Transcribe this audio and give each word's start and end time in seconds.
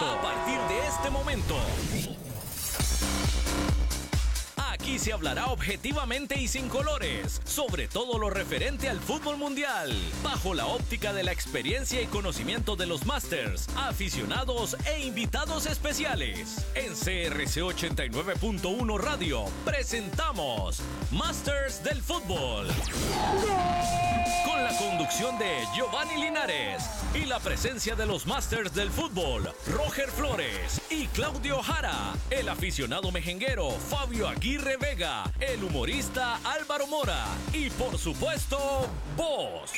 A 0.00 0.18
partir 0.22 0.58
de 0.66 0.78
este 0.88 1.10
momento. 1.10 1.56
Se 5.00 5.14
hablará 5.14 5.46
objetivamente 5.46 6.38
y 6.38 6.46
sin 6.46 6.68
colores 6.68 7.40
sobre 7.46 7.88
todo 7.88 8.18
lo 8.18 8.28
referente 8.28 8.90
al 8.90 9.00
fútbol 9.00 9.38
mundial, 9.38 9.90
bajo 10.22 10.52
la 10.52 10.66
óptica 10.66 11.14
de 11.14 11.22
la 11.22 11.32
experiencia 11.32 12.02
y 12.02 12.06
conocimiento 12.06 12.76
de 12.76 12.84
los 12.84 13.06
Masters, 13.06 13.66
aficionados 13.76 14.76
e 14.84 15.00
invitados 15.00 15.64
especiales. 15.64 16.66
En 16.74 16.92
CRC 16.92 17.62
89.1 17.62 18.98
Radio 18.98 19.46
presentamos 19.64 20.82
Masters 21.10 21.82
del 21.82 22.02
Fútbol. 22.02 22.68
Con 24.44 24.62
la 24.62 24.76
conducción 24.76 25.38
de 25.38 25.64
Giovanni 25.74 26.20
Linares 26.20 26.84
y 27.14 27.24
la 27.24 27.40
presencia 27.40 27.96
de 27.96 28.04
los 28.04 28.26
Masters 28.26 28.74
del 28.74 28.90
Fútbol, 28.90 29.50
Roger 29.66 30.10
Flores 30.10 30.79
y 30.90 31.06
Claudio 31.06 31.62
Jara, 31.62 32.14
el 32.30 32.48
aficionado 32.48 33.12
mejenguero 33.12 33.70
Fabio 33.70 34.26
Aguirre 34.26 34.76
Vega, 34.76 35.22
el 35.38 35.62
humorista 35.62 36.40
Álvaro 36.44 36.88
Mora 36.88 37.26
y 37.52 37.70
por 37.70 37.96
supuesto, 37.96 38.88
vos. 39.16 39.72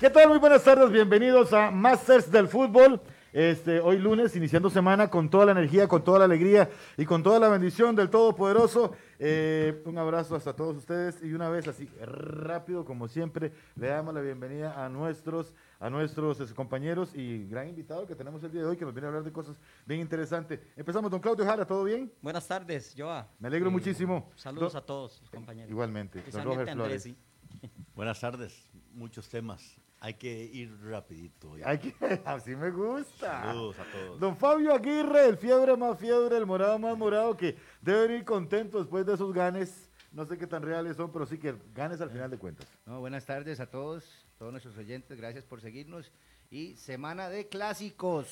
¿Qué 0.00 0.08
tal? 0.08 0.30
Muy 0.30 0.38
buenas 0.38 0.64
tardes, 0.64 0.90
bienvenidos 0.90 1.52
a 1.52 1.70
Masters 1.70 2.30
del 2.30 2.48
Fútbol. 2.48 3.00
Este, 3.32 3.80
hoy 3.80 3.98
lunes, 3.98 4.36
iniciando 4.36 4.68
semana 4.68 5.08
con 5.08 5.30
toda 5.30 5.46
la 5.46 5.52
energía, 5.52 5.88
con 5.88 6.04
toda 6.04 6.18
la 6.18 6.26
alegría 6.26 6.68
y 6.98 7.06
con 7.06 7.22
toda 7.22 7.38
la 7.38 7.48
bendición 7.48 7.96
del 7.96 8.10
Todopoderoso. 8.10 8.92
Eh, 9.18 9.82
un 9.86 9.96
abrazo 9.96 10.36
hasta 10.36 10.54
todos 10.54 10.76
ustedes 10.76 11.22
y 11.22 11.32
una 11.32 11.48
vez 11.48 11.66
así 11.66 11.88
rápido 12.02 12.84
como 12.84 13.08
siempre 13.08 13.52
le 13.76 13.86
damos 13.86 14.12
la 14.12 14.20
bienvenida 14.20 14.84
a 14.84 14.88
nuestros 14.88 15.54
a 15.80 15.88
nuestros 15.88 16.40
este, 16.40 16.54
compañeros 16.54 17.14
y 17.14 17.46
gran 17.48 17.68
invitado 17.68 18.06
que 18.06 18.14
tenemos 18.14 18.42
el 18.44 18.52
día 18.52 18.60
de 18.62 18.66
hoy 18.68 18.76
que 18.76 18.84
nos 18.84 18.92
viene 18.94 19.06
a 19.06 19.08
hablar 19.08 19.24
de 19.24 19.32
cosas 19.32 19.56
bien 19.86 20.00
interesantes. 20.00 20.60
Empezamos, 20.76 21.10
don 21.10 21.20
Claudio 21.20 21.44
Jara, 21.44 21.64
¿todo 21.66 21.84
bien? 21.84 22.12
Buenas 22.20 22.46
tardes, 22.46 22.94
Joa. 22.96 23.26
Me 23.40 23.48
alegro 23.48 23.68
Eh, 23.68 23.72
muchísimo. 23.72 24.30
Saludos 24.36 24.74
Don- 24.74 24.82
a 24.82 24.86
todos 24.86 25.22
compañeros. 25.32 25.70
Igualmente, 25.70 26.22
don 26.30 26.44
Roger 26.44 26.68
a 26.68 26.72
Andrés, 26.72 26.74
Flores. 26.74 27.02
sí. 27.02 27.16
Buenas 27.96 28.20
tardes, 28.20 28.68
muchos 28.92 29.28
temas. 29.28 29.80
Hay 30.04 30.14
que 30.14 30.42
ir 30.46 30.76
rapidito. 30.82 31.56
ya. 31.56 31.68
Hay 31.68 31.78
que- 31.78 31.94
así 32.24 32.56
me 32.56 32.70
gusta. 32.72 33.42
Saludos 33.44 33.76
a 33.78 33.84
todos. 33.84 34.18
Don 34.18 34.36
Fabio 34.36 34.74
Aguirre, 34.74 35.28
el 35.28 35.36
fiebre 35.36 35.76
más 35.76 35.96
fiebre, 35.96 36.36
el 36.36 36.44
morado 36.44 36.76
más 36.76 36.98
morado, 36.98 37.36
que 37.36 37.56
debe 37.80 38.16
ir 38.16 38.24
contento 38.24 38.78
después 38.80 39.06
de 39.06 39.14
esos 39.14 39.32
ganes. 39.32 39.88
No 40.10 40.26
sé 40.26 40.36
qué 40.36 40.48
tan 40.48 40.62
reales 40.64 40.96
son, 40.96 41.12
pero 41.12 41.24
sí 41.24 41.38
que 41.38 41.54
ganes 41.72 42.00
al 42.00 42.10
final 42.10 42.28
de 42.30 42.36
cuentas. 42.36 42.66
No, 42.84 42.98
buenas 42.98 43.24
tardes 43.24 43.60
a 43.60 43.66
todos, 43.70 44.04
todos 44.38 44.50
nuestros 44.50 44.76
oyentes, 44.76 45.16
gracias 45.20 45.44
por 45.44 45.60
seguirnos. 45.60 46.10
Y 46.50 46.74
semana 46.76 47.28
de 47.28 47.46
clásicos. 47.48 48.26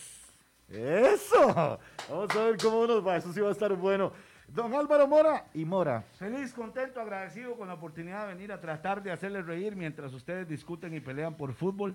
¡Eso! 0.69 1.79
Vamos 2.09 2.37
a 2.37 2.45
ver 2.47 2.57
cómo 2.61 2.85
nos 2.87 3.07
va. 3.07 3.17
Eso 3.17 3.33
sí 3.33 3.41
va 3.41 3.49
a 3.49 3.53
estar 3.53 3.73
bueno. 3.77 4.13
Don 4.55 4.75
Álvaro 4.75 5.07
Mora 5.07 5.45
y 5.55 5.65
Mora. 5.65 6.03
Feliz, 6.19 6.53
contento, 6.53 7.01
agradecido 7.01 7.55
con 7.57 7.69
la 7.69 7.75
oportunidad 7.75 8.27
de 8.27 8.35
venir 8.35 8.53
a 8.53 8.61
tratar 8.61 9.03
de 9.03 9.13
hacerles 9.13 9.47
reír 9.47 9.77
mientras 9.77 10.13
ustedes 10.13 10.49
discuten 10.49 10.93
y 10.93 11.01
pelean 11.01 11.37
por 11.37 11.53
fútbol, 11.53 11.95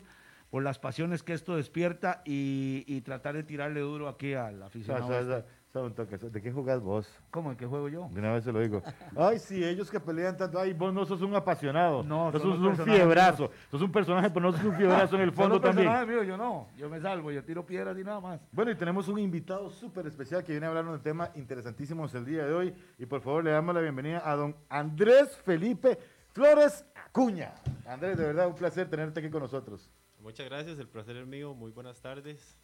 por 0.49 0.63
las 0.63 0.79
pasiones 0.79 1.21
que 1.21 1.33
esto 1.33 1.57
despierta 1.57 2.21
y, 2.23 2.85
y 2.87 3.01
tratar 3.01 3.35
de 3.35 3.43
tirarle 3.43 3.81
duro 3.81 4.07
aquí 4.07 4.33
al 4.35 4.63
aficionado. 4.63 5.43
Un 5.83 5.93
toque. 5.93 6.17
¿De 6.17 6.41
qué 6.41 6.51
jugás 6.51 6.81
vos? 6.81 7.07
¿Cómo? 7.31 7.51
¿En 7.51 7.57
qué 7.57 7.65
juego 7.65 7.89
yo? 7.89 8.09
De 8.11 8.19
una 8.19 8.33
vez 8.33 8.43
se 8.43 8.51
lo 8.51 8.59
digo. 8.59 8.81
Ay, 9.15 9.39
sí, 9.39 9.63
ellos 9.63 9.89
que 9.89 9.99
pelean 9.99 10.37
tanto. 10.37 10.59
Ay, 10.59 10.73
vos 10.73 10.93
no 10.93 11.05
sos 11.05 11.21
un 11.21 11.35
apasionado. 11.35 12.03
No, 12.03 12.31
sos 12.31 12.41
somos 12.41 12.79
un 12.79 12.85
fiebrazo. 12.85 13.51
Sos 13.69 13.81
un 13.81 13.91
personaje, 13.91 14.29
pero 14.29 14.47
no 14.47 14.51
sos 14.51 14.63
un 14.63 14.75
fiebrazo 14.75 15.15
en 15.15 15.21
el 15.21 15.31
fondo 15.31 15.59
también. 15.59 15.87
personaje 15.87 16.11
mío, 16.11 16.23
yo 16.23 16.37
no. 16.37 16.67
Yo 16.77 16.89
me 16.89 16.99
salvo, 16.99 17.31
yo 17.31 17.43
tiro 17.43 17.65
piedras 17.65 17.97
y 17.97 18.03
nada 18.03 18.19
más. 18.19 18.39
Bueno, 18.51 18.71
y 18.71 18.75
tenemos 18.75 19.07
un 19.07 19.19
invitado 19.19 19.69
súper 19.69 20.07
especial 20.07 20.43
que 20.43 20.51
viene 20.51 20.65
a 20.65 20.69
hablarnos 20.69 20.97
de 20.97 21.03
temas 21.03 21.29
interesantísimos 21.35 22.13
el 22.15 22.25
día 22.25 22.45
de 22.45 22.53
hoy. 22.53 22.73
Y 22.97 23.05
por 23.05 23.21
favor, 23.21 23.43
le 23.43 23.51
damos 23.51 23.75
la 23.75 23.81
bienvenida 23.81 24.21
a 24.23 24.35
don 24.35 24.55
Andrés 24.69 25.35
Felipe 25.37 25.97
Flores 26.31 26.85
Acuña. 26.95 27.53
Andrés, 27.87 28.17
de 28.17 28.25
verdad, 28.25 28.47
un 28.47 28.55
placer 28.55 28.89
tenerte 28.89 29.19
aquí 29.19 29.29
con 29.29 29.41
nosotros. 29.41 29.89
Muchas 30.19 30.47
gracias, 30.47 30.79
el 30.79 30.87
placer 30.87 31.17
es 31.17 31.27
mío, 31.27 31.53
muy 31.53 31.71
buenas 31.71 32.01
tardes. 32.01 32.57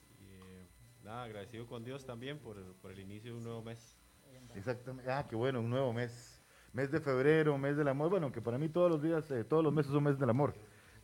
Nada, 1.11 1.23
agradecido 1.25 1.67
con 1.67 1.83
Dios 1.83 2.05
también 2.05 2.39
por, 2.39 2.55
por 2.81 2.89
el 2.89 2.99
inicio 2.99 3.33
de 3.33 3.38
un 3.38 3.44
nuevo 3.44 3.61
mes. 3.61 3.97
Exactamente. 4.55 5.11
Ah, 5.11 5.25
qué 5.29 5.35
bueno, 5.35 5.59
un 5.59 5.69
nuevo 5.69 5.91
mes. 5.91 6.41
Mes 6.72 6.89
de 6.89 7.01
febrero, 7.01 7.57
mes 7.57 7.75
del 7.75 7.89
amor. 7.89 8.09
Bueno, 8.09 8.31
que 8.31 8.39
para 8.39 8.57
mí 8.57 8.69
todos 8.69 8.89
los 8.89 9.03
días, 9.03 9.29
eh, 9.29 9.44
todos 9.44 9.61
los 9.61 9.73
meses 9.73 9.91
son 9.91 10.05
mes 10.05 10.17
del 10.17 10.29
amor. 10.29 10.53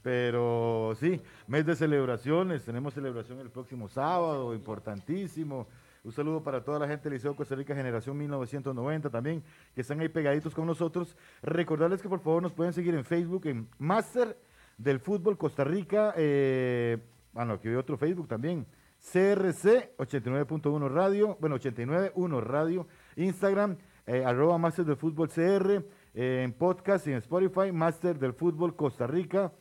Pero 0.01 0.94
sí, 0.97 1.22
mes 1.46 1.66
de 1.66 1.75
celebraciones. 1.75 2.63
Tenemos 2.63 2.94
celebración 2.94 3.41
el 3.41 3.50
próximo 3.50 3.90
sábado, 3.90 4.56
importantísimo. 4.56 5.67
Un 6.06 6.13
saludo 6.13 6.41
para 6.41 6.63
toda 6.63 6.79
la 6.79 6.88
gente 6.88 7.09
del 7.09 7.16
Liceo 7.16 7.35
Costa 7.35 7.56
Rica 7.56 7.75
Generación 7.75 8.17
1990 8.17 9.09
también, 9.09 9.44
que 9.75 9.81
están 9.81 10.00
ahí 10.00 10.07
pegaditos 10.07 10.56
con 10.56 10.66
nosotros. 10.67 11.17
Recordarles 11.41 12.01
que 12.01 12.07
por 12.07 12.22
favor 12.22 12.41
nos 12.41 12.53
pueden 12.53 12.72
seguir 12.72 12.96
en 12.96 13.03
Facebook 13.03 13.46
en 13.47 13.67
Master 13.78 14.38
del 14.78 15.01
Fútbol 15.01 15.38
Costa 15.38 15.66
Rica. 15.66 16.13
Eh, 16.16 16.97
bueno, 17.34 17.56
aquí 17.56 17.67
veo 17.67 17.81
otro 17.81 17.97
Facebook 17.97 18.29
también. 18.29 18.66
CRC 19.12 19.95
89.1 19.97 20.90
Radio, 20.90 21.38
bueno, 21.40 21.57
89.1 21.57 22.41
Radio, 22.41 22.88
Instagram, 23.16 23.78
eh, 24.06 24.23
arroba 24.25 24.57
Master 24.57 24.85
del 24.85 24.97
Fútbol 24.97 25.29
CR, 25.29 25.84
eh, 26.13 26.44
en 26.44 26.51
podcast 26.53 27.07
y 27.07 27.12
en 27.12 27.17
Spotify, 27.17 27.72
Master 27.72 28.19
del 28.19 28.34
Fútbol 28.34 28.75
Costa 28.75 29.07
Rica. 29.07 29.53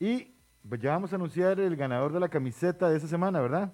Y 0.00 0.34
pues 0.68 0.80
ya 0.80 0.92
vamos 0.92 1.12
a 1.12 1.16
anunciar 1.16 1.60
el 1.60 1.76
ganador 1.76 2.12
de 2.12 2.20
la 2.20 2.28
camiseta 2.28 2.90
de 2.90 2.96
esta 2.96 3.08
semana, 3.08 3.40
¿verdad? 3.40 3.72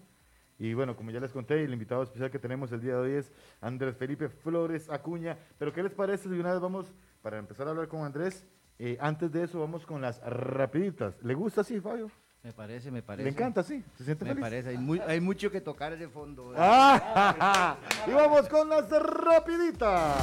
Y 0.59 0.75
bueno, 0.75 0.95
como 0.95 1.11
ya 1.11 1.21
les 1.21 1.33
conté, 1.33 1.65
el 1.65 1.73
invitado 1.73 2.03
especial 2.03 2.31
que 2.31 2.39
tenemos 2.39 2.71
el 2.73 2.81
día 2.81 2.95
de 2.95 3.01
hoy 3.01 3.13
es 3.13 3.33
Andrés 3.61 3.97
Felipe 3.97 4.29
Flores 4.29 4.89
Acuña. 4.91 5.39
Pero 5.59 5.73
¿qué 5.73 5.83
les 5.83 5.93
parece 5.93 6.29
si 6.29 6.39
una 6.39 6.53
vez 6.53 6.61
vamos, 6.61 6.95
para 7.23 7.39
empezar 7.39 7.67
a 7.67 7.71
hablar 7.71 7.89
con 7.89 8.05
Andrés, 8.05 8.47
eh, 8.79 8.97
antes 9.01 9.33
de 9.33 9.45
eso 9.45 9.61
vamos 9.61 9.87
con 9.87 10.01
las 10.01 10.21
rapiditas. 10.23 11.21
¿Le 11.23 11.35
gusta 11.35 11.63
así, 11.63 11.81
Fabio? 11.81 12.11
Me 12.45 12.53
parece, 12.53 12.91
me 12.91 13.01
parece. 13.03 13.25
¿Le 13.25 13.31
encanta 13.31 13.63
así? 13.63 13.83
¿Se 13.97 14.05
siente 14.05 14.23
Me 14.27 14.33
feliz? 14.33 14.43
parece, 14.43 14.69
hay, 14.69 14.77
mu- 14.77 15.01
hay 15.09 15.19
mucho 15.19 15.51
que 15.51 15.63
tocar 15.63 15.97
de 15.97 16.09
fondo. 16.09 16.53
¡Ah! 16.59 17.77
y 18.07 18.11
vamos 18.11 18.47
con 18.51 18.69
las 18.69 18.87
rapiditas. 18.91 20.15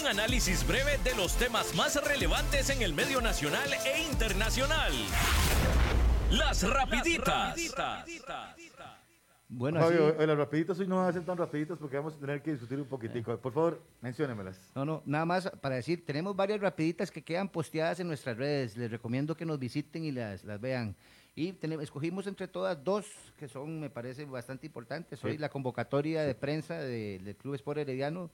Un 0.00 0.06
análisis 0.06 0.66
breve 0.66 0.96
de 1.04 1.14
los 1.14 1.34
temas 1.36 1.74
más 1.74 2.02
relevantes 2.02 2.70
en 2.70 2.80
el 2.80 2.94
medio 2.94 3.20
nacional 3.20 3.70
e 3.84 4.00
internacional. 4.02 4.92
Las 6.30 6.62
rapiditas. 6.62 7.54
Bueno, 9.48 9.78
así- 9.80 9.94
Fabio, 9.94 10.20
eh, 10.20 10.26
las 10.26 10.38
rapiditas 10.38 10.78
hoy 10.80 10.86
no 10.86 10.96
van 10.96 11.08
a 11.08 11.12
ser 11.12 11.24
tan 11.24 11.36
rapiditas 11.36 11.78
porque 11.78 11.96
vamos 11.96 12.14
a 12.14 12.18
tener 12.18 12.42
que 12.42 12.52
discutir 12.52 12.78
un 12.80 12.86
poquitico. 12.86 13.36
Por 13.38 13.52
favor, 13.52 13.80
menciónemelas. 14.00 14.58
No, 14.74 14.84
no, 14.84 15.02
nada 15.04 15.24
más 15.26 15.50
para 15.60 15.76
decir, 15.76 16.04
tenemos 16.04 16.34
varias 16.34 16.60
rapiditas 16.60 17.10
que 17.10 17.22
quedan 17.22 17.48
posteadas 17.48 18.00
en 18.00 18.08
nuestras 18.08 18.36
redes. 18.36 18.76
Les 18.76 18.90
recomiendo 18.90 19.36
que 19.36 19.44
nos 19.44 19.58
visiten 19.58 20.04
y 20.04 20.12
las, 20.12 20.44
las 20.44 20.60
vean. 20.60 20.96
Y 21.36 21.52
tenemos, 21.52 21.82
escogimos 21.84 22.26
entre 22.26 22.48
todas 22.48 22.82
dos 22.82 23.06
que 23.36 23.48
son, 23.48 23.80
me 23.80 23.90
parece, 23.90 24.24
bastante 24.24 24.66
importantes. 24.66 25.22
Hoy 25.24 25.32
Sí. 25.32 25.38
la 25.38 25.48
convocatoria 25.48 26.22
de 26.22 26.34
prensa 26.34 26.78
de- 26.78 27.18
del 27.22 27.36
Club 27.36 27.54
Sport 27.56 27.78
Herediano, 27.80 28.30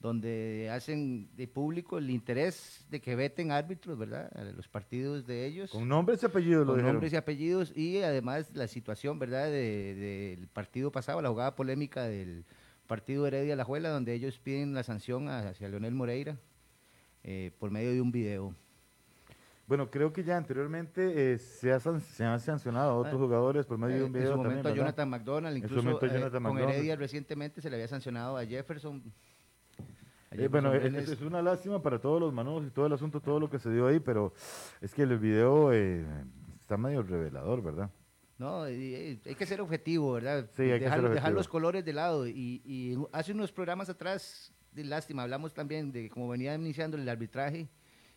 donde 0.00 0.70
hacen 0.72 1.28
de 1.34 1.48
público 1.48 1.98
el 1.98 2.08
interés 2.10 2.86
de 2.88 3.00
que 3.00 3.16
veten 3.16 3.50
árbitros, 3.50 3.98
¿verdad? 3.98 4.30
A 4.36 4.44
los 4.44 4.68
partidos 4.68 5.26
de 5.26 5.44
ellos. 5.46 5.70
Con 5.70 5.88
nombres 5.88 6.22
y 6.22 6.26
apellidos 6.26 6.66
lo 6.66 6.74
con 6.74 6.82
nombres 6.84 7.12
y 7.12 7.16
apellidos 7.16 7.76
y 7.76 7.98
además 8.02 8.50
la 8.54 8.68
situación, 8.68 9.18
¿verdad?, 9.18 9.46
de- 9.46 10.36
del 10.36 10.46
partido 10.48 10.92
pasado, 10.92 11.20
la 11.20 11.30
jugada 11.30 11.56
polémica 11.56 12.04
del 12.04 12.44
partido 12.86 13.26
Heredia 13.26 13.56
La 13.56 13.64
Juela, 13.64 13.88
donde 13.90 14.14
ellos 14.14 14.38
piden 14.38 14.72
la 14.72 14.82
sanción 14.84 15.28
hacia 15.28 15.68
Leonel 15.68 15.94
Moreira 15.94 16.38
eh, 17.24 17.50
por 17.58 17.70
medio 17.72 17.92
de 17.92 18.00
un 18.00 18.12
video. 18.12 18.54
Bueno, 19.66 19.90
creo 19.90 20.12
que 20.14 20.24
ya 20.24 20.36
anteriormente 20.38 21.32
eh, 21.34 21.38
se, 21.38 21.72
ha, 21.72 21.80
san- 21.80 22.00
se 22.00 22.24
han 22.24 22.40
sancionado 22.40 22.92
a 22.92 22.94
otros 22.96 23.16
Ah, 23.16 23.18
jugadores 23.18 23.66
por 23.66 23.76
medio 23.76 23.96
de 23.96 24.02
un 24.04 24.06
en 24.06 24.12
video 24.14 24.30
su 24.32 24.36
momento 24.38 24.62
también, 24.62 24.72
a. 24.72 24.86
Jonathan 24.86 25.10
McDonald, 25.10 25.56
En 25.56 25.62
su 25.68 25.74
incluso 25.74 26.00
Jonathan 26.06 26.30
con 26.42 26.42
McDonald. 26.54 26.70
Heredia 26.70 26.96
recientemente 26.96 27.60
se 27.60 27.68
le 27.68 27.76
había 27.76 27.88
sancionado 27.88 28.36
a 28.38 28.46
Jefferson. 28.46 29.02
Eh, 30.30 30.48
bueno, 30.48 30.74
es, 30.74 30.94
es 30.94 31.20
una 31.22 31.40
lástima 31.40 31.80
para 31.80 31.98
todos 31.98 32.20
los 32.20 32.32
manos 32.32 32.64
y 32.66 32.70
todo 32.70 32.86
el 32.86 32.92
asunto, 32.92 33.20
todo 33.20 33.40
lo 33.40 33.48
que 33.48 33.58
se 33.58 33.70
dio 33.70 33.86
ahí, 33.86 33.98
pero 33.98 34.32
es 34.80 34.94
que 34.94 35.02
el 35.02 35.18
video 35.18 35.72
eh, 35.72 36.04
está 36.60 36.76
medio 36.76 37.02
revelador, 37.02 37.62
¿verdad? 37.62 37.90
No, 38.36 38.62
hay 38.62 39.18
que 39.18 39.46
ser 39.46 39.60
objetivo, 39.60 40.12
¿verdad? 40.12 40.48
Sí, 40.52 40.62
hay 40.62 40.78
que 40.78 40.84
dejar, 40.84 41.00
ser 41.00 41.10
dejar 41.10 41.16
objetivo. 41.16 41.38
los 41.38 41.48
colores 41.48 41.84
de 41.84 41.92
lado. 41.92 42.26
Y, 42.26 42.62
y 42.64 42.96
hace 43.12 43.32
unos 43.32 43.50
programas 43.50 43.88
atrás, 43.88 44.52
de 44.72 44.84
lástima, 44.84 45.22
hablamos 45.22 45.54
también 45.54 45.90
de 45.90 46.08
cómo 46.08 46.28
venía 46.28 46.54
iniciando 46.54 46.96
el 46.96 47.08
arbitraje 47.08 47.68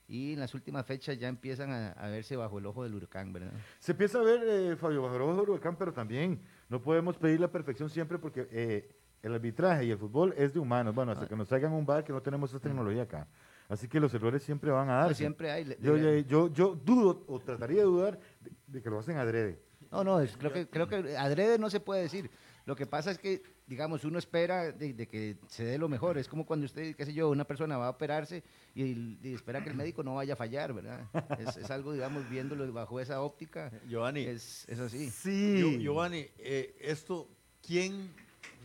y 0.07 0.33
en 0.33 0.41
las 0.41 0.53
últimas 0.53 0.85
fechas 0.85 1.17
ya 1.17 1.29
empiezan 1.29 1.71
a, 1.71 1.91
a 1.93 2.09
verse 2.09 2.35
bajo 2.35 2.59
el 2.59 2.65
ojo 2.65 2.83
del 2.83 2.93
huracán, 2.93 3.31
¿verdad? 3.31 3.51
Se 3.79 3.93
empieza 3.93 4.19
a 4.19 4.23
ver, 4.23 4.41
eh, 4.45 4.75
Fabio, 4.75 5.01
bajo 5.01 5.15
el 5.15 5.21
ojo 5.21 5.41
del 5.41 5.49
huracán, 5.51 5.77
pero 5.77 5.93
también 5.93 6.41
no 6.69 6.81
podemos 6.81 7.17
pedir 7.17 7.39
la 7.39 7.49
perfección 7.49 7.89
siempre 7.89 8.19
porque 8.19 8.47
eh, 8.51 8.89
el 9.23 9.33
arbitraje 9.33 9.85
y 9.85 9.91
el 9.91 9.97
fútbol 9.97 10.33
es 10.37 10.53
de 10.53 10.59
humanos. 10.59 10.93
Bueno, 10.95 11.11
hasta 11.11 11.25
Ah. 11.25 11.27
que 11.27 11.35
nos 11.35 11.47
traigan 11.47 11.71
un 11.73 11.85
bar 11.85 12.03
que 12.03 12.11
no 12.13 12.21
tenemos 12.21 12.49
esa 12.49 12.59
tecnología 12.59 13.03
acá. 13.03 13.27
Así 13.69 13.87
que 13.87 13.99
los 13.99 14.13
errores 14.13 14.43
siempre 14.43 14.69
van 14.71 14.89
a 14.89 14.93
dar. 14.95 15.05
Pues 15.07 15.17
siempre 15.17 15.49
hay. 15.51 15.63
le- 15.65 15.77
Yo, 15.81 15.95
le- 15.95 16.23
yo, 16.25 16.47
yo, 16.47 16.53
yo 16.53 16.75
dudo 16.75 17.23
o 17.27 17.39
trataría 17.39 17.77
de 17.79 17.83
dudar 17.85 18.19
de, 18.41 18.51
de 18.67 18.81
que 18.81 18.89
lo 18.89 18.99
hacen 18.99 19.17
adrede. 19.17 19.59
No, 19.91 20.03
no, 20.03 20.19
es- 20.19 20.35
creo, 20.37 20.51
que, 20.51 20.67
creo 20.67 20.87
que 20.87 21.15
adrede 21.17 21.57
no 21.57 21.69
se 21.69 21.79
puede 21.79 22.01
decir. 22.01 22.29
Lo 22.65 22.75
que 22.75 22.85
pasa 22.85 23.09
es 23.11 23.17
que, 23.17 23.41
digamos, 23.65 24.03
uno 24.05 24.19
espera 24.19 24.71
de, 24.71 24.93
de 24.93 25.07
que 25.07 25.37
se 25.47 25.63
dé 25.63 25.77
lo 25.79 25.89
mejor. 25.89 26.17
Es 26.17 26.27
como 26.27 26.45
cuando 26.45 26.65
usted, 26.65 26.95
qué 26.95 27.05
sé 27.05 27.13
yo, 27.13 27.29
una 27.29 27.43
persona 27.45 27.77
va 27.77 27.87
a 27.87 27.89
operarse 27.89 28.43
y, 28.75 29.17
y 29.23 29.33
espera 29.33 29.63
que 29.63 29.69
el 29.69 29.75
médico 29.75 30.03
no 30.03 30.15
vaya 30.15 30.33
a 30.33 30.37
fallar, 30.37 30.71
¿verdad? 30.73 31.07
Es, 31.39 31.57
es 31.57 31.71
algo, 31.71 31.91
digamos, 31.93 32.29
viéndolo 32.29 32.71
bajo 32.71 32.99
esa 32.99 33.21
óptica. 33.21 33.71
Giovanni, 33.87 34.21
Es, 34.25 34.67
es 34.69 34.79
así. 34.79 35.09
Sí. 35.09 35.55
Gio- 35.57 35.79
Giovanni, 35.79 36.27
eh, 36.37 36.75
esto, 36.81 37.27
¿quién, 37.65 38.11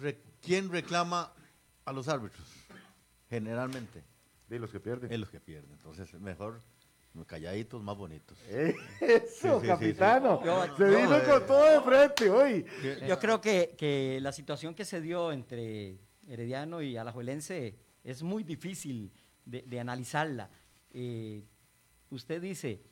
re- 0.00 0.18
¿quién 0.46 0.70
reclama 0.70 1.32
a 1.84 1.92
los 1.92 2.08
árbitros? 2.08 2.46
Generalmente, 3.28 4.04
De 4.48 4.58
los 4.58 4.70
que 4.70 4.80
pierden. 4.80 5.12
es 5.12 5.18
los 5.18 5.28
que 5.30 5.40
pierden. 5.40 5.72
Entonces, 5.72 6.12
mejor 6.20 6.62
calladitos, 7.26 7.82
más 7.82 7.96
bonitos. 7.96 8.38
Eso, 8.48 8.78
Sí, 9.00 9.48
sí, 9.48 9.60
sí, 9.62 9.66
capitano. 9.66 10.44
Yo- 10.44 10.76
Se 10.76 10.84
No, 10.84 10.96
vino 10.98 11.16
eh. 11.16 11.22
con 11.26 11.46
todo 11.46 11.64
de 11.64 11.80
frente 11.80 12.30
hoy. 12.30 12.66
Yo 13.08 13.18
creo 13.18 13.40
que, 13.40 13.74
que 13.76 14.18
la 14.20 14.32
situación 14.32 14.74
que 14.74 14.84
se 14.84 15.00
dio 15.00 15.32
entre 15.32 15.98
Herediano 16.28 16.82
y 16.82 16.96
Alajuelense 16.98 17.74
es 18.04 18.22
muy 18.22 18.44
difícil 18.44 19.10
de, 19.46 19.62
de 19.62 19.80
analizarla. 19.80 20.50
Eh, 20.90 21.42
usted 22.10 22.40
dice, 22.42 22.82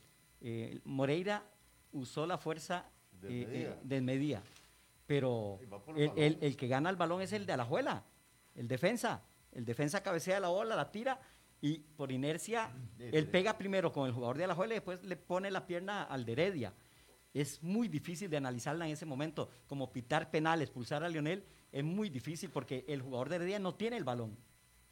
eh, 0.41 0.81
Moreira 0.85 1.45
usó 1.93 2.27
la 2.27 2.39
fuerza 2.39 2.89
eh, 3.25 3.77
Desmedida. 3.83 4.43
Pero 5.07 5.61
el 5.97 6.13
el, 6.17 6.39
el 6.41 6.57
que 6.57 6.69
gana 6.69 6.91
el 6.91 6.97
balón 6.97 7.23
es 7.23 7.33
el 7.33 7.47
de 7.47 7.53
Alajuela, 7.53 8.05
el 8.55 8.69
defensa. 8.69 9.23
El 9.53 9.65
defensa 9.65 10.03
cabecea 10.03 10.41
la 10.41 10.49
bola, 10.49 10.75
la 10.75 10.91
tira 10.91 11.21
y 11.61 11.79
por 11.79 12.13
inercia 12.13 12.71
él 12.99 13.29
pega 13.29 13.57
primero 13.57 13.93
con 13.93 14.07
el 14.07 14.13
jugador 14.13 14.37
de 14.37 14.45
Alajuela 14.45 14.75
y 14.75 14.77
después 14.77 15.03
le 15.05 15.17
pone 15.17 15.51
la 15.51 15.67
pierna 15.67 16.03
al 16.03 16.25
de 16.25 16.33
Heredia. 16.33 16.75
Es 17.33 17.63
muy 17.63 17.89
difícil 17.89 18.29
de 18.29 18.37
analizarla 18.37 18.87
en 18.87 18.93
ese 18.93 19.07
momento. 19.07 19.49
Como 19.67 19.93
pitar 19.93 20.31
penal, 20.31 20.61
expulsar 20.61 21.03
a 21.03 21.09
Lionel, 21.09 21.45
es 21.73 21.83
muy 21.83 22.11
difícil 22.11 22.51
porque 22.51 22.85
el 22.87 23.01
jugador 23.01 23.29
de 23.29 23.37
Heredia 23.37 23.59
no 23.59 23.75
tiene 23.75 23.97
el 23.97 24.05
balón. 24.05 24.37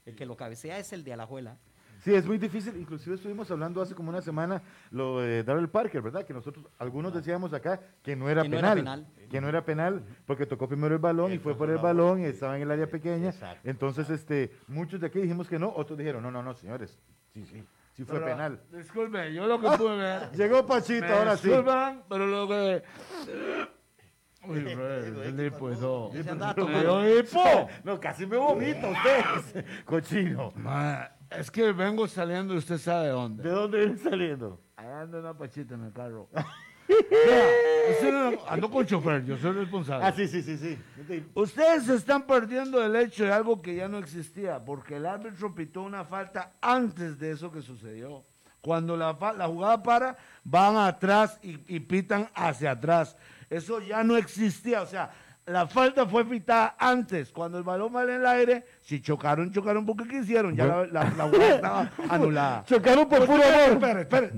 El 0.05 0.17
que 0.17 0.27
lo 0.27 0.37
cabecea 0.37 0.79
es 0.79 0.93
el 0.93 1.05
de 1.05 1.13
Alajuela. 1.13 1.59
Sí, 2.03 2.13
es 2.13 2.27
muy 2.27 2.37
difícil. 2.37 2.77
Inclusive 2.77 3.15
estuvimos 3.15 3.49
hablando 3.51 3.81
hace 3.81 3.95
como 3.95 4.11
una 4.11 4.21
semana 4.21 4.61
lo 4.91 5.21
de 5.21 5.45
Darrell 5.45 5.69
Parker, 5.69 6.03
¿verdad? 6.03 6.25
Que 6.27 6.35
nosotros, 6.35 6.67
algunos 6.79 7.15
decíamos 7.15 7.53
acá 7.53 7.81
que 8.03 8.17
no 8.17 8.29
era, 8.29 8.43
Que 8.43 8.49
no 8.49 8.59
era 8.59 8.75
penal. 8.75 9.07
Que 9.31 9.41
no 9.41 9.49
era 9.49 9.65
penal 9.65 10.03
porque 10.27 10.45
tocó 10.45 10.69
primero 10.69 10.95
el 10.95 11.01
balón 11.01 11.33
y 11.33 11.39
fue 11.39 11.57
por 11.57 11.71
el 11.71 11.79
balón 11.79 12.21
y 12.21 12.25
estaba 12.25 12.57
en 12.57 12.63
el 12.63 12.71
área 12.73 12.89
pequeña. 12.89 13.29
Exacto. 13.29 13.69
Entonces, 13.69 14.11
este, 14.11 14.51
muchos 14.67 15.01
de 15.01 15.07
aquí 15.07 15.21
dijimos 15.21 15.49
que 15.49 15.59
no, 15.61 15.73
otros 15.75 15.97
dijeron, 15.97 16.23
no, 16.25 16.31
no, 16.33 16.43
no, 16.43 16.55
señores. 16.55 16.99
Sí, 17.33 17.45
sí, 17.47 17.63
sí 17.93 18.05
fue 18.05 18.19
Pero, 18.19 18.27
penal. 18.33 18.61
Disculpe, 18.73 19.33
yo 19.33 19.47
lo 19.47 19.61
que 19.61 19.69
pude 19.79 19.97
ver. 19.97 20.31
Llegó 20.33 20.67
Pachito, 20.67 21.07
Me 21.07 21.13
ahora 21.13 21.37
sí. 21.37 21.49
disculpan, 21.49 22.03
pero 22.09 22.27
lo 22.27 22.49
que. 22.49 22.83
Uy, 24.45 24.75
bro, 24.75 25.23
el 25.23 25.47
hipo 25.47 25.71
hipo. 25.71 26.11
No, 27.85 28.01
casi 28.01 28.27
me 28.27 28.37
vomita 28.37 28.89
usted, 28.89 29.65
cochino. 29.85 30.53
Ma, 30.57 31.09
es 31.39 31.51
que 31.51 31.73
vengo 31.73 32.07
saliendo 32.09 32.55
y 32.55 32.59
usted 32.59 32.79
sabe 32.79 33.07
¿De 33.07 33.13
dónde. 33.13 33.49
dónde 33.51 33.79
viene 33.79 33.99
saliendo? 33.99 34.61
Allá 34.77 35.01
anda 35.03 35.19
una 35.21 35.37
pachita 35.37 35.75
en 35.75 35.85
el 35.85 35.93
carro. 35.93 36.29
No- 38.03 38.39
ando 38.49 38.71
con 38.71 38.85
chofer, 38.85 39.25
yo 39.25 39.37
soy 39.39 39.53
responsable. 39.53 40.05
Ah, 40.05 40.13
sí, 40.13 40.29
sí, 40.29 40.43
sí, 40.43 40.57
sí. 40.59 40.79
Ustedes 41.35 41.85
se 41.85 41.95
están 41.95 42.27
perdiendo 42.27 42.85
el 42.85 42.95
hecho 42.97 43.25
de 43.25 43.33
algo 43.33 43.63
que 43.63 43.75
ya 43.77 43.89
no 43.89 43.99
existía, 43.99 44.63
porque 44.65 44.97
el 44.97 45.07
árbitro 45.07 45.55
pitó 45.55 45.83
una 45.83 46.05
falta 46.05 46.53
antes 46.61 47.19
de 47.19 47.31
eso 47.31 47.51
que 47.51 47.63
sucedió. 47.63 48.25
Cuando 48.61 48.97
la, 48.97 49.17
la 49.37 49.47
jugada 49.49 49.83
para, 49.83 50.17
van 50.45 50.77
atrás 50.77 51.39
y, 51.43 51.59
y 51.75 51.81
pitan 51.81 52.29
hacia 52.35 52.73
atrás. 52.73 53.17
Eso 53.51 53.81
ya 53.81 54.05
no 54.05 54.17
existía, 54.17 54.83
o 54.83 54.87
sea, 54.87 55.11
la 55.53 55.67
falta 55.67 56.07
fue 56.07 56.25
pitada 56.25 56.75
antes. 56.79 57.31
Cuando 57.31 57.59
el 57.59 57.65
balón 57.65 57.95
va 57.95 58.03
en 58.05 58.11
el 58.11 58.27
aire, 58.27 58.65
si 58.81 59.01
chocaron, 59.01 59.53
chocaron 59.53 59.85
porque 59.87 60.09
quisieron, 60.09 60.57
ya 60.57 60.67
la, 60.67 60.87
la- 60.87 61.05
la 61.17 61.25
jugada 61.29 61.55
estaba 61.55 61.91
anulada. 62.09 62.65
Chocaron 62.67 63.09
por 63.09 63.27
puro 63.27 63.43
amor. 63.45 63.99
Espere. 64.01 64.33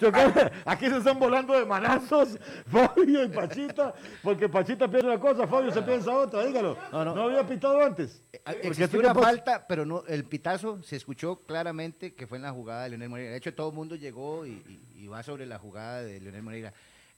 Chocaron- 0.00 0.50
Aquí 0.64 0.88
se 0.88 0.96
están 0.98 1.18
volando 1.18 1.52
de 1.52 1.64
manazos 1.66 2.38
Fabio 2.66 3.24
y 3.24 3.28
Pachita, 3.28 3.92
porque 4.22 4.48
Pachita 4.48 4.88
piensa 4.88 5.06
una 5.08 5.20
cosa, 5.20 5.46
Fabio 5.46 5.70
se 5.70 5.82
piensa 5.82 6.10
otra, 6.16 6.44
dígalo. 6.44 6.76
No, 6.90 7.04
No, 7.04 7.14
no. 7.14 7.22
había 7.24 7.46
pitado 7.46 7.84
antes. 7.84 8.22
Eh, 8.32 8.40
Porque 8.44 8.68
Existió 8.68 9.00
una 9.00 9.14
falta, 9.14 9.66
pero 9.68 9.84
no, 9.84 10.02
el 10.08 10.24
pitazo 10.24 10.82
se 10.82 10.96
escuchó 10.96 11.40
claramente 11.40 12.14
que 12.14 12.26
fue 12.26 12.38
en 12.38 12.42
la 12.44 12.52
jugada 12.52 12.84
de 12.84 12.90
Leonel 12.90 13.08
Moreira. 13.10 13.30
De 13.32 13.36
hecho, 13.36 13.54
todo 13.54 13.68
el 13.68 13.74
mundo 13.74 13.94
llegó 13.96 14.46
y, 14.46 14.50
y- 14.50 14.80
y 15.04 15.06
va 15.08 15.22
sobre 15.22 15.46
la 15.46 15.58
jugada 15.58 16.02
de 16.02 16.20
Leonel 16.20 16.42
Moreira. 16.42 16.72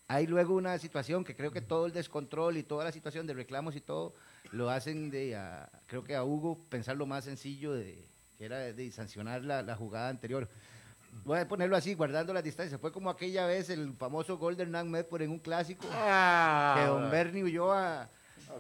Hay 0.07 0.27
luego 0.27 0.55
una 0.55 0.79
situación 0.79 1.25
que 1.25 1.35
creo 1.35 1.51
que 1.51 1.63
todo 1.63 1.87
el 1.87 1.93
descontrol 1.93 2.57
y 2.59 2.63
toda 2.63 2.85
la 2.85 2.93
situación 2.93 3.27
de 3.27 3.33
reclamos 3.35 3.75
y 3.75 3.81
todo 3.81 4.15
lo 4.53 4.69
hacen 4.69 5.11
de, 5.11 5.35
a- 5.37 5.71
creo 5.87 6.05
que 6.05 6.15
a 6.15 6.23
Hugo 6.25 6.59
pensar 6.69 6.97
lo 6.97 7.07
más 7.07 7.25
sencillo 7.25 7.73
de 7.73 8.07
que 8.37 8.45
era 8.45 8.59
de, 8.59 8.91
sancionar 8.93 9.43
la, 9.45 9.63
la 9.63 9.77
jugada 9.77 10.09
anterior. 10.11 10.49
Voy 11.25 11.39
a 11.39 11.47
ponerlo 11.49 11.77
así, 11.77 11.95
guardando 11.95 12.35
las 12.35 12.43
distancias. 12.43 12.81
Fue 12.81 12.91
como 12.93 13.09
aquella 13.09 13.47
vez 13.47 13.71
el 13.71 13.95
famoso 13.95 14.37
gol 14.37 14.57
de 14.57 14.65
Hernán 14.65 14.91
Medford 14.91 15.23
en 15.23 15.31
un 15.31 15.39
clásico 15.39 15.87
Ah, 15.93 16.75
que 16.79 16.87
don 16.87 17.11
Bernie 17.11 17.45
Ulloa 17.45 18.09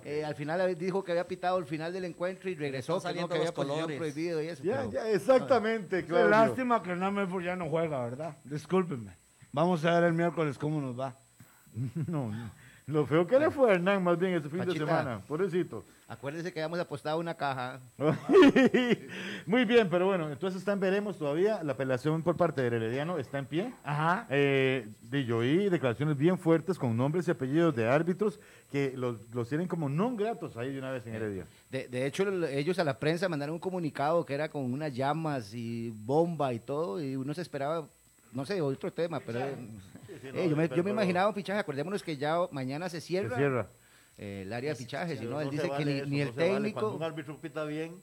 eh, 0.05 0.25
al 0.25 0.35
final 0.37 0.77
dijo 0.79 1.05
que 1.05 1.13
había 1.13 1.27
pitado 1.29 1.59
el 1.59 1.67
final 1.67 1.93
del 1.93 2.05
encuentro 2.07 2.49
y 2.49 2.55
regresó, 2.55 2.95
que, 2.95 2.97
no, 2.97 3.01
saliendo 3.01 3.29
que 3.29 3.39
había 3.39 3.53
colores. 3.53 3.99
prohibido 3.99 4.41
y 4.43 4.47
eso. 4.49 4.63
Ya, 4.63 4.77
pero- 4.79 4.93
ya, 4.93 5.11
exactamente, 5.11 6.07
lástima 6.09 6.83
que 6.83 6.91
Hernán 6.93 7.15
Medford 7.15 7.45
ya 7.45 7.55
no 7.57 7.69
juega, 7.69 8.03
¿verdad? 8.05 8.37
Discúlpenme. 8.45 9.17
Vamos 9.53 9.85
a 9.85 9.95
ver 9.95 10.05
el 10.05 10.13
miércoles 10.15 10.57
cómo 10.57 10.81
nos 10.81 10.99
va. 10.99 11.15
No, 12.07 12.31
no. 12.31 12.51
Lo 12.87 13.07
feo 13.07 13.27
que 13.27 13.39
le 13.39 13.51
fue 13.51 13.71
a 13.71 13.75
Hernán 13.75 14.03
más 14.05 14.19
bien 14.19 14.35
ese 14.35 14.51
fin 14.51 14.59
de 14.61 14.67
Pachita. 14.67 14.85
semana, 14.87 15.21
pobrecito. 15.27 15.85
Acuérdese 16.07 16.53
que 16.53 16.61
habíamos 16.61 16.79
apostado 16.79 17.19
una 17.19 17.33
caja. 17.35 17.81
Muy 19.47 19.65
bien, 19.65 19.89
pero 19.89 20.07
bueno, 20.07 20.31
entonces 20.31 20.59
están, 20.61 20.79
veremos 20.81 21.19
todavía. 21.19 21.63
La 21.63 21.73
apelación 21.73 22.23
por 22.23 22.37
parte 22.37 22.61
del 22.63 22.75
Herediano 22.75 23.19
está 23.19 23.39
en 23.39 23.47
pie. 23.47 23.73
Ajá. 23.85 24.27
Eh, 24.29 24.87
de 25.03 25.25
yo 25.25 25.39
oí 25.39 25.71
declaraciones 25.71 26.17
bien 26.19 26.39
fuertes 26.39 26.79
con 26.79 26.95
nombres 26.95 27.27
y 27.27 27.31
apellidos 27.31 27.75
de 27.75 27.89
árbitros 27.89 28.39
que 28.71 28.93
los, 28.97 29.17
los 29.33 29.49
tienen 29.49 29.67
como 29.67 29.89
no 29.89 30.15
gratos 30.15 30.57
ahí 30.59 30.71
de 30.73 30.79
una 30.79 30.91
vez 30.91 31.07
en 31.07 31.15
Heredia. 31.15 31.47
De, 31.71 31.89
de 31.89 32.07
hecho, 32.07 32.25
el- 32.25 32.45
ellos 32.45 32.79
a 32.79 32.85
la 32.85 32.99
prensa 32.99 33.29
mandaron 33.31 33.55
un 33.55 33.61
comunicado 33.61 34.27
que 34.27 34.35
era 34.35 34.51
con 34.51 34.63
unas 34.71 34.95
llamas 34.95 35.55
y 35.55 35.91
bomba 35.91 36.53
y 36.53 36.59
todo, 36.61 37.03
y 37.03 37.17
uno 37.17 37.33
se 37.33 37.41
esperaba, 37.41 37.89
no 38.33 38.45
sé, 38.45 38.61
otro 38.61 38.93
tema, 38.93 39.21
pero 39.21 39.41
eh, 40.25 40.33
eh, 40.35 40.49
yo, 40.49 40.57
me, 40.57 40.69
yo 40.69 40.83
me 40.85 40.91
imaginaba 40.91 41.29
un 41.29 41.35
fichaje. 41.35 41.61
Acordémonos 41.61 42.03
que 42.03 42.17
ya 42.17 42.39
mañana 42.51 42.89
se 42.89 43.01
Se 43.01 43.07
cierra, 43.07 43.69
eh, 44.19 44.43
el 44.47 44.53
área 44.53 44.71
de 44.71 44.77
fichajes, 44.77 45.21
y 45.21 45.27
no, 45.27 45.41
él 45.41 45.51
dice 45.51 45.71
que 45.77 45.85
ni, 45.85 45.93
eso, 45.93 46.07
ni 46.07 46.21
el 46.21 46.29
no 46.29 46.35
se 46.35 46.41
vale. 46.41 46.55
técnico... 46.55 46.91
Un 46.95 47.03
árbitro 47.03 47.37
pita 47.39 47.65
bien 47.65 48.01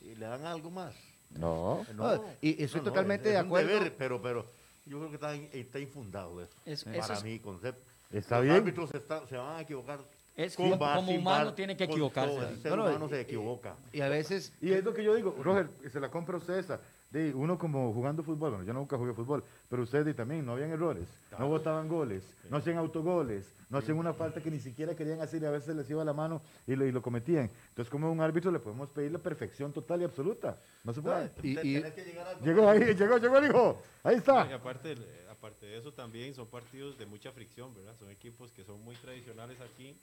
y 0.00 0.14
le 0.14 0.26
dan 0.26 0.44
algo 0.46 0.70
más. 0.70 0.94
No. 1.30 1.84
No, 1.94 2.24
y 2.40 2.62
estoy 2.62 2.80
totalmente 2.80 3.28
es 3.28 3.34
de 3.34 3.40
un 3.40 3.46
acuerdo. 3.46 3.68
deber, 3.68 3.94
pero, 3.96 4.20
pero 4.22 4.46
yo 4.86 4.98
creo 4.98 5.08
que 5.10 5.14
está, 5.16 5.34
está 5.34 5.78
infundado 5.78 6.40
eso. 6.42 6.52
Es- 6.64 6.84
para 6.84 6.96
eso 6.98 7.12
es- 7.12 7.24
mi 7.24 7.38
concepto. 7.38 7.82
Está 8.12 8.36
Los 8.36 8.44
bien. 8.44 8.56
árbitros 8.56 8.90
se 9.28 9.36
van 9.36 9.56
a 9.56 9.60
equivocar. 9.60 10.00
Es 10.36 10.56
como- 10.56 10.74
humano 10.74 11.54
tiene 11.54 11.76
que 11.76 11.84
equivocarse. 11.84 12.34
todo. 12.34 12.48
El 12.48 12.58
ser 12.62 12.70
No, 12.70 12.76
no, 12.78 12.84
humano 12.86 13.06
y- 13.06 13.10
se 13.10 13.20
equivoca. 13.20 13.76
Y 13.92 14.00
a 14.00 14.08
veces... 14.08 14.52
Y 14.60 14.72
es 14.72 14.82
lo 14.82 14.94
que 14.94 15.04
yo 15.04 15.14
digo, 15.14 15.36
Roger, 15.42 15.68
se 15.92 16.00
la 16.00 16.10
compra 16.10 16.36
usted 16.38 16.54
esa. 16.58 16.80
De 17.10 17.34
uno 17.34 17.58
como 17.58 17.92
jugando 17.92 18.22
fútbol, 18.22 18.50
bueno, 18.50 18.64
yo 18.64 18.72
nunca 18.72 18.96
jugué 18.96 19.12
fútbol, 19.12 19.42
pero 19.68 19.82
ustedes 19.82 20.06
di 20.06 20.14
también, 20.14 20.46
no 20.46 20.52
habían 20.52 20.70
errores, 20.70 21.08
no 21.36 21.48
botaban 21.48 21.88
goles, 21.88 22.22
no 22.48 22.58
hacían 22.58 22.76
autogoles, 22.78 23.52
no 23.68 23.78
hacían 23.78 23.98
una 23.98 24.12
falta 24.14 24.40
que 24.40 24.48
ni 24.48 24.60
siquiera 24.60 24.94
querían 24.94 25.20
hacer 25.20 25.42
y 25.42 25.46
a 25.46 25.50
veces 25.50 25.74
les 25.74 25.90
iba 25.90 26.04
la 26.04 26.12
mano 26.12 26.40
y 26.68 26.76
lo, 26.76 26.86
y 26.86 26.92
lo 26.92 27.02
cometían. 27.02 27.50
Entonces, 27.70 27.90
como 27.90 28.12
un 28.12 28.20
árbitro 28.20 28.52
le 28.52 28.60
podemos 28.60 28.90
pedir 28.90 29.10
la 29.10 29.18
perfección 29.18 29.72
total 29.72 30.02
y 30.02 30.04
absoluta. 30.04 30.56
No 30.84 30.92
se 30.92 31.02
puede. 31.02 31.32
Y- 31.42 31.50
y- 31.58 31.82
que 31.82 32.20
al- 32.20 32.40
Llegó 32.44 32.68
ahí, 32.68 32.94
llegó, 32.94 33.18
llegó 33.18 33.38
el 33.38 33.46
hijo. 33.46 33.82
Ahí 34.04 34.14
Y 34.14 34.18
está. 34.18 34.42
aparte, 34.54 34.92
eh, 34.92 35.26
aparte 35.32 35.66
de 35.66 35.78
eso 35.78 35.92
también 35.92 36.32
son 36.32 36.46
partidos 36.46 36.96
de 36.96 37.06
mucha 37.06 37.32
fricción, 37.32 37.74
¿verdad? 37.74 37.96
Son 37.98 38.08
equipos 38.08 38.52
que 38.52 38.62
son 38.62 38.80
muy 38.84 38.94
tradicionales 38.94 39.60
aquí 39.60 39.96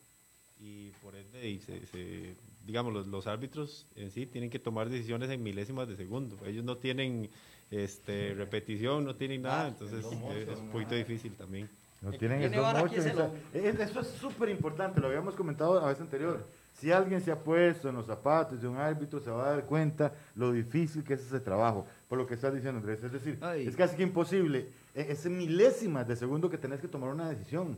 y 0.60 0.90
por 1.04 1.16
ende, 1.16 1.48
y 1.50 1.60
se- 1.60 1.86
se- 1.88 2.36
digamos, 2.66 2.94
los, 2.94 3.08
los 3.08 3.28
árbitros 3.28 3.86
en 3.96 4.12
sí 4.12 4.26
tienen 4.26 4.50
que 4.50 4.60
tomar 4.60 4.90
decisiones 4.90 5.30
en 5.30 5.42
milésimas 5.44 5.88
de 5.88 5.96
segundo. 5.96 6.38
Ellos 6.46 6.64
no 6.66 6.78
tienen 6.78 7.30
este, 7.72 8.34
repetición, 8.38 9.06
no 9.06 9.16
tienen 9.16 9.42
nada, 9.44 9.68
entonces 9.70 10.06
eh, 10.06 10.48
es 10.52 10.60
un 10.60 10.70
poquito 10.70 10.96
difícil 10.96 11.34
también. 11.34 11.70
No 12.02 12.12
tienen 12.12 12.42
esos 12.44 12.62
vara 12.62 12.80
aquí 12.80 12.90
mochos, 12.98 13.06
es 13.06 13.12
el 13.14 13.20
o 13.22 13.32
sea, 13.52 13.72
es- 13.72 13.80
Eso 13.80 14.00
es 14.02 14.08
súper 14.08 14.50
importante, 14.50 15.00
lo 15.02 15.08
habíamos 15.08 15.36
comentado 15.36 15.80
la 15.80 15.88
vez 15.88 16.00
anterior. 16.00 16.46
Si 16.74 16.92
alguien 16.92 17.22
se 17.22 17.32
ha 17.32 17.40
puesto 17.44 17.90
en 17.90 17.96
los 17.96 18.06
zapatos 18.06 18.62
de 18.62 18.68
un 18.68 18.78
árbitro, 18.78 19.20
se 19.20 19.32
va 19.32 19.48
a 19.48 19.52
dar 19.56 19.66
cuenta 19.66 20.14
lo 20.36 20.52
difícil 20.52 21.04
que 21.04 21.16
es 21.16 21.22
ese 21.22 21.40
trabajo, 21.40 21.88
por 22.08 22.20
lo 22.20 22.28
que 22.28 22.36
estás 22.36 22.54
diciendo, 22.54 22.80
Andrés. 22.80 23.04
Es 23.04 23.12
decir, 23.12 23.40
Ay. 23.42 23.68
es 23.68 23.76
casi 23.76 23.96
que 23.96 24.04
imposible. 24.04 24.68
e- 24.94 25.08
Es 25.10 25.26
en 25.26 25.38
milésimas 25.40 26.08
de 26.08 26.16
segundo 26.16 26.52
que 26.52 26.58
tenés 26.60 26.80
que 26.80 26.88
tomar 26.88 27.10
una 27.10 27.30
decisión. 27.30 27.76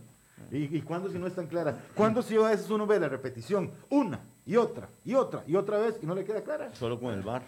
¿Y, 0.51 0.77
y 0.77 0.81
cuándo 0.81 1.10
si 1.12 1.17
no 1.17 1.27
es 1.27 1.36
tan 1.36 1.48
clara? 1.48 1.77
¿Cuándo 1.96 2.22
si 2.22 2.36
a 2.36 2.41
veces 2.50 2.69
uno 2.69 2.86
ve 2.88 3.00
la 3.00 3.08
repetición 3.10 3.72
una 3.89 4.19
y 4.46 4.55
otra 4.55 4.89
y 5.05 5.13
otra 5.15 5.43
y 5.48 5.55
otra 5.55 5.77
vez 5.79 5.96
y 6.01 6.05
no 6.05 6.15
le 6.15 6.24
queda 6.25 6.41
clara? 6.41 6.74
Solo 6.75 7.00
con 7.00 7.13
el 7.13 7.22
bar. 7.22 7.43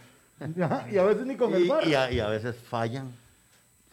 Ajá, 0.62 0.88
y 0.91 0.98
a 0.98 1.03
veces 1.03 1.25
ni 1.25 1.36
con 1.36 1.53
el 1.53 1.65
y, 1.65 1.67
VAR. 1.67 1.88
y 1.88 1.93
a, 1.93 2.12
y 2.12 2.19
a 2.19 2.27
veces 2.29 2.55
fallan, 2.55 3.12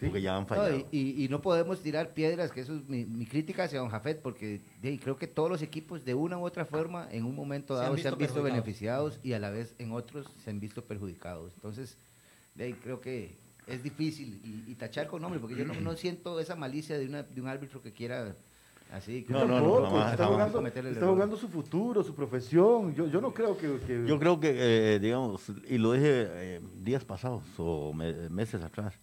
Sí. 0.00 0.06
porque 0.06 0.22
ya 0.22 0.36
han 0.36 0.42
No, 0.44 0.46
fallado. 0.48 0.76
y, 0.76 0.86
y- 0.92 1.24
y 1.24 1.28
no 1.28 1.42
podemos 1.42 1.80
tirar 1.82 2.10
piedras, 2.14 2.52
que 2.52 2.60
eso 2.60 2.72
es 2.76 2.88
mi, 2.88 3.04
mi 3.04 3.26
crítica 3.26 3.64
hacia 3.64 3.80
Don 3.80 3.88
Jafet, 3.90 4.22
porque 4.22 4.60
de 4.80 4.98
creo 5.00 5.16
que 5.16 5.26
todos 5.26 5.50
los 5.50 5.60
equipos 5.60 6.04
de 6.04 6.14
una 6.14 6.38
u 6.38 6.44
otra 6.46 6.64
forma 6.64 7.08
en 7.10 7.24
un 7.24 7.34
momento 7.34 7.74
Se 7.74 7.80
han 7.80 7.84
dado 7.86 7.96
se 7.96 8.02
visto 8.02 8.12
han 8.14 8.18
visto 8.18 8.42
beneficiados 8.44 9.18
y 9.24 9.32
a 9.32 9.40
la 9.40 9.50
vez 9.50 9.74
en 9.78 9.90
otros 9.92 10.26
se 10.44 10.50
han 10.50 10.60
visto 10.60 10.84
perjudicados. 10.84 11.52
Entonces, 11.56 11.96
de 12.54 12.64
ahí 12.64 12.72
creo 12.74 13.00
que 13.00 13.34
es 13.66 13.82
difícil 13.82 14.40
y, 14.44 14.70
y 14.70 14.74
tachar 14.76 15.08
con 15.08 15.20
nombre, 15.20 15.40
porque 15.40 15.56
yo 15.56 15.64
no, 15.64 15.74
no 15.74 15.94
siento 15.96 16.38
esa 16.38 16.54
malicia 16.54 16.96
de, 16.96 17.06
una- 17.06 17.24
de 17.24 17.40
un 17.40 17.48
árbitro 17.48 17.82
que 17.82 17.92
quiera 17.92 18.36
así. 18.92 19.24
No, 19.28 19.44
no, 19.46 19.60
no, 19.60 19.74
jamás, 19.86 20.12
está, 20.12 20.24
jamás. 20.24 20.50
jugando, 20.50 20.68
está 21.28 21.36
su 21.36 21.48
futuro, 21.48 22.02
su 22.02 22.14
profesión. 22.14 22.94
Yo, 22.94 23.06
yo 23.08 23.20
no 23.20 23.32
creo 23.32 23.56
que... 23.56 23.78
que- 23.86 24.04
Yo 24.06 24.18
creo 24.18 24.40
que, 24.40 24.54
eh, 24.94 24.98
digamos, 24.98 25.42
y 25.68 25.78
lo 25.78 25.92
dije 25.92 26.26
eh, 26.30 26.60
días 26.82 27.04
pasados 27.04 27.42
o 27.58 27.92
me- 27.92 28.28
meses 28.30 28.62
atrás, 28.62 28.94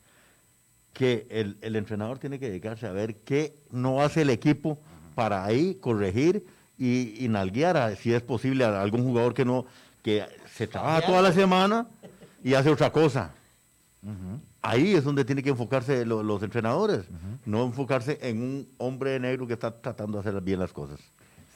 que 0.94 1.28
el, 1.30 1.58
el 1.62 1.76
entrenador 1.76 2.20
tiene 2.20 2.40
que 2.40 2.48
dedicarse 2.48 2.88
a 2.88 2.92
ver 2.92 3.18
qué 3.18 3.54
no 3.72 4.02
hace 4.02 4.22
el 4.22 4.30
equipo 4.30 4.80
para 5.14 5.44
ahí 5.46 5.76
corregir 5.76 6.46
y, 6.78 7.24
y 7.24 7.28
nalguear, 7.30 7.78
a, 7.78 7.96
si 7.96 8.14
es 8.14 8.22
posible, 8.22 8.64
a 8.66 8.82
algún 8.82 9.04
jugador 9.04 9.34
que 9.34 9.46
no, 9.46 9.66
que 10.02 10.26
se 10.54 10.68
trabaja 10.68 11.06
toda 11.06 11.22
la 11.22 11.32
semana 11.32 11.88
y 12.44 12.54
hace 12.54 12.70
otra 12.70 12.92
cosa. 12.92 13.32
Ahí 14.68 14.94
es 14.96 15.04
donde 15.04 15.24
tienen 15.26 15.44
que 15.44 15.52
enfocarse 15.52 16.06
lo- 16.06 16.24
los 16.24 16.42
entrenadores, 16.44 17.08
no 17.46 17.64
enfocarse 17.66 18.18
en 18.22 18.42
un 18.42 18.70
hombre 18.78 19.20
negro 19.20 19.46
que 19.46 19.54
está 19.54 19.70
tratando 19.82 20.22
de 20.22 20.28
hacer 20.30 20.42
bien 20.42 20.60
las 20.60 20.74
cosas. 20.74 21.00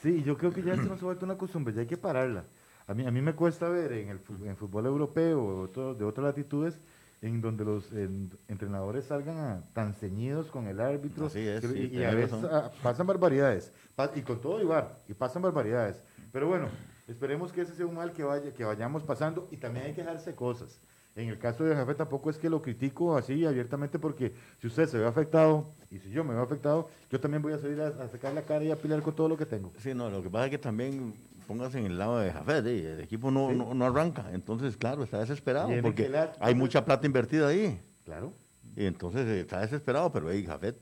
Sí, 0.02 0.22
yo 0.22 0.36
creo 0.38 0.52
que 0.52 0.62
ya 0.62 0.76
se 0.76 0.82
ha 0.88 0.94
vuelto 0.94 1.24
una 1.26 1.36
costumbre, 1.36 1.74
ya 1.74 1.80
hay 1.80 1.86
que 1.86 1.96
pararla. 1.96 2.44
A 2.86 2.94
mí, 2.94 3.04
a 3.06 3.10
mí 3.10 3.20
me 3.20 3.34
cuesta 3.34 3.68
ver 3.68 3.92
en 3.92 4.08
el 4.08 4.20
en 4.44 4.56
fútbol 4.56 4.86
europeo 4.86 5.42
o 5.42 5.62
otro- 5.62 5.94
de 5.94 6.04
otras 6.04 6.24
latitudes 6.26 6.80
en 7.22 7.40
donde 7.40 7.64
los 7.64 7.92
en- 7.92 8.30
entrenadores 8.48 9.04
salgan 9.06 9.36
a- 9.38 9.62
tan 9.74 9.92
ceñidos 9.94 10.46
con 10.46 10.66
el 10.66 10.80
árbitro 10.80 11.26
Así 11.26 11.40
es, 11.40 11.60
que- 11.60 11.68
sí, 11.68 11.90
y, 11.92 11.98
y 11.98 12.04
a 12.04 12.14
veces 12.14 12.32
razón. 12.40 12.50
ah, 12.52 12.70
pasan 12.82 13.06
barbaridades 13.06 13.72
pa- 13.94 14.10
y 14.14 14.22
con 14.22 14.40
todo 14.40 14.60
Ibar 14.62 14.98
y 15.08 15.12
pasan 15.14 15.42
barbaridades. 15.42 16.02
Pero 16.32 16.48
bueno, 16.48 16.68
esperemos 17.06 17.52
que 17.52 17.60
ese 17.62 17.74
sea 17.74 17.86
un 17.86 17.94
mal 17.96 18.12
que 18.12 18.22
vaya 18.24 18.54
que 18.54 18.64
vayamos 18.64 19.02
pasando 19.04 19.48
y 19.50 19.56
también 19.58 19.86
hay 19.86 19.92
que 19.92 20.00
dejarse 20.02 20.34
cosas. 20.34 20.80
En 21.16 21.28
el 21.28 21.38
caso 21.38 21.64
de 21.64 21.74
Jafé 21.74 21.94
tampoco 21.94 22.30
es 22.30 22.38
que 22.38 22.48
lo 22.48 22.62
critico 22.62 23.16
así 23.16 23.44
abiertamente 23.44 23.98
porque 23.98 24.32
si 24.60 24.68
usted 24.68 24.86
se 24.86 24.96
ve 24.98 25.06
afectado 25.06 25.66
y 25.90 25.98
si 25.98 26.10
yo 26.10 26.22
me 26.24 26.34
veo 26.34 26.42
afectado, 26.42 26.88
yo 27.10 27.18
también 27.20 27.42
voy 27.42 27.52
a 27.52 27.58
salir 27.58 27.80
a, 27.80 27.88
a 27.88 28.08
sacar 28.08 28.32
la 28.32 28.42
cara 28.42 28.64
y 28.64 28.70
a 28.70 28.76
pelear 28.76 29.02
con 29.02 29.14
todo 29.14 29.28
lo 29.28 29.36
que 29.36 29.44
tengo. 29.44 29.72
Sí, 29.78 29.92
no, 29.92 30.08
lo 30.08 30.22
que 30.22 30.30
pasa 30.30 30.44
es 30.46 30.50
que 30.52 30.58
también 30.58 31.12
póngase 31.48 31.78
en 31.80 31.86
el 31.86 31.98
lado 31.98 32.20
de 32.20 32.32
Jafet, 32.32 32.64
¿eh? 32.66 32.92
el 32.94 33.00
equipo 33.00 33.30
no, 33.32 33.50
no, 33.52 33.74
no 33.74 33.84
arranca, 33.84 34.26
entonces 34.32 34.76
claro, 34.76 35.02
está 35.02 35.18
desesperado 35.18 35.68
porque 35.82 36.04
que 36.04 36.08
la- 36.08 36.32
hay 36.38 36.54
mucha 36.54 36.84
plata 36.84 37.06
invertida 37.06 37.48
ahí, 37.48 37.80
Claro. 38.04 38.32
y 38.76 38.86
entonces 38.86 39.26
eh, 39.26 39.40
está 39.40 39.60
desesperado, 39.60 40.12
pero 40.12 40.28
ahí 40.28 40.44
Jafet, 40.46 40.76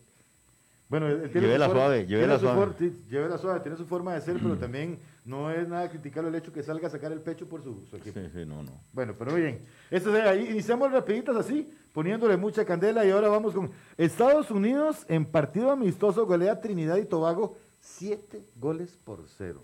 Bueno, 0.90 1.08
él, 1.08 1.30
tiene 1.30 1.48
su 1.54 1.58
forma- 1.62 1.74
suave, 1.74 2.06
llévela 2.06 2.38
su 2.38 2.44
suave. 2.44 2.72
sí, 2.78 3.04
llévela 3.10 3.38
suave, 3.38 3.60
tiene 3.60 3.78
su 3.78 3.86
forma 3.86 4.14
de 4.14 4.20
ser, 4.20 4.38
pero 4.42 4.58
también 4.58 4.98
no 5.28 5.50
es 5.50 5.68
nada 5.68 5.88
criticarlo 5.90 6.28
el 6.30 6.34
hecho 6.34 6.52
que 6.52 6.62
salga 6.62 6.88
a 6.88 6.90
sacar 6.90 7.12
el 7.12 7.20
pecho 7.20 7.48
por 7.48 7.62
su, 7.62 7.84
su 7.86 7.96
equipo. 7.96 8.18
sí, 8.18 8.26
sí, 8.32 8.46
no, 8.46 8.62
no. 8.62 8.72
Bueno, 8.92 9.14
pero 9.18 9.34
bien, 9.34 9.60
esto 9.90 10.16
es 10.16 10.24
ahí, 10.26 10.48
iniciamos 10.50 10.90
rapiditas 10.90 11.36
así, 11.36 11.70
poniéndole 11.92 12.36
mucha 12.36 12.64
candela 12.64 13.04
y 13.04 13.10
ahora 13.10 13.28
vamos 13.28 13.54
con 13.54 13.70
Estados 13.96 14.50
Unidos 14.50 15.04
en 15.08 15.24
partido 15.26 15.70
amistoso 15.70 16.26
golea 16.26 16.60
Trinidad 16.60 16.96
y 16.96 17.04
Tobago, 17.04 17.56
siete 17.78 18.44
goles 18.56 18.96
por 19.04 19.24
cero. 19.28 19.62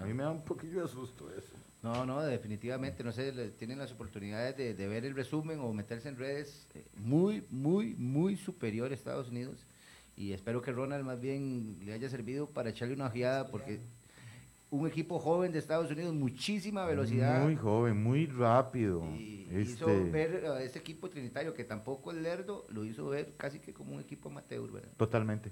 A 0.00 0.04
mí 0.04 0.12
me 0.12 0.22
da 0.22 0.30
un 0.30 0.44
poquillo 0.44 0.82
de 0.82 0.88
susto 0.88 1.30
eso. 1.30 1.56
No, 1.82 2.04
no, 2.04 2.20
definitivamente, 2.22 3.02
no 3.04 3.12
sé, 3.12 3.32
le- 3.32 3.50
tienen 3.50 3.78
las 3.78 3.92
oportunidades 3.92 4.56
de, 4.56 4.74
de 4.74 4.88
ver 4.88 5.04
el 5.04 5.14
resumen 5.14 5.60
o 5.60 5.72
meterse 5.72 6.08
en 6.08 6.16
redes 6.16 6.66
eh, 6.74 6.84
muy, 6.96 7.44
muy, 7.50 7.94
muy 7.94 8.36
superior 8.36 8.90
a 8.90 8.94
Estados 8.94 9.28
Unidos. 9.30 9.64
Y 10.16 10.32
espero 10.32 10.60
que 10.60 10.72
Ronald 10.72 11.04
más 11.04 11.20
bien 11.20 11.78
le 11.84 11.92
haya 11.92 12.08
servido 12.10 12.48
para 12.50 12.70
echarle 12.70 12.94
una 12.94 13.06
ojeada 13.06 13.46
porque 13.46 13.80
un 14.70 14.86
equipo 14.86 15.18
joven 15.18 15.50
de 15.52 15.58
Estados 15.58 15.90
Unidos, 15.90 16.14
muchísima 16.14 16.84
velocidad. 16.84 17.42
Muy 17.42 17.56
joven, 17.56 18.02
muy 18.02 18.26
rápido. 18.26 19.02
y 19.16 19.46
Este, 19.50 19.60
hizo 19.62 19.86
ver 20.10 20.44
a 20.46 20.62
ese 20.62 20.78
equipo 20.78 21.08
trinitario 21.08 21.54
que 21.54 21.64
tampoco 21.64 22.10
el 22.10 22.22
Lerdo 22.22 22.66
lo 22.70 22.84
hizo 22.84 23.06
ver 23.08 23.34
casi 23.36 23.60
que 23.60 23.72
como 23.72 23.94
un 23.94 24.00
equipo 24.00 24.28
amateur, 24.28 24.70
¿verdad? 24.70 24.90
Totalmente, 24.96 25.50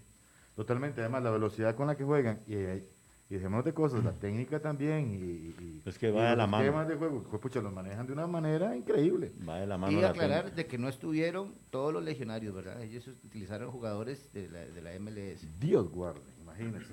totalmente. 0.54 1.00
Además, 1.00 1.22
la 1.22 1.30
velocidad 1.30 1.74
con 1.74 1.86
la 1.86 1.96
que 1.96 2.04
juegan 2.04 2.40
y, 2.46 2.54
eh, 2.56 2.84
y 3.30 3.34
dejemos 3.34 3.64
de 3.64 3.72
cosas, 3.72 4.04
la 4.04 4.12
técnica 4.12 4.60
también. 4.60 5.10
Y, 5.14 5.16
y- 5.64 5.82
Es 5.86 5.98
que 5.98 6.08
y 6.08 6.12
va 6.12 6.22
de 6.24 6.28
los 6.30 6.38
la 6.38 6.46
mano. 6.46 6.64
esquemas 6.64 6.86
de 6.86 6.94
juego, 6.96 7.22
pues, 7.28 7.40
pucha, 7.40 7.60
los 7.62 7.72
manejan 7.72 8.06
de 8.06 8.12
una 8.12 8.26
manera 8.26 8.76
increíble. 8.76 9.32
Va 9.48 9.58
de 9.60 9.66
la 9.66 9.78
mano 9.78 9.96
Y 9.96 10.00
la 10.00 10.10
aclarar 10.10 10.54
de 10.54 10.66
que 10.66 10.76
no 10.78 10.88
estuvieron 10.90 11.54
todos 11.70 11.92
los 11.92 12.04
legionarios, 12.04 12.54
¿verdad? 12.54 12.82
Ellos 12.82 13.08
utilizaron 13.24 13.70
jugadores 13.72 14.30
de 14.34 14.48
la, 14.50 14.60
de 14.66 14.80
la 14.82 14.92
MLS. 15.00 15.48
Dios 15.58 15.90
guarde, 15.90 16.20
imagínense. 16.42 16.92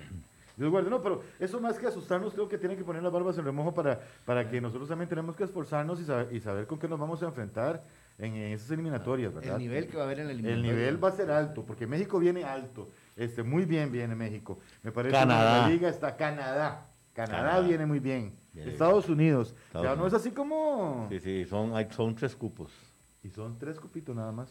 Dios 0.56 0.70
guarde, 0.70 0.90
no, 0.90 1.02
pero 1.02 1.24
eso 1.40 1.60
más 1.60 1.80
que 1.80 1.88
asustarnos, 1.88 2.34
creo 2.34 2.48
que 2.48 2.58
tienen 2.58 2.78
que 2.78 2.84
poner 2.84 3.02
las 3.02 3.12
barbas 3.12 3.38
en 3.38 3.46
remojo 3.46 3.74
para, 3.74 4.00
para 4.26 4.48
que 4.50 4.62
nosotros 4.62 4.88
también 4.88 5.10
tenemos 5.10 5.36
que 5.36 5.44
esforzarnos 5.46 6.00
y 6.00 6.06
saber, 6.06 6.34
y 6.36 6.40
saber 6.40 6.68
con 6.68 6.78
qué 6.78 6.88
nos 6.88 7.00
vamos 7.00 7.24
a 7.24 7.26
enfrentar 7.26 7.84
en, 8.20 8.36
en 8.36 8.54
esas 8.54 8.70
eliminatorias, 8.72 9.34
¿verdad? 9.34 9.54
El 9.56 9.60
nivel 9.62 9.88
que 9.88 9.98
va 9.98 10.04
a 10.04 10.06
haber 10.06 10.20
en 10.20 10.28
la 10.28 10.32
El 10.34 10.40
eliminatoria. 10.40 10.74
nivel 10.76 11.04
va 11.04 11.08
a 11.08 11.12
ser 11.12 11.32
alto, 11.32 11.64
porque 11.66 11.88
México 11.88 12.20
viene 12.20 12.44
alto. 12.44 12.90
Este, 13.16 13.42
muy 13.42 13.66
bien 13.66 13.92
viene 13.92 14.14
México. 14.16 14.60
Me 14.84 14.92
parece 14.92 15.14
que 15.14 15.20
Canadá. 15.20 15.56
en 15.58 15.62
la 15.64 15.70
liga 15.70 15.90
está 15.90 16.16
Canadá. 16.16 16.88
Canadá, 17.14 17.38
Canadá. 17.38 17.68
viene 17.68 17.86
muy 17.86 18.00
bien. 18.00 18.36
Viene 18.54 18.72
Estados 18.72 19.10
Unidos. 19.10 19.56
Estados 19.68 19.84
ya 19.86 19.90
no 19.96 20.06
es 20.08 20.14
Unidos. 20.14 20.22
así 20.22 20.32
como... 20.32 21.08
Sí, 21.10 21.20
sí, 21.20 21.46
son, 21.46 21.76
hay, 21.76 21.88
son 21.92 22.16
tres 22.16 22.36
cupos. 22.36 22.72
Y 23.24 23.30
son 23.30 23.58
tres 23.58 23.80
cupitos 23.80 24.16
nada 24.16 24.32
más. 24.32 24.50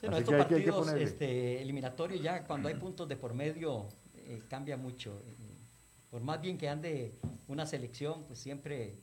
Sí, 0.00 0.08
no, 0.08 0.16
estos 0.16 0.34
que 0.34 0.40
hay 0.40 0.46
que- 0.48 0.54
hay 0.56 0.64
que 0.64 0.70
partidos 0.72 1.00
este, 1.00 1.62
eliminatorios 1.62 2.20
ya 2.20 2.42
cuando 2.44 2.68
hay 2.68 2.74
puntos 2.74 3.08
de 3.08 3.16
por 3.16 3.34
medio 3.34 3.86
eh, 4.16 4.42
cambia 4.48 4.76
mucho. 4.76 5.20
Eh, 6.14 6.18
por 6.18 6.22
más 6.22 6.40
bien 6.40 6.56
que 6.56 6.68
ande 6.68 7.12
una 7.48 7.66
selección, 7.66 8.22
pues 8.26 8.38
siempre 8.38 8.94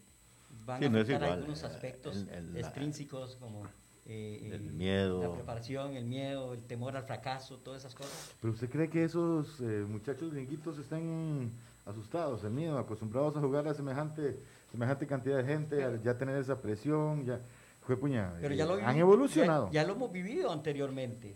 van 0.65 0.79
Sí, 0.79 0.85
a 0.85 1.01
afectar 1.01 1.23
algunos 1.23 1.63
eh, 1.63 1.65
aspectos 1.65 2.25
el- 2.31 2.55
extrínsecos 2.57 3.35
como 3.35 3.63
eh, 4.05 4.49
El 4.53 4.61
miedo. 4.73 5.21
la 5.21 5.33
preparación, 5.33 5.95
el 5.95 6.05
miedo, 6.05 6.53
el 6.53 6.63
temor 6.63 6.95
al 6.97 7.03
fracaso, 7.03 7.57
todas 7.57 7.81
esas 7.81 7.95
cosas. 7.95 8.33
Pero 8.41 8.53
usted 8.53 8.69
cree 8.69 8.89
que 8.89 9.03
esos 9.03 9.59
eh, 9.61 9.85
muchachos 9.87 10.33
gringuitos 10.33 10.77
están 10.79 11.51
asustados, 11.85 12.43
el 12.43 12.51
miedo, 12.51 12.77
acostumbrados 12.77 13.35
a 13.37 13.41
jugar 13.41 13.67
a 13.67 13.73
semejante, 13.73 14.39
semejante 14.71 15.05
cantidad 15.05 15.37
de 15.37 15.43
gente, 15.43 15.83
a 15.83 16.01
ya 16.01 16.17
tener 16.17 16.37
esa 16.37 16.61
presión, 16.61 17.25
ya... 17.25 17.39
Fue 17.83 17.97
puña, 17.97 18.31
Pero 18.39 18.53
eh, 18.53 18.57
ya 18.57 18.65
lo 18.67 18.75
han 18.75 18.95
evolucionado. 18.95 19.65
Ya, 19.71 19.81
ya 19.81 19.87
lo 19.87 19.95
hemos 19.95 20.11
vivido 20.11 20.51
anteriormente. 20.51 21.35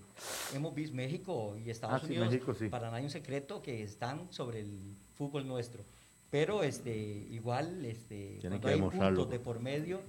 Hemos 0.53 0.75
visto 0.75 0.95
México 0.95 1.57
y 1.57 1.71
Estados 1.71 1.95
Ah, 1.95 2.05
sí, 2.05 2.11
Unidos. 2.13 2.29
México, 2.31 2.53
sí. 2.53 2.69
Para 2.69 2.91
nadie 2.91 3.03
un 3.05 3.09
secreto 3.09 3.63
que 3.63 3.81
están 3.81 4.31
sobre 4.31 4.59
el 4.59 4.95
fútbol 5.17 5.47
nuestro. 5.47 5.83
Pero 6.29 6.63
este, 6.63 6.95
igual, 7.31 7.85
este, 7.85 8.37
Tienen 8.41 8.59
cuando 8.59 8.67
hay 8.69 8.75
demostrarlo. 8.75 9.19
puntos 9.21 9.31
de 9.31 9.39
por 9.39 9.59
medio, 9.59 10.01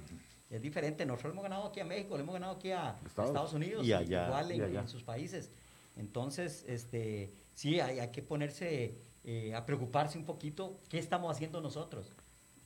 es 0.51 0.61
diferente. 0.63 1.05
Nosotros 1.07 1.33
hemos 1.33 1.43
ganado 1.45 1.67
aquí 1.67 1.81
a 1.81 1.85
México, 1.85 2.17
le 2.17 2.23
hemos 2.23 2.33
ganado 2.35 2.57
aquí 2.57 2.71
a 2.73 2.97
Estados- 3.07 3.31
Estados, 3.31 3.53
Unidos, 3.53 3.87
y 3.87 3.93
allá, 3.93 4.27
igual 4.27 4.51
en, 4.51 4.61
y 4.61 4.65
allá. 4.65 4.81
en 4.81 4.89
sus 4.89 5.03
países. 5.03 5.51
Entonces, 5.97 6.65
este, 6.69 7.33
sí, 7.55 7.81
hay, 7.81 8.01
hay 8.01 8.11
que 8.11 8.23
ponerse 8.23 8.95
eh, 9.25 9.55
a 9.55 9.65
preocuparse 9.67 10.19
un 10.19 10.25
poquito 10.25 10.79
qué 10.89 10.99
estamos 10.99 11.31
haciendo 11.35 11.61
nosotros 11.61 12.11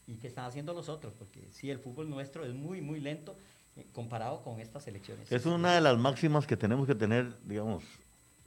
y 0.06 0.14
qué 0.16 0.26
están 0.26 0.44
haciendo 0.46 0.72
los 0.74 0.88
otros, 0.88 1.12
porque 1.18 1.48
sí, 1.52 1.70
el 1.70 1.78
fútbol 1.78 2.08
nuestro 2.10 2.44
es 2.44 2.52
muy, 2.54 2.80
muy 2.80 3.00
lento 3.00 3.36
eh, 3.76 3.86
comparado 3.92 4.42
con 4.42 4.58
estas 4.60 4.86
elecciones. 4.88 5.30
Es 5.30 5.46
una 5.46 5.74
de 5.74 5.80
las 5.80 5.96
máximas 5.98 6.46
que 6.46 6.56
tenemos 6.56 6.86
que 6.86 6.94
tener, 6.94 7.36
digamos, 7.44 7.84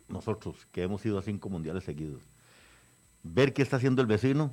nosotros, 0.10 0.68
que 0.72 0.84
hemos 0.84 1.06
ido 1.06 1.18
a 1.18 1.22
cinco 1.22 1.50
mundiales 1.50 1.84
seguidos. 1.86 2.22
Ver 3.24 3.54
qué 3.54 3.62
está 3.62 3.78
haciendo 3.78 4.02
el 4.02 4.08
vecino 4.08 4.52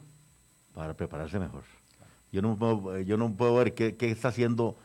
para 0.74 0.94
prepararse 0.94 1.38
mejor. 1.38 1.64
Yo 2.32 2.40
no 2.42 2.56
puedo, 2.56 2.98
yo 3.00 3.16
no 3.16 3.32
puedo 3.34 3.56
ver 3.56 3.74
qué, 3.74 3.96
qué 3.96 4.10
está 4.10 4.28
haciendo 4.28 4.76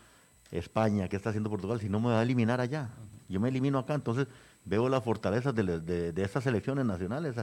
España, 0.51 1.07
qué 1.07 1.15
está 1.15 1.29
haciendo 1.29 1.49
Portugal, 1.49 1.79
si 1.79 1.89
no 1.89 1.99
me 1.99 2.07
va 2.09 2.19
a 2.19 2.23
eliminar 2.23 2.59
allá. 2.59 2.89
Yo 3.29 3.39
me 3.39 3.49
elimino 3.49 3.77
acá, 3.79 3.93
entonces 3.93 4.27
veo 4.65 4.89
las 4.89 5.03
fortalezas 5.03 5.53
de, 5.53 5.79
de- 5.79 6.11
de 6.11 6.23
estas 6.23 6.43
selecciones 6.43 6.85
nacionales 6.85 7.35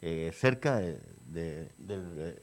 eh, 0.00 0.30
cerca 0.34 0.76
de- 0.76 1.00
de- 1.26 1.70
eh, 1.88 2.42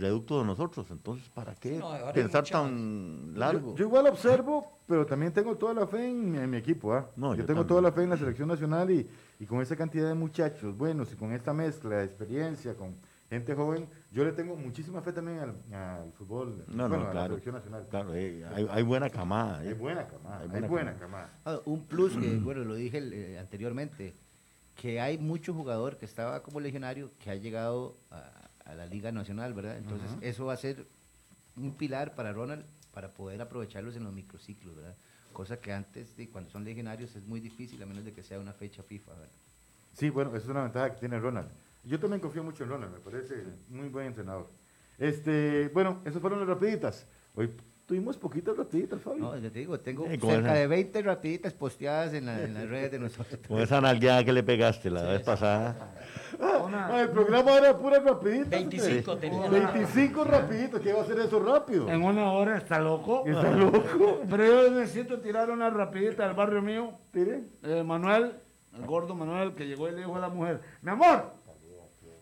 reducto 0.00 0.38
de 0.40 0.44
nosotros. 0.46 0.86
Entonces, 0.90 1.28
¿para 1.30 1.54
qué 1.54 1.78
no, 1.78 1.90
pensar 2.12 2.44
tan 2.48 3.32
largo? 3.38 3.70
Yo, 3.72 3.76
yo 3.76 3.84
igual 3.86 4.06
observo, 4.06 4.78
pero 4.86 5.06
también 5.06 5.32
tengo 5.32 5.56
toda 5.56 5.74
la 5.74 5.86
fe 5.86 6.08
en, 6.08 6.30
mi- 6.32 6.38
en 6.38 6.50
mi 6.50 6.56
equipo. 6.56 6.92
¿ah? 6.94 7.08
No, 7.16 7.34
yo, 7.34 7.40
yo 7.42 7.46
tengo 7.46 7.60
también. 7.60 7.66
toda 7.68 7.82
la 7.82 7.92
fe 7.92 8.02
en 8.04 8.10
la 8.10 8.16
selección 8.16 8.48
nacional 8.48 8.90
y, 8.90 9.08
y 9.38 9.46
con 9.46 9.60
esa 9.60 9.76
cantidad 9.76 10.08
de 10.08 10.14
muchachos 10.14 10.76
buenos 10.76 11.12
y 11.12 11.16
con 11.16 11.32
esta 11.32 11.52
mezcla 11.52 11.96
de 11.98 12.04
experiencia, 12.04 12.74
con 12.74 12.94
gente 13.28 13.54
joven, 13.54 13.86
yo 14.10 14.24
le 14.24 14.32
tengo 14.32 14.56
muchísima 14.56 15.00
fe 15.02 15.12
también 15.12 15.38
al, 15.38 15.54
al 15.72 16.12
fútbol, 16.14 16.64
No, 16.66 16.88
bueno, 16.88 16.96
no, 16.96 17.02
a 17.02 17.04
la 17.04 17.10
claro. 17.12 17.28
selección 17.34 17.54
nacional. 17.54 17.86
Claro, 17.88 18.12
eh, 18.14 18.44
hay, 18.52 18.66
hay 18.68 18.82
buena 18.82 19.08
camada. 19.08 19.58
Hay 19.60 19.68
eh. 19.68 19.74
buena 19.74 20.06
camada, 20.08 20.38
Hay 20.38 20.42
hay 20.42 20.48
buena 20.48 20.66
buena, 20.66 20.94
camada. 20.98 21.30
camada. 21.44 21.58
Ah, 21.58 21.60
un 21.66 21.84
plus 21.84 22.16
que, 22.16 22.36
bueno, 22.42 22.64
lo 22.64 22.74
dije 22.74 22.98
eh, 22.98 23.38
anteriormente, 23.38 24.14
que 24.74 25.00
hay 25.00 25.16
mucho 25.18 25.54
jugador 25.54 25.96
que 25.96 26.06
estaba 26.06 26.42
como 26.42 26.58
legionario 26.58 27.10
que 27.20 27.30
ha 27.30 27.34
llegado 27.36 27.98
a, 28.10 28.39
a 28.70 28.74
la 28.74 28.86
Liga 28.86 29.12
Nacional, 29.12 29.54
¿verdad? 29.54 29.76
Entonces, 29.78 30.10
eso 30.20 30.46
va 30.46 30.54
a 30.54 30.56
ser 30.56 30.86
un 31.56 31.74
pilar 31.74 32.14
para 32.14 32.32
Ronald 32.32 32.64
para 32.92 33.12
poder 33.12 33.40
aprovecharlos 33.40 33.96
en 33.96 34.04
los 34.04 34.12
microciclos, 34.12 34.74
¿verdad? 34.76 34.96
cosa 35.32 35.60
que 35.60 35.72
antes, 35.72 36.16
de, 36.16 36.28
cuando 36.28 36.50
son 36.50 36.64
legionarios, 36.64 37.14
es 37.16 37.24
muy 37.24 37.40
difícil, 37.40 37.82
a 37.82 37.86
menos 37.86 38.04
de 38.04 38.12
que 38.12 38.22
sea 38.22 38.38
una 38.38 38.52
fecha 38.52 38.82
FIFA. 38.82 39.12
¿verdad? 39.12 39.28
Sí, 39.94 40.10
bueno, 40.10 40.30
esa 40.30 40.44
es 40.44 40.48
una 40.48 40.62
ventaja 40.62 40.92
que 40.94 41.00
tiene 41.00 41.18
Ronald. 41.18 41.48
Yo 41.84 41.98
también 41.98 42.20
confío 42.20 42.44
mucho 42.44 42.64
en 42.64 42.70
Ronald, 42.70 42.92
me 42.92 43.00
parece 43.00 43.44
muy 43.68 43.88
buen 43.88 44.08
entrenador. 44.08 44.50
Este, 44.98 45.68
bueno, 45.68 46.02
esas 46.04 46.20
fueron 46.20 46.40
las 46.40 46.48
rapiditas. 46.48 47.06
Hoy 47.34 47.50
tuvimos 47.90 48.16
poquitas 48.16 48.56
rapiditas, 48.56 49.00
Fabio. 49.02 49.24
No, 49.24 49.36
yo 49.36 49.50
te 49.50 49.58
digo, 49.58 49.80
tengo 49.80 50.04
Sí, 50.04 50.10
cerca 50.16 50.50
esa- 50.50 50.52
de 50.54 50.66
20 50.68 51.02
rapiditas 51.02 51.52
posteadas 51.54 52.14
en, 52.14 52.26
la- 52.26 52.40
en 52.40 52.54
las 52.54 52.68
redes 52.68 52.92
de 52.92 53.00
nosotros. 53.00 53.40
Con 53.48 53.58
esa 53.60 53.80
nalgueada 53.80 54.22
que 54.22 54.32
le 54.32 54.44
pegaste 54.44 54.90
la 54.90 55.02
vez 55.02 55.22
pasada. 55.22 55.74
Ah, 56.40 57.00
el 57.00 57.08
programa 57.10 57.50
era 57.58 57.76
pura 57.76 57.98
rapidita. 57.98 58.50
25 58.50 59.10
hombre. 59.10 59.28
tenía. 59.28 59.48
25 59.50 60.22
rapiditos, 60.22 60.80
¿qué 60.80 60.92
va 60.92 61.00
a 61.00 61.02
hacer 61.02 61.18
eso 61.18 61.40
rápido? 61.40 61.88
En 61.90 62.04
una 62.04 62.30
hora 62.30 62.58
está 62.58 62.78
loco. 62.78 63.24
Está 63.26 63.50
loco. 63.50 63.82
Pero 64.30 64.44
yo 64.46 64.70
necesito 64.70 65.18
tirar 65.18 65.50
una 65.50 65.68
rapidita 65.68 66.24
del 66.28 66.36
barrio 66.36 66.62
mío. 66.62 66.92
Tire. 67.10 67.42
Eh, 67.64 67.82
Manuel, 67.82 68.34
el 68.72 68.86
gordo 68.86 69.16
Manuel, 69.16 69.52
que 69.56 69.66
llegó 69.66 69.88
y 69.88 69.90
le 69.90 69.96
dijo 69.98 70.14
a 70.14 70.20
la 70.20 70.28
mujer, 70.28 70.60
mi 70.80 70.92
amor, 70.92 71.32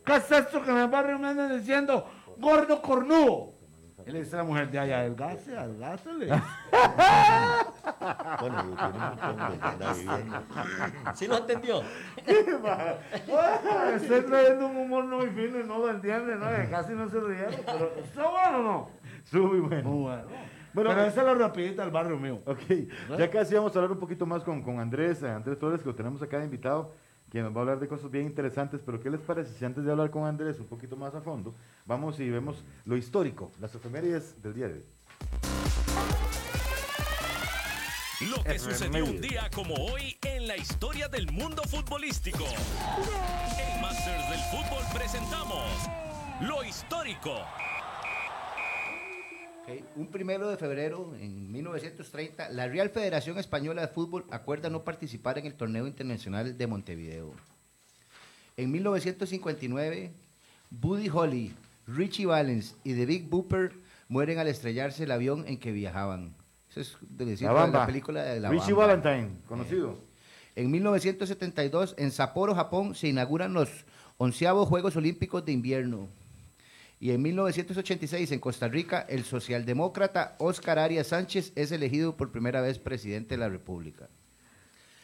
¿qué 0.07 0.17
es 0.17 0.31
esto 0.33 0.63
que 0.63 0.71
en 0.71 0.79
el 0.79 0.89
barrio 0.89 1.19
me 1.19 1.29
andan 1.29 1.59
diciendo 1.59 2.07
gordo 2.39 2.81
cornudo? 2.81 3.58
Y 4.09 4.13
le 4.13 4.21
dice 4.21 4.37
a 4.37 4.39
la 4.39 4.45
mujer, 4.45 4.71
de 4.71 4.79
allá, 4.79 5.01
adelgase, 5.01 5.57
adelgásele. 5.57 6.29
Bueno, 8.41 8.65
y 8.71 8.77
tiene 8.77 8.95
un 8.95 9.01
montón 9.01 9.37
de 9.37 9.43
andar 9.67 9.95
viviendo. 9.97 11.15
¿Sí 11.15 11.27
lo 11.27 11.37
entendió? 11.39 11.83
Estoy 13.95 14.21
trayendo 14.23 14.67
un 14.67 14.77
humor 14.77 15.05
muy 15.05 15.27
fino 15.31 15.61
y 15.61 15.65
no 15.65 15.79
lo 15.79 15.91
entiende, 15.91 16.37
¿no? 16.37 16.47
Que 16.49 16.71
casi 16.71 16.93
no 16.93 17.09
se 17.09 17.21
rieron, 17.21 17.55
pero 17.67 17.93
¿está 17.97 18.29
bueno 18.29 18.59
o 18.59 18.63
no? 18.63 18.91
Muy 19.33 19.61
bueno. 19.61 19.91
Muy 19.91 20.03
bueno. 20.03 20.23
Bueno, 20.73 20.91
pero 20.91 21.05
esa 21.07 21.21
es 21.21 21.27
la 21.27 21.35
rapidita 21.35 21.83
del 21.83 21.91
barrio 21.91 22.17
mío. 22.19 22.41
Ok, 22.47 22.61
ya 23.19 23.29
casi 23.31 23.55
vamos 23.57 23.75
a 23.75 23.79
hablar 23.79 23.93
un 23.93 23.99
poquito 23.99 24.25
más 24.27 24.45
con, 24.45 24.63
con 24.63 24.79
Andrés, 24.79 25.23
eh, 25.23 25.31
Andrés 25.31 25.59
Torres, 25.59 25.81
que 25.83 25.89
lo 25.89 25.95
tenemos 25.95 26.23
acá 26.23 26.39
de 26.39 26.45
invitado, 26.45 26.95
quien 27.31 27.45
nos 27.45 27.55
va 27.55 27.59
a 27.59 27.61
hablar 27.61 27.81
de 27.81 27.89
cosas 27.89 28.11
bien 28.11 28.27
interesantes, 28.27 28.81
pero 28.85 29.01
¿qué 29.01 29.11
les 29.11 29.21
parece 29.21 29.53
si 29.55 29.65
antes 29.65 29.85
de 29.85 29.91
hablar 29.91 30.11
con 30.11 30.27
Andrés 30.27 30.59
un 30.61 30.67
poquito 30.67 30.97
más 30.97 31.15
a 31.15 31.21
fondo, 31.21 31.55
vamos 31.87 32.19
y 32.21 32.29
vemos 32.31 32.65
lo 32.85 32.97
histórico, 32.97 33.53
las 33.61 33.75
efemérides 33.75 34.41
del 34.43 34.55
día 34.55 34.69
de 34.69 34.75
hoy? 34.75 34.85
Lo 38.31 38.43
que 38.43 38.59
sucedió 38.59 39.05
un 39.05 39.21
día 39.21 39.49
como 39.55 39.75
hoy 39.75 40.19
en 40.23 40.49
la 40.49 40.57
historia 40.57 41.07
del 41.09 41.31
mundo 41.31 41.63
futbolístico. 41.63 42.45
En 42.45 43.81
Masters 43.81 44.31
del 44.31 44.41
Fútbol 44.51 44.83
presentamos 44.93 45.71
lo 46.41 46.65
histórico. 46.65 47.45
Ok, 49.69 49.85
Un 49.97 50.07
primero 50.07 50.49
de 50.49 50.57
febrero, 50.57 51.15
en 51.21 51.53
1930, 51.53 52.49
la 52.51 52.69
Real 52.69 52.89
Federación 52.91 53.39
Española 53.39 53.83
de 53.83 53.89
Fútbol 53.89 54.25
acuerda 54.31 54.71
no 54.71 54.83
participar 54.85 55.39
en 55.39 55.47
el 55.47 55.55
torneo 55.55 55.87
internacional 55.87 56.57
de 56.57 56.67
Montevideo. 56.67 57.35
En 58.57 58.71
1959, 58.71 60.13
Buddy 60.71 61.09
Holly, 61.09 61.55
Richie 61.87 62.27
Valens 62.27 62.77
y 62.83 62.95
The 62.95 63.07
Big 63.07 63.29
Booper 63.29 63.73
mueren 64.09 64.39
al 64.39 64.49
estrellarse 64.49 65.05
el 65.05 65.11
avión 65.11 65.45
en 65.47 65.59
que 65.59 65.71
viajaban. 65.73 66.35
Eso 66.71 66.81
es 66.81 66.97
de 67.01 67.25
decir, 67.25 67.47
La 67.47 67.53
la, 67.53 67.61
Bamba. 67.61 67.87
película 67.87 68.23
de 68.23 68.41
la 68.41 68.51
Richie 68.51 68.73
Bamba. 68.73 68.97
Valentine, 68.97 69.39
conocido. 69.47 69.99
En 70.57 70.71
1972, 70.71 71.95
en 71.99 72.11
Sapporo, 72.11 72.55
Japón, 72.55 72.95
se 72.95 73.09
inauguran 73.09 73.53
los 73.53 73.69
onceavos 74.17 74.67
Juegos 74.69 74.97
Olímpicos 74.97 75.45
de 75.45 75.53
Invierno. 75.53 76.09
Y 77.01 77.13
en 77.13 77.23
1986, 77.23 78.33
en 78.33 78.41
Costa 78.41 78.67
Rica, 78.69 79.07
el 79.09 79.25
socialdemócrata 79.25 80.35
Óscar 80.39 80.79
Arias 80.81 81.09
Sánchez 81.09 81.53
es 81.55 81.71
elegido 81.71 82.17
por 82.17 82.31
primera 82.33 82.61
vez 82.61 82.79
presidente 82.79 83.35
de 83.35 83.39
la 83.39 83.49
República. 83.49 84.09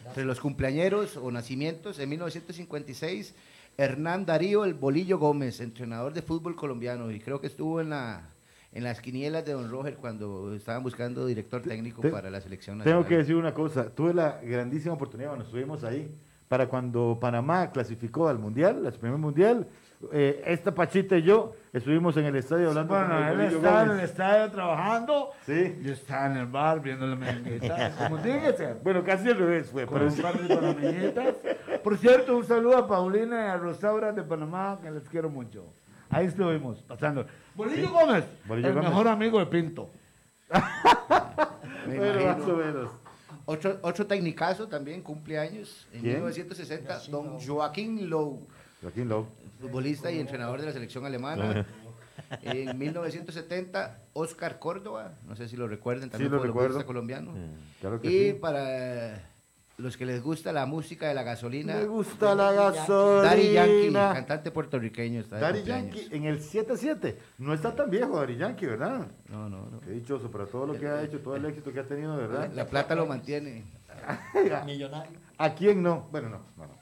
Entre 0.06 0.24
los 0.24 0.40
cumpleañeros 0.40 1.16
o 1.16 1.30
nacimientos, 1.30 1.98
en 1.98 2.08
1956, 2.10 3.34
Hernán 3.78 4.26
Darío 4.26 4.64
El 4.64 4.74
Bolillo 4.74 5.18
Gómez, 5.18 5.60
entrenador 5.60 6.12
de 6.12 6.22
fútbol 6.22 6.56
colombiano, 6.56 7.10
y 7.10 7.20
creo 7.20 7.40
que 7.40 7.46
estuvo 7.46 7.80
en, 7.80 7.90
la, 7.90 8.28
en 8.72 8.84
las 8.84 9.00
quinielas 9.00 9.44
de 9.46 9.52
Don 9.52 9.70
Roger 9.70 9.94
cuando 9.96 10.54
estaban 10.54 10.82
buscando 10.82 11.24
director 11.26 11.62
técnico 11.62 12.02
Te- 12.02 12.10
para 12.10 12.28
la 12.30 12.40
selección 12.40 12.78
nacional. 12.78 13.02
Tengo 13.04 13.08
que 13.08 13.18
decir 13.18 13.36
una 13.36 13.54
cosa, 13.54 13.88
tuve 13.88 14.12
la 14.12 14.40
grandísima 14.42 14.94
oportunidad 14.94 15.30
cuando 15.30 15.44
estuvimos 15.46 15.82
ahí, 15.84 16.12
para 16.48 16.68
cuando 16.68 17.16
Panamá 17.20 17.70
clasificó 17.70 18.28
al 18.28 18.38
Mundial, 18.38 18.84
al 18.84 18.92
primer 18.92 19.18
Mundial, 19.18 19.66
eh, 20.12 20.42
esta 20.46 20.74
Pachita 20.74 21.16
y 21.16 21.22
yo 21.22 21.54
estuvimos 21.72 22.16
en 22.16 22.26
el 22.26 22.36
estadio 22.36 22.68
hablando 22.68 22.94
con 22.94 23.06
Bueno, 23.08 23.28
el 23.28 23.40
él 23.40 23.54
estaba 23.54 23.82
en 23.84 23.90
el 23.90 24.00
estadio 24.00 24.50
trabajando. 24.50 25.30
Sí. 25.46 25.78
Yo 25.82 25.92
estaba 25.92 26.26
en 26.26 26.36
el 26.36 26.46
bar 26.46 26.80
viendo 26.80 27.06
la 27.06 27.16
merenguita. 27.16 27.92
Como 27.98 28.18
tiene 28.18 28.42
que 28.42 28.52
ser. 28.54 28.76
Bueno, 28.82 29.02
casi 29.04 29.28
al 29.30 29.38
revés 29.38 29.70
fue, 29.70 29.86
Con 29.86 29.98
pero 29.98 30.10
un 30.10 30.16
par 30.18 30.38
de 30.38 30.54
panameñitas. 30.54 31.34
Por 31.84 31.96
cierto, 31.98 32.36
un 32.36 32.44
saludo 32.44 32.76
a 32.78 32.86
Paulina 32.86 33.46
y 33.46 33.48
a 33.48 33.56
Rosaura 33.56 34.12
de 34.12 34.22
Panamá, 34.22 34.78
que 34.82 34.90
les 34.90 35.08
quiero 35.08 35.30
mucho. 35.30 35.64
Ahí 36.10 36.26
estuvimos, 36.26 36.82
pasando. 36.82 37.26
Bolillo 37.54 37.90
Gómez, 37.90 38.24
Bolillo 38.46 38.68
el 38.68 38.74
Gómez. 38.74 38.90
mejor 38.90 39.08
amigo 39.08 39.38
de 39.38 39.46
Pinto. 39.46 39.90
Me 41.86 41.96
imagino. 41.96 42.24
más 42.38 42.48
o 42.48 42.56
menos. 42.56 42.90
Otro, 43.46 43.78
otro 43.82 44.06
tecnicazo 44.06 44.68
también 44.68 45.02
cumple 45.02 45.38
años. 45.38 45.86
En 45.92 46.00
¿Quién? 46.00 46.14
1960, 46.16 46.98
don 47.10 47.38
Joaquín 47.40 48.08
Lowe, 48.08 48.46
Joaquín 48.84 49.08
Lowe. 49.08 49.26
futbolista 49.60 50.10
y 50.12 50.20
entrenador 50.20 50.60
de 50.60 50.66
la 50.66 50.72
selección 50.72 51.04
alemana. 51.06 51.66
En 52.42 52.78
1970, 52.78 53.98
Oscar 54.12 54.58
Córdoba, 54.58 55.14
no 55.26 55.34
sé 55.36 55.48
si 55.48 55.56
lo 55.56 55.66
recuerden, 55.66 56.10
también 56.10 56.30
lo 56.30 56.38
futbolista 56.38 56.62
recuerdo. 56.68 56.86
colombiano. 56.86 57.32
Claro 57.80 58.00
que 58.00 58.08
Y 58.08 58.30
sí. 58.32 58.38
para 58.40 59.22
los 59.76 59.96
que 59.96 60.06
les 60.06 60.22
gusta 60.22 60.52
la 60.52 60.64
música 60.66 61.08
de 61.08 61.14
la 61.14 61.22
gasolina, 61.24 61.74
Me 61.74 61.86
gusta 61.86 62.34
la 62.36 62.52
gasolina. 62.52 63.22
Daddy 63.30 63.52
Yankee, 63.52 63.92
cantante 63.92 64.50
puertorriqueño, 64.52 65.20
está 65.20 65.38
Daddy. 65.40 65.64
Yankee 65.64 66.08
en 66.12 66.24
el 66.26 66.40
7-7. 66.40 67.16
No 67.38 67.52
está 67.52 67.74
tan 67.74 67.90
viejo 67.90 68.16
Daddy 68.20 68.36
Yankee, 68.36 68.66
¿verdad? 68.66 69.08
No, 69.28 69.48
no, 69.48 69.68
no. 69.70 69.80
Qué 69.80 69.90
dichoso 69.90 70.30
para 70.30 70.46
todo 70.46 70.66
lo 70.66 70.78
que 70.78 70.86
ha 70.86 71.02
hecho, 71.02 71.18
todo 71.20 71.34
el 71.36 71.44
éxito 71.46 71.72
que 71.72 71.80
ha 71.80 71.84
tenido, 71.86 72.16
La, 72.16 72.22
¿verdad? 72.26 72.50
la 72.54 72.66
plata 72.66 72.94
lo 72.94 73.06
mantiene. 73.06 73.64
Millonario. 74.64 75.18
¿A 75.38 75.54
quién 75.54 75.82
no? 75.82 76.08
Bueno, 76.12 76.28
no, 76.28 76.38
no, 76.56 76.66
no. 76.66 76.73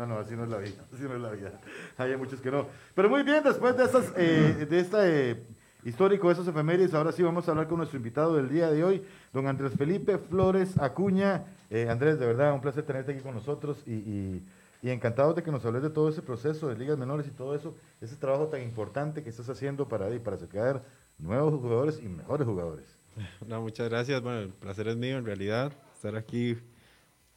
No, 0.00 0.06
no, 0.06 0.18
así 0.18 0.34
no 0.34 0.44
es 0.44 0.48
la 0.48 0.56
vida, 0.56 0.82
así 0.90 1.02
no 1.02 1.14
es 1.14 1.20
la 1.20 1.30
vida. 1.30 1.60
Hay 1.98 2.16
muchos 2.16 2.40
que 2.40 2.50
no. 2.50 2.66
Pero 2.94 3.10
muy 3.10 3.22
bien, 3.22 3.44
después 3.44 3.76
de, 3.76 3.84
estas, 3.84 4.10
eh, 4.16 4.66
de 4.66 4.80
esta 4.80 5.06
eh, 5.06 5.42
histórico 5.84 6.28
de 6.28 6.32
esos 6.32 6.48
efemérides, 6.48 6.94
ahora 6.94 7.12
sí 7.12 7.22
vamos 7.22 7.46
a 7.46 7.50
hablar 7.50 7.68
con 7.68 7.76
nuestro 7.76 7.98
invitado 7.98 8.34
del 8.34 8.48
día 8.48 8.70
de 8.70 8.82
hoy, 8.82 9.04
don 9.30 9.46
Andrés 9.46 9.74
Felipe 9.76 10.16
Flores 10.16 10.78
Acuña. 10.78 11.44
Eh, 11.68 11.86
Andrés, 11.90 12.18
de 12.18 12.24
verdad, 12.24 12.54
un 12.54 12.62
placer 12.62 12.82
tenerte 12.84 13.12
aquí 13.12 13.20
con 13.20 13.34
nosotros 13.34 13.82
y, 13.86 13.92
y, 13.92 14.46
y 14.80 14.88
encantado 14.88 15.34
de 15.34 15.42
que 15.42 15.50
nos 15.50 15.66
hables 15.66 15.82
de 15.82 15.90
todo 15.90 16.08
ese 16.08 16.22
proceso 16.22 16.68
de 16.68 16.78
ligas 16.78 16.96
menores 16.96 17.26
y 17.26 17.30
todo 17.32 17.54
eso, 17.54 17.76
ese 18.00 18.16
trabajo 18.16 18.46
tan 18.46 18.62
importante 18.62 19.22
que 19.22 19.28
estás 19.28 19.50
haciendo 19.50 19.86
para, 19.86 20.08
para 20.20 20.38
sacar 20.38 20.82
nuevos 21.18 21.60
jugadores 21.60 22.00
y 22.02 22.08
mejores 22.08 22.46
jugadores. 22.46 22.96
No, 23.46 23.60
muchas 23.60 23.90
gracias. 23.90 24.22
Bueno, 24.22 24.38
el 24.38 24.48
placer 24.48 24.88
es 24.88 24.96
mío 24.96 25.18
en 25.18 25.26
realidad 25.26 25.74
estar 25.92 26.16
aquí 26.16 26.56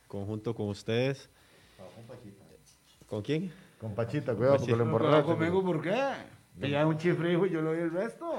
conjunto 0.07 0.55
con 0.55 0.69
ustedes. 0.69 1.29
¿Con 3.13 3.21
quién? 3.21 3.51
Con 3.79 3.93
Pachita, 3.93 4.33
cuidado, 4.33 4.57
porque 4.57 4.75
lo 4.75 4.85
No, 4.85 5.23
conmigo, 5.23 5.63
¿por 5.63 5.83
qué? 5.83 5.93
Ella 6.59 6.87
un 6.87 6.97
chifrijo 6.97 7.45
y 7.45 7.51
yo 7.51 7.61
le 7.61 7.67
doy 7.69 7.79
el 7.81 7.91
resto. 7.91 8.25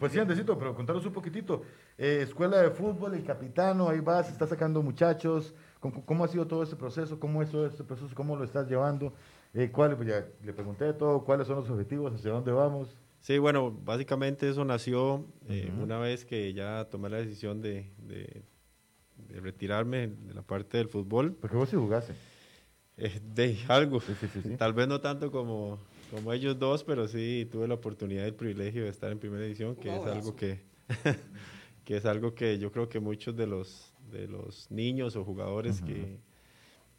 Pues 0.00 0.12
sí, 0.12 0.18
Andresito, 0.18 0.58
pero 0.58 0.74
contanos 0.74 1.06
un 1.06 1.12
poquitito. 1.12 1.62
Eh, 1.96 2.18
escuela 2.22 2.60
de 2.60 2.70
fútbol, 2.70 3.14
el 3.14 3.24
capitano, 3.24 3.88
ahí 3.88 4.00
vas, 4.00 4.28
estás 4.28 4.48
sacando 4.48 4.82
muchachos. 4.82 5.54
¿Cómo, 5.78 6.04
cómo 6.04 6.24
ha 6.24 6.28
sido 6.28 6.44
todo 6.48 6.64
ese 6.64 6.74
proceso? 6.74 7.20
¿Cómo 7.20 7.40
es 7.40 7.50
todo 7.50 7.64
este 7.66 7.84
proceso? 7.84 8.12
¿Cómo 8.14 8.34
lo 8.36 8.42
estás 8.44 8.68
llevando? 8.68 9.14
Eh, 9.54 9.70
¿cuál, 9.70 9.96
pues 9.96 10.08
ya 10.08 10.26
le 10.44 10.52
pregunté 10.52 10.86
de 10.86 10.94
todo, 10.94 11.22
cuáles 11.24 11.46
son 11.46 11.56
los 11.56 11.70
objetivos, 11.70 12.12
hacia 12.12 12.32
dónde 12.32 12.50
vamos. 12.50 12.96
Sí, 13.20 13.38
bueno, 13.38 13.70
básicamente 13.70 14.50
eso 14.50 14.64
nació 14.64 15.24
eh, 15.48 15.72
una 15.80 15.98
vez 15.98 16.24
que 16.24 16.52
ya 16.52 16.84
tomé 16.90 17.08
la 17.08 17.18
decisión 17.18 17.62
de, 17.62 17.88
de- 17.98 18.42
de 19.16 19.40
retirarme 19.40 20.08
de 20.08 20.34
la 20.34 20.42
parte 20.42 20.78
del 20.78 20.88
fútbol. 20.88 21.34
Porque 21.34 21.56
vos 21.56 21.68
sí 21.68 21.76
jugaste. 21.76 22.14
Eh, 22.96 23.20
de 23.34 23.58
algo, 23.68 24.00
Sí, 24.00 24.12
sí, 24.20 24.28
sí, 24.32 24.40
sí. 24.42 24.56
tal 24.56 24.72
vez 24.72 24.86
no 24.86 25.00
tanto 25.00 25.30
como, 25.32 25.78
como 26.12 26.32
ellos 26.32 26.58
dos, 26.58 26.84
pero 26.84 27.08
sí 27.08 27.48
tuve 27.50 27.66
la 27.66 27.74
oportunidad 27.74 28.22
y 28.24 28.28
el 28.28 28.34
privilegio 28.34 28.84
de 28.84 28.90
estar 28.90 29.10
en 29.10 29.18
primera 29.18 29.42
división, 29.42 29.74
que 29.74 29.96
es 29.96 30.02
algo 30.06 30.36
que, 30.36 30.60
que 31.84 31.96
es 31.96 32.04
algo 32.06 32.34
que 32.34 32.58
yo 32.58 32.70
creo 32.70 32.88
que 32.88 33.00
muchos 33.00 33.36
de 33.36 33.46
los, 33.48 33.92
de 34.12 34.28
los 34.28 34.70
niños 34.70 35.16
o 35.16 35.24
jugadores 35.24 35.82
que, 35.82 36.20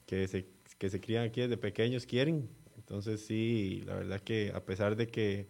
que, 0.06 0.28
se, 0.28 0.48
que 0.78 0.90
se 0.90 1.00
crían 1.00 1.26
aquí 1.26 1.42
desde 1.42 1.58
pequeños 1.58 2.06
quieren. 2.06 2.50
Entonces 2.78 3.26
sí, 3.26 3.82
la 3.86 3.96
verdad 3.96 4.20
que 4.20 4.52
a 4.54 4.66
pesar 4.66 4.96
de 4.98 5.08
que 5.08 5.48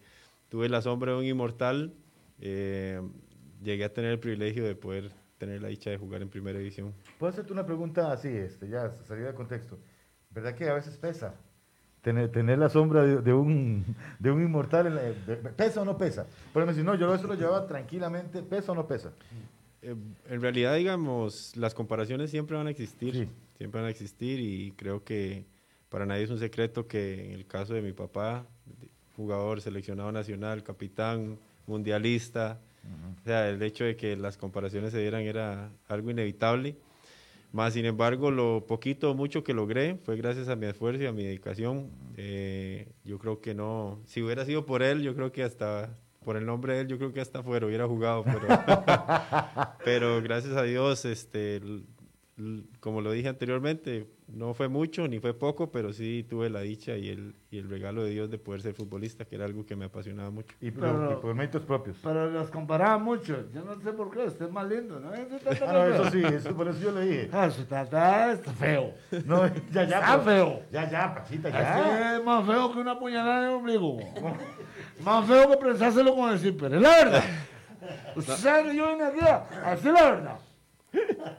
tuve 0.49 0.69
la 0.69 0.82
sombra 0.82 1.13
de 1.13 1.17
un 1.17 1.25
inmortal, 1.25 1.93
eh, 2.39 3.01
llegué 3.63 3.84
a 3.84 3.91
tener 3.93 4.12
el 4.12 4.19
privilegio 4.19 4.63
de 4.63 4.75
poder 4.75 5.12
tener 5.37 5.61
la 5.61 5.67
dicha 5.67 5.89
de 5.89 5.97
jugar 5.97 6.21
en 6.21 6.29
primera 6.29 6.57
división. 6.59 6.93
Puedo 7.19 7.31
hacerte 7.31 7.51
una 7.53 7.65
pregunta 7.65 8.11
así, 8.11 8.29
este, 8.29 8.67
ya 8.69 8.91
salida 9.07 9.27
de 9.27 9.33
contexto. 9.33 9.77
¿Verdad 10.31 10.55
que 10.55 10.69
a 10.69 10.73
veces 10.73 10.97
pesa 10.97 11.33
tener, 12.01 12.29
tener 12.31 12.59
la 12.59 12.69
sombra 12.69 13.03
de, 13.03 13.21
de 13.21 13.33
un, 13.33 13.83
de 14.19 14.31
un 14.31 14.41
inmortal. 14.43 14.87
en 14.87 14.95
la- 14.95 15.01
de- 15.01 15.35
¿Pesa 15.55 15.81
o 15.81 15.85
no 15.85 15.97
pesa? 15.97 16.25
Pero 16.53 16.65
me 16.65 16.71
dice, 16.71 16.83
no, 16.83 16.95
yo 16.95 17.13
eso 17.13 17.27
lo 17.27 17.33
llevaba 17.35 17.65
tranquilamente. 17.67 18.41
¿Pesa 18.43 18.71
o 18.71 18.75
no 18.75 18.85
pesa? 18.87 19.11
Eh, 19.81 19.95
en 20.29 20.41
realidad, 20.41 20.75
digamos, 20.75 21.55
las 21.57 21.73
comparaciones 21.73 22.31
siempre 22.31 22.55
van 22.57 22.67
a 22.67 22.71
existir. 22.71 23.13
Sí. 23.13 23.27
Siempre 23.57 23.81
van 23.81 23.87
a 23.87 23.91
existir 23.91 24.39
y 24.39 24.71
creo 24.73 25.03
que 25.03 25.45
para 25.89 26.05
nadie 26.05 26.23
es 26.23 26.29
un 26.29 26.39
secreto 26.39 26.87
que 26.87 27.25
en 27.25 27.31
el 27.31 27.45
caso 27.47 27.73
de 27.73 27.81
mi 27.81 27.93
papá, 27.93 28.45
jugador 29.15 29.61
seleccionado 29.61 30.11
nacional, 30.11 30.61
capitán, 30.63 31.37
mundialista, 31.65 32.59
o 33.25 33.27
sea, 33.27 33.49
el 33.49 33.59
hecho 33.63 33.83
de 33.83 33.95
que 33.95 34.15
las 34.15 34.38
comparaciones 34.38 34.91
se 34.91 34.99
dieran 34.99 35.23
era 35.23 35.71
algo 35.88 36.11
inevitable. 36.11 36.75
Más 37.51 37.73
sin 37.73 37.85
embargo, 37.85 38.29
lo 38.29 38.67
poquito 38.67 39.09
o 39.09 39.15
mucho 39.15 39.43
que 39.43 39.55
logré 39.55 39.97
fue 40.03 40.15
gracias 40.15 40.47
a 40.47 40.55
mi 40.55 40.67
esfuerzo 40.67 41.01
y 41.01 41.07
a 41.07 41.11
mi 41.11 41.23
dedicación. 41.23 41.89
Eh, 42.17 42.88
yo 43.03 43.17
creo 43.17 43.41
que 43.41 43.55
no, 43.55 43.99
si 44.05 44.21
hubiera 44.21 44.45
sido 44.45 44.67
por 44.67 44.83
él, 44.83 45.01
yo 45.01 45.15
creo 45.15 45.31
que 45.31 45.41
hasta, 45.41 45.97
por 46.23 46.38
el 46.38 46.45
nombre 46.45 46.75
de 46.75 46.81
él, 46.81 46.88
yo 46.88 46.99
creo 46.99 47.13
que 47.13 47.19
hasta 47.19 47.41
fuera 47.41 47.65
hubiera 47.65 47.88
jugado, 47.88 48.23
pero, 48.25 48.47
pero 49.83 50.21
gracias 50.21 50.55
a 50.55 50.61
Dios, 50.61 51.03
este, 51.05 51.61
como 52.79 53.01
lo 53.01 53.11
dije 53.11 53.27
anteriormente, 53.27 54.05
no 54.27 54.53
fue 54.55 54.67
mucho 54.67 55.07
ni 55.07 55.19
fue 55.19 55.33
poco, 55.33 55.71
pero 55.71 55.93
sí 55.93 56.25
tuve 56.27 56.49
la 56.49 56.61
dicha 56.61 56.95
y 56.97 57.09
el, 57.09 57.35
y 57.51 57.59
el 57.59 57.69
regalo 57.69 58.03
de 58.03 58.09
Dios 58.09 58.29
de 58.31 58.38
poder 58.39 58.61
ser 58.61 58.73
futbolista, 58.73 59.23
que 59.25 59.35
era 59.35 59.45
algo 59.45 59.65
que 59.65 59.75
me 59.75 59.85
apasionaba 59.85 60.31
mucho. 60.31 60.55
Y, 60.59 60.71
Pero- 60.71 61.13
y 61.13 61.21
por 61.21 61.35
méritos 61.35 61.61
propios. 61.63 61.97
Pero 62.01 62.29
los 62.31 62.49
comparaba 62.49 62.97
mucho. 62.97 63.45
Yo 63.53 63.63
no 63.63 63.79
sé 63.81 63.93
por 63.93 64.09
qué, 64.11 64.23
usted 64.25 64.45
es 64.47 64.51
más 64.51 64.67
lindo, 64.67 64.99
¿no? 64.99 65.13
Eso 65.13 65.38
Ah, 65.67 65.73
no, 65.73 65.85
eso 65.85 66.09
sí, 66.11 66.23
eso, 66.23 66.55
por 66.55 66.67
eso 66.67 66.79
yo 66.79 66.91
le 66.91 67.01
dije. 67.05 67.29
Ah, 67.31 67.49
su 67.51 67.65
tata 67.65 68.33
está 68.33 68.51
feo. 68.51 68.93
No, 69.25 69.45
ya, 69.71 69.83
ya. 69.83 69.99
Está 69.99 70.23
pero- 70.23 70.25
feo. 70.25 70.61
Ya, 70.71 70.89
ya, 70.89 71.13
Pachita, 71.15 71.47
Así 71.49 71.57
ya. 71.89 72.17
es 72.17 72.23
más 72.23 72.45
feo 72.45 72.73
que 72.73 72.79
una 72.79 72.97
puñalada 72.99 73.43
en 73.43 73.49
el 73.49 73.55
ombligo. 73.55 73.99
más 75.03 75.27
feo 75.27 75.49
que 75.51 75.57
pensárselo 75.57 76.15
con 76.15 76.31
el 76.31 76.39
zipper. 76.39 76.73
Es 76.73 76.81
la 76.81 76.89
verdad. 76.89 77.23
Usted 78.15 78.33
sabe 78.33 78.71
que 78.71 78.75
yo 78.77 78.89
vine 78.89 79.03
aquí 79.03 79.19
a 79.21 79.71
decir 79.75 79.91
la 79.91 80.03
verdad. 80.03 80.39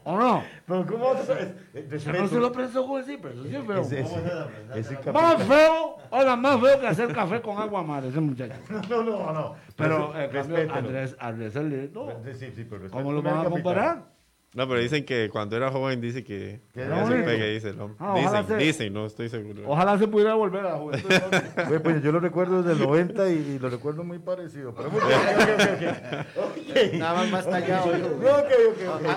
¿O 0.04 0.16
no? 0.16 0.42
Pero 0.66 0.86
¿cómo 0.86 1.14
vas 1.14 1.28
a 1.30 1.32
Usted 1.32 2.20
no 2.20 2.28
se 2.28 2.38
lo 2.38 2.52
pensó 2.52 2.86
con 2.86 2.98
el 3.00 3.04
zipper. 3.04 3.32
Eso 3.32 3.44
sí 3.44 3.56
es 3.56 3.66
feo. 3.66 3.80
Ese, 3.80 4.00
ese, 4.00 4.94
ese 4.94 5.12
Más 5.12 5.42
feo, 5.42 5.96
oiga, 6.10 6.36
más 6.36 6.60
feo 6.60 6.80
que 6.80 6.86
hacer 6.86 7.12
café 7.12 7.40
con 7.40 7.58
agua 7.58 7.82
mar, 7.82 8.04
ese 8.04 8.20
muchacho. 8.20 8.54
No, 8.88 9.02
no, 9.02 9.32
no. 9.32 9.54
Pero, 9.76 10.16
eh, 10.16 10.28
respételo. 10.28 10.74
Andrés, 10.74 11.16
Andrés 11.18 11.56
es 11.56 11.64
lindo. 11.64 12.22
Sí, 12.32 12.52
sí, 12.54 12.66
pero 12.68 12.88
¿Cómo 12.90 13.12
lo 13.12 13.22
van 13.22 13.46
a 13.46 13.50
comparar? 13.50 14.15
No, 14.56 14.66
pero 14.66 14.80
dicen 14.80 15.04
que 15.04 15.28
cuando 15.28 15.54
era 15.54 15.70
joven 15.70 16.00
dice 16.00 16.24
que 16.24 16.60
era 16.74 17.06
se 17.06 17.12
pegue, 17.22 17.50
dice 17.52 17.68
el 17.68 17.80
hombre. 17.80 17.96
Ah, 18.00 18.14
dicen, 18.16 18.46
se- 18.46 18.56
dicen, 18.64 18.92
no 18.94 19.04
estoy 19.04 19.28
seguro. 19.28 19.62
Ojalá 19.66 19.98
se 19.98 20.08
pudiera 20.08 20.32
volver 20.34 20.64
a 20.64 20.70
la 20.70 20.76
juventud. 20.78 21.10
Pues 21.82 22.02
yo 22.02 22.10
lo 22.10 22.20
recuerdo 22.20 22.62
desde 22.62 22.80
el 22.82 22.88
90 22.88 23.30
y, 23.30 23.34
y 23.34 23.58
lo 23.58 23.68
recuerdo 23.68 24.02
muy 24.02 24.18
parecido. 24.18 24.74
Pero 24.74 24.90
muy 24.90 25.00
bien, 25.00 25.20
ok, 25.20 25.50
ok, 25.52 26.42
ok. 26.42 26.76
Ok. 26.86 26.94
Nada 26.94 27.14
más 27.14 27.30
más 27.30 27.50
tallado. 27.50 27.92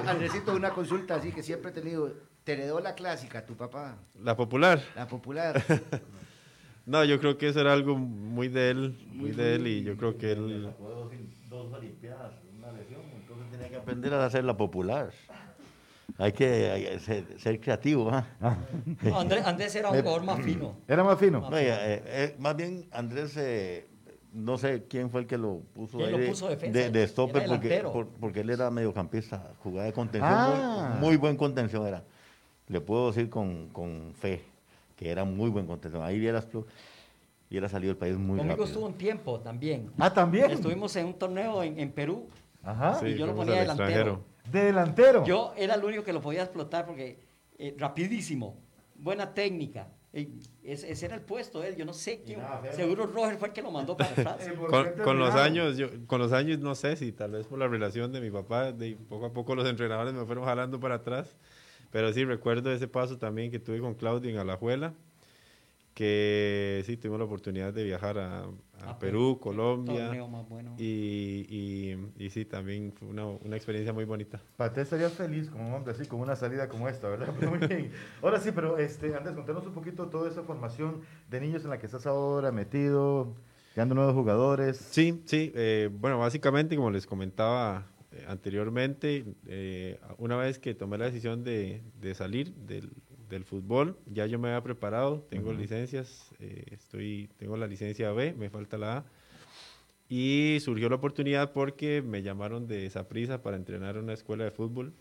Andresito, 0.08 0.54
una 0.54 0.72
consulta 0.72 1.16
así 1.16 1.32
que 1.32 1.42
siempre 1.42 1.72
he 1.72 1.74
tenido. 1.74 2.12
¿Te 2.44 2.54
heredó 2.54 2.80
la 2.82 2.94
clásica, 2.96 3.46
tu 3.46 3.56
papá? 3.56 3.98
La 4.22 4.36
popular. 4.36 4.82
La 4.96 5.08
popular. 5.08 5.64
No, 6.86 7.04
yo 7.06 7.20
creo 7.20 7.38
que 7.38 7.48
eso 7.50 7.62
era 7.62 7.72
algo 7.74 7.96
muy 7.96 8.48
de 8.48 8.72
él, 8.72 8.98
muy 9.14 9.32
de 9.32 9.56
él 9.56 9.68
y 9.68 9.84
yo 9.84 9.96
creo 9.96 10.18
que 10.18 10.32
él... 10.32 10.64
Dos, 10.80 11.10
dos 11.50 11.74
olimpiadas, 11.74 12.32
una 12.58 12.72
lesión, 12.72 13.02
entonces 13.16 13.52
tenía 13.52 13.69
que 13.69 13.69
aprender 13.80 14.14
a 14.14 14.26
hacerla 14.26 14.56
popular. 14.56 15.12
Hay 16.18 16.32
que 16.34 16.72
hay 16.72 16.84
que 16.86 17.00
ser, 17.00 17.40
ser 17.40 17.60
creativo. 17.60 18.10
¿ah? 18.12 18.26
Andrés, 19.16 19.46
Andrés 19.46 19.76
era 19.76 19.90
un 19.92 20.00
jugador 20.00 20.24
más 20.24 20.42
fino. 20.42 20.76
Era 20.88 21.04
más 21.04 21.20
fino. 21.20 21.40
No, 21.42 21.52
ya, 21.52 21.88
eh, 21.94 22.04
eh, 22.06 22.36
más 22.40 22.56
bien 22.56 22.88
Andrés, 22.92 23.36
eh, 23.38 23.88
no 24.34 24.58
sé 24.58 24.86
quién 24.90 25.10
fue 25.12 25.22
el 25.22 25.28
que 25.28 25.38
lo 25.38 25.60
puso, 25.74 25.98
¿Quién 25.98 26.08
ahí 26.10 26.12
lo 26.14 26.18
de- 26.20 26.28
puso 26.30 26.50
defensa? 26.50 26.80
de, 26.80 26.90
de 26.90 27.08
stopper 27.08 27.44
Era 27.44 27.52
porque, 27.54 27.68
delantero. 27.70 27.94
por- 27.94 28.08
porque 28.08 28.40
él 28.42 28.50
era 28.50 28.70
mediocampista, 28.72 29.54
jugaba 29.64 29.86
de 29.86 29.94
contención, 29.94 30.32
Ah. 30.34 30.96
muy, 31.00 31.10
muy 31.10 31.18
buen 31.18 31.36
contención 31.38 31.86
era. 31.88 32.04
Le 32.68 32.82
puedo 32.82 33.08
decir 33.12 33.30
con, 33.30 33.70
con 33.70 34.14
fe 34.20 34.42
que 34.96 35.10
era 35.10 35.24
muy 35.26 35.50
buen 35.50 35.66
contención. 35.68 36.04
Ahí 36.04 36.18
hubiera, 36.20 36.44
hubiera 37.50 37.70
salido 37.70 37.92
el 37.92 37.98
país 37.98 38.16
muy 38.18 38.38
Conmigo 38.38 38.50
rápido. 38.58 38.66
estuvo 38.66 38.86
un 38.88 38.94
tiempo 38.96 39.40
también. 39.40 39.90
Ah, 39.98 40.12
también. 40.14 40.52
Estuvimos 40.52 40.96
en 40.96 41.06
un 41.06 41.14
torneo 41.14 41.64
en, 41.64 41.80
en 41.80 41.92
Perú. 41.92 42.28
Ajá. 42.64 43.00
Sí, 43.00 43.08
y 43.08 43.18
yo 43.18 43.26
lo 43.26 43.36
ponía 43.36 43.56
delantero. 43.62 44.24
De 44.52 44.66
delantero. 44.66 45.24
Yo 45.26 45.54
era 45.56 45.76
el 45.76 45.84
único 45.84 46.04
que 46.04 46.14
lo 46.14 46.22
podía 46.22 46.44
explotar 46.44 46.86
porque 46.86 47.20
eh, 47.58 47.76
rapidísimo, 47.78 48.58
buena 48.96 49.34
técnica. 49.34 49.88
Eh, 50.12 50.28
ese, 50.64 50.92
ese 50.92 51.06
era 51.06 51.16
el 51.16 51.22
puesto 51.22 51.62
de 51.62 51.70
él. 51.70 51.76
Yo 51.76 51.86
no 51.86 51.94
sé 51.94 52.24
quién. 52.26 52.42
Seguro 52.72 53.06
Roger 53.06 53.38
fue 53.38 53.50
el 53.50 53.54
que 53.54 53.62
lo 53.62 53.72
mandó 53.72 53.96
para 53.96 54.10
atrás. 54.18 54.50
Con, 54.70 54.92
con 55.04 55.20
los 55.20 55.36
años, 55.36 55.78
yo, 55.78 55.88
con 56.08 56.20
los 56.20 56.32
años 56.34 56.60
no 56.60 56.74
sé 56.76 56.96
si 56.96 57.12
tal 57.12 57.32
vez 57.32 57.46
por 57.48 57.60
la 57.60 57.68
relación 57.68 58.12
de 58.12 58.22
mi 58.22 58.32
papá, 58.32 58.72
de 58.72 58.98
poco 59.08 59.28
a 59.28 59.34
poco 59.34 59.56
los 59.56 59.68
entrenadores 59.70 60.14
me 60.14 60.26
fueron 60.26 60.46
jalando 60.46 60.80
para 60.80 60.96
atrás, 60.96 61.38
pero 61.92 62.12
sí 62.12 62.26
recuerdo 62.26 62.72
ese 62.72 62.88
paso 62.88 63.18
también 63.18 63.52
que 63.52 63.60
tuve 63.60 63.80
con 63.80 63.94
Claudio 63.94 64.32
en 64.32 64.38
Alajuela, 64.38 64.94
que 65.94 66.84
sí 66.86 66.96
tuvimos 66.98 67.20
la 67.20 67.26
oportunidad 67.26 67.74
de 67.74 67.84
viajar 67.84 68.18
a, 68.20 68.44
a 68.44 68.92
A 68.92 69.00
Perú, 69.00 69.38
Perú, 69.38 69.40
Colombia, 69.40 70.06
Torneo 70.06 70.28
más 70.30 70.48
bueno. 70.48 70.74
y, 70.78 71.46
y, 71.50 71.98
y 72.26 72.30
sí, 72.30 72.46
también 72.46 72.94
fue 72.94 73.08
una, 73.10 73.26
una 73.26 73.56
experiencia 73.58 73.92
muy 73.92 74.06
bonita. 74.06 74.40
Pate 74.56 74.82
estaría 74.82 75.10
feliz 75.10 75.50
como 75.50 75.68
un 75.68 75.74
hombre 75.74 75.94
así, 75.94 76.06
con 76.06 76.22
una 76.22 76.36
salida 76.38 76.70
como 76.70 76.88
esta, 76.88 77.10
¿verdad? 77.10 77.34
Pero 77.40 77.52
muy 77.52 77.68
bien. 77.68 77.92
Ahora 78.22 78.40
sí, 78.40 78.52
pero 78.54 78.78
este, 78.78 79.14
Andrés, 79.16 79.36
contanos 79.36 79.66
un 79.66 79.74
poquito 79.74 80.08
toda 80.08 80.30
esa 80.30 80.44
formación 80.44 81.02
de 81.30 81.42
niños 81.42 81.64
en 81.66 81.72
la 81.72 81.80
que 81.80 81.86
estás 81.88 82.06
ahora 82.08 82.52
metido, 82.54 83.36
creando 83.74 83.96
nuevos 83.96 84.14
jugadores. 84.14 84.78
Sí, 84.78 85.22
sí. 85.26 85.52
eh, 85.56 85.90
bueno, 85.92 86.18
básicamente, 86.20 86.76
como 86.78 86.92
les 86.92 87.06
comentaba 87.06 87.88
eh, 88.12 88.24
anteriormente, 88.28 89.26
eh, 89.48 90.00
una 90.18 90.38
vez 90.38 90.60
que 90.60 90.74
tomé 90.74 90.98
la 90.98 91.06
decisión 91.06 91.44
de, 91.44 91.82
de 92.00 92.16
salir 92.16 92.54
del, 92.54 92.90
del 93.30 93.46
fútbol, 93.46 93.98
ya 94.08 94.26
yo 94.26 94.40
me 94.40 94.50
había 94.50 94.64
preparado, 94.64 95.26
tengo 95.30 95.52
licencias, 95.54 96.32
eh, 96.40 96.66
estoy, 96.72 97.30
tengo 97.38 97.56
la 97.58 97.68
licencia 97.68 98.12
B, 98.12 98.34
me 98.34 98.50
falta 98.50 98.78
la 98.78 98.98
A. 98.98 99.06
Y 100.12 100.58
surgió 100.62 100.90
la 100.90 100.96
oportunidad 100.96 101.52
porque 101.54 102.02
me 102.02 102.24
llamaron 102.24 102.68
de 102.68 102.90
Saprisa 102.90 103.44
para 103.44 103.58
entrenar 103.58 103.96
en 103.96 104.06
una 104.06 104.14
escuela 104.14 104.44
de 104.44 104.50
fútbol. 104.52 104.92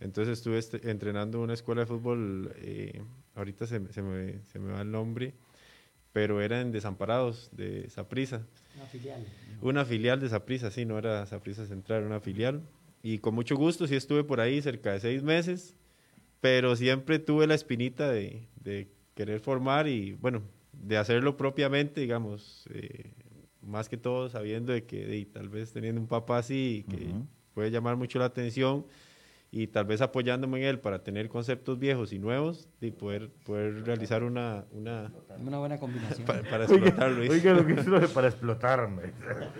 Entonces 0.00 0.36
estuve 0.38 0.58
este- 0.58 0.90
entrenando 0.90 1.38
en 1.38 1.44
una 1.44 1.54
escuela 1.54 1.80
de 1.82 1.86
fútbol, 1.86 2.52
eh, 2.56 3.00
ahorita 3.36 3.66
se, 3.66 3.80
me- 3.80 3.90
se 3.92 4.02
me, 4.02 4.42
se 4.44 4.58
me 4.58 4.72
va 4.72 4.82
el 4.82 4.90
nombre, 4.90 5.32
pero 6.12 6.42
era 6.42 6.60
en 6.60 6.72
Desamparados 6.72 7.48
de 7.52 7.88
Saprisa. 7.88 8.46
Una 8.76 8.86
filial. 8.86 9.24
Una 9.62 9.84
filial 9.86 10.20
de 10.20 10.28
Saprisa, 10.28 10.70
sí, 10.70 10.84
no 10.84 10.98
era 10.98 11.24
Saprisa 11.24 11.64
Central, 11.64 12.00
era 12.00 12.06
una 12.08 12.20
filial. 12.20 12.60
Y 13.02 13.18
con 13.20 13.34
mucho 13.34 13.56
gusto, 13.56 13.86
sí 13.86 13.94
estuve 13.96 14.24
por 14.24 14.40
ahí 14.40 14.60
cerca 14.60 14.92
de 14.92 15.00
seis 15.00 15.22
meses, 15.22 15.74
pero 16.44 16.76
siempre 16.76 17.18
tuve 17.18 17.46
la 17.46 17.54
espinita 17.54 18.10
de, 18.10 18.46
de 18.56 18.90
querer 19.14 19.40
formar 19.40 19.88
y, 19.88 20.12
bueno, 20.12 20.42
de 20.74 20.98
hacerlo 20.98 21.38
propiamente, 21.38 22.02
digamos, 22.02 22.68
eh, 22.74 23.14
más 23.62 23.88
que 23.88 23.96
todo 23.96 24.28
sabiendo 24.28 24.74
de 24.74 24.84
que 24.84 25.06
de, 25.06 25.24
tal 25.24 25.48
vez 25.48 25.72
teniendo 25.72 26.02
un 26.02 26.06
papá 26.06 26.36
así, 26.36 26.84
que 26.90 27.08
puede 27.54 27.70
llamar 27.70 27.96
mucho 27.96 28.18
la 28.18 28.26
atención 28.26 28.84
y 29.56 29.68
tal 29.68 29.84
vez 29.84 30.00
apoyándome 30.00 30.58
en 30.58 30.64
él 30.64 30.80
para 30.80 31.04
tener 31.04 31.28
conceptos 31.28 31.78
viejos 31.78 32.12
y 32.12 32.18
nuevos 32.18 32.68
y 32.80 32.90
poder, 32.90 33.30
poder 33.44 33.84
realizar 33.84 34.24
una, 34.24 34.64
una 34.72 35.12
Una 35.38 35.58
buena 35.60 35.78
combinación. 35.78 36.26
para, 36.26 36.42
para 36.42 36.64
Oiga, 36.66 36.74
explotarlo. 36.86 37.20
¿viste? 37.20 37.34
oiga 37.36 37.54
lo 37.54 37.64
que 37.66 37.72
hizo 37.80 38.00
de- 38.00 38.08
para 38.08 38.26
explotarme. 38.26 39.02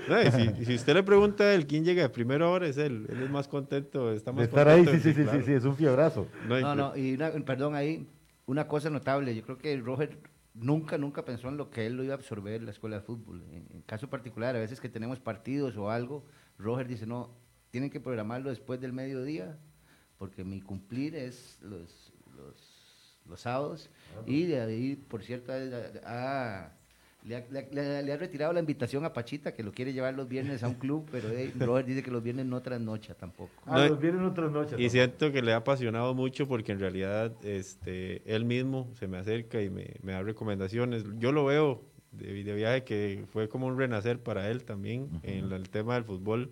No, 0.09 0.20
y 0.20 0.30
si, 0.33 0.62
y 0.62 0.64
si 0.64 0.74
usted 0.74 0.94
le 0.94 1.04
pregunta 1.04 1.44
a 1.44 1.54
él 1.54 1.66
quién 1.68 1.85
llega 1.85 2.02
de 2.02 2.09
primera 2.09 2.48
hora, 2.48 2.66
es 2.66 2.76
él. 2.76 3.07
Él 3.09 3.22
es 3.22 3.30
más 3.30 3.46
contento, 3.46 4.11
está 4.12 4.33
De 4.33 4.37
más 4.38 4.48
estar 4.48 4.66
ahí, 4.66 4.78
contento, 4.85 5.00
sí, 5.02 5.11
sí, 5.11 5.14
sí, 5.14 5.22
claro. 5.22 5.38
sí, 5.38 5.46
sí, 5.46 5.52
es 5.52 5.64
un 5.64 5.76
fiebrazo. 5.76 6.26
No, 6.48 6.61
No, 6.61 6.74
no, 6.74 6.96
y 6.96 7.14
una, 7.14 7.30
perdón 7.44 7.76
ahí, 7.76 8.09
una 8.46 8.66
cosa 8.66 8.90
notable, 8.90 9.33
yo 9.33 9.42
creo 9.44 9.59
que 9.59 9.76
Roger 9.76 10.18
nunca, 10.54 10.98
nunca 10.98 11.24
pensó 11.24 11.48
en 11.48 11.57
lo 11.57 11.70
que 11.70 11.87
él 11.87 11.96
lo 11.96 12.02
iba 12.02 12.14
a 12.14 12.16
absorber 12.16 12.61
la 12.64 12.72
escuela 12.72 12.96
de 12.96 13.02
fútbol. 13.02 13.44
En, 13.52 13.66
en 13.70 13.83
caso 13.83 14.11
particular, 14.11 14.57
a 14.57 14.59
veces 14.59 14.80
que 14.80 14.88
tenemos 14.88 15.20
partidos 15.20 15.76
o 15.76 15.88
algo, 15.88 16.24
Roger 16.59 16.88
dice, 16.88 17.07
no, 17.07 17.30
tienen 17.70 17.90
que 17.90 18.00
programarlo 18.00 18.50
después 18.50 18.80
del 18.80 18.92
mediodía, 18.92 19.57
porque 20.24 20.42
mi 20.42 20.62
cumplir 20.62 21.14
es 21.16 21.58
los, 21.60 22.10
los, 22.34 22.54
los 23.28 23.38
sábados, 23.42 23.90
y 24.26 24.44
de 24.46 24.58
ahí, 24.62 24.96
por 24.96 25.22
cierto, 25.22 25.52
le, 25.52 25.76
ha, 26.06 26.72
le 27.26 27.37
ha- 27.37 27.44
le 27.50 27.58
ha- 27.98 28.00
le 28.02 28.10
ha 28.12 28.16
retirado 28.16 28.54
la 28.54 28.60
invitación 28.60 29.04
a 29.04 29.12
Pachita, 29.12 29.52
que 29.52 29.62
lo 29.62 29.70
quiere 29.70 29.92
llevar 29.92 30.14
los 30.14 30.26
viernes 30.26 30.62
a 30.62 30.68
un 30.68 30.76
club, 30.76 31.06
pero 31.12 31.28
eh, 31.28 31.52
Roger 31.60 31.84
dice 31.84 32.02
que 32.02 32.10
los 32.10 32.22
viernes 32.22 32.46
no 32.46 32.62
trasnocha 32.62 33.12
tampoco. 33.12 33.52
Ah, 33.66 33.80
No, 33.82 33.88
los 33.90 34.00
vienen 34.00 34.22
otras 34.24 34.50
noches. 34.50 34.80
y 34.80 34.88
siento 34.88 35.30
que 35.30 35.42
le 35.42 35.52
ha 35.52 35.56
apasionado 35.56 36.14
mucho 36.14 36.48
porque 36.48 36.72
en 36.72 36.80
realidad 36.80 37.30
este, 37.44 38.22
él 38.24 38.46
mismo 38.46 38.88
se 38.98 39.06
me 39.06 39.18
acerca 39.18 39.60
y 39.60 39.68
me, 39.68 39.90
me 40.02 40.12
da 40.12 40.22
recomendaciones. 40.22 41.04
Yo 41.18 41.32
lo 41.32 41.44
veo 41.44 41.82
de, 42.12 42.44
de 42.44 42.54
viaje 42.54 42.82
que 42.84 43.24
fue 43.30 43.50
como 43.50 43.66
un 43.66 43.76
renacer 43.78 44.18
para 44.20 44.50
él 44.50 44.64
también 44.64 45.10
en 45.22 45.50
la- 45.50 45.56
el 45.56 45.68
tema 45.68 45.94
del 45.96 46.04
fútbol. 46.04 46.50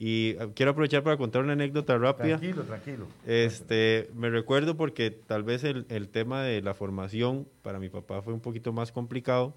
Y 0.00 0.30
eh, 0.30 0.48
quiero 0.54 0.72
aprovechar 0.72 1.02
para 1.02 1.18
contar 1.18 1.42
una 1.42 1.52
anécdota 1.52 1.98
rápida. 1.98 2.38
Tranquilo, 2.38 2.64
tranquilo. 2.64 3.06
Este, 3.26 4.10
me 4.14 4.30
recuerdo 4.30 4.74
porque 4.74 5.10
tal 5.10 5.42
vez 5.42 5.62
el, 5.62 5.84
el 5.90 6.08
tema 6.08 6.42
de 6.42 6.62
la 6.62 6.72
formación 6.72 7.46
para 7.60 7.78
mi 7.78 7.90
papá 7.90 8.22
fue 8.22 8.32
un 8.32 8.40
poquito 8.40 8.72
más 8.72 8.92
complicado 8.92 9.54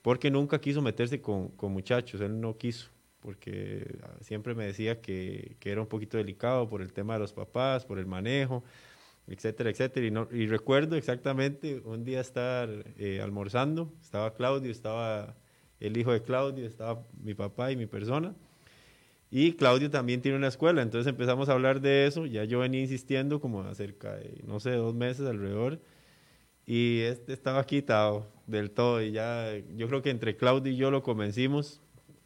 porque 0.00 0.30
nunca 0.30 0.60
quiso 0.60 0.80
meterse 0.80 1.20
con, 1.20 1.48
con 1.48 1.72
muchachos, 1.72 2.20
él 2.20 2.40
no 2.40 2.56
quiso, 2.56 2.88
porque 3.18 3.98
ah, 4.04 4.16
siempre 4.20 4.54
me 4.54 4.64
decía 4.64 5.00
que, 5.00 5.56
que 5.58 5.72
era 5.72 5.80
un 5.80 5.88
poquito 5.88 6.16
delicado 6.16 6.68
por 6.68 6.82
el 6.82 6.92
tema 6.92 7.14
de 7.14 7.20
los 7.20 7.32
papás, 7.32 7.84
por 7.84 7.98
el 7.98 8.06
manejo, 8.06 8.62
etcétera, 9.26 9.70
etcétera. 9.70 10.06
Y, 10.06 10.10
no, 10.12 10.28
y 10.30 10.46
recuerdo 10.46 10.96
exactamente 10.96 11.82
un 11.84 12.04
día 12.04 12.20
estar 12.20 12.68
eh, 12.96 13.20
almorzando, 13.20 13.92
estaba 14.00 14.34
Claudio, 14.34 14.70
estaba 14.70 15.36
el 15.80 15.96
hijo 15.96 16.12
de 16.12 16.22
Claudio, 16.22 16.64
estaba 16.64 17.02
mi 17.22 17.34
papá 17.34 17.72
y 17.72 17.76
mi 17.76 17.86
persona. 17.86 18.34
Y 19.30 19.52
Claudio 19.52 19.90
también 19.90 20.22
tiene 20.22 20.36
una 20.36 20.48
escuela, 20.48 20.82
entonces 20.82 21.08
empezamos 21.08 21.48
a 21.48 21.52
hablar 21.52 21.80
de 21.80 22.06
eso, 22.06 22.26
ya 22.26 22.44
yo 22.44 22.58
venía 22.58 22.80
insistiendo 22.80 23.40
como 23.40 23.62
acerca 23.62 24.16
de, 24.16 24.42
no 24.44 24.58
sé, 24.58 24.72
dos 24.72 24.94
meses 24.94 25.26
alrededor, 25.26 25.80
y 26.66 27.00
este 27.00 27.32
estaba 27.32 27.64
quitado 27.64 28.26
del 28.48 28.72
todo, 28.72 29.00
y 29.00 29.12
ya 29.12 29.52
yo 29.76 29.86
creo 29.86 30.02
que 30.02 30.10
entre 30.10 30.36
Claudio 30.36 30.72
y 30.72 30.76
yo 30.76 30.90
lo 30.90 31.04
convencimos, 31.04 31.80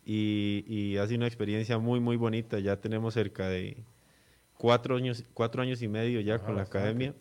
y, 0.07 0.65
y 0.67 0.97
ha 0.97 1.07
sido 1.07 1.19
una 1.19 1.27
experiencia 1.27 1.79
muy, 1.79 2.01
muy 2.01 2.17
bonita, 2.17 2.59
ya 2.59 2.81
tenemos 2.81 3.15
cerca 3.15 3.49
de 3.49 3.85
cuatro 4.57 4.97
años, 4.97 5.25
cuatro 5.35 5.63
años 5.63 5.83
y 5.83 5.89
medio 5.89 6.21
ya 6.23 6.39
con 6.39 6.57
la 6.57 6.63
academia, 6.63 7.15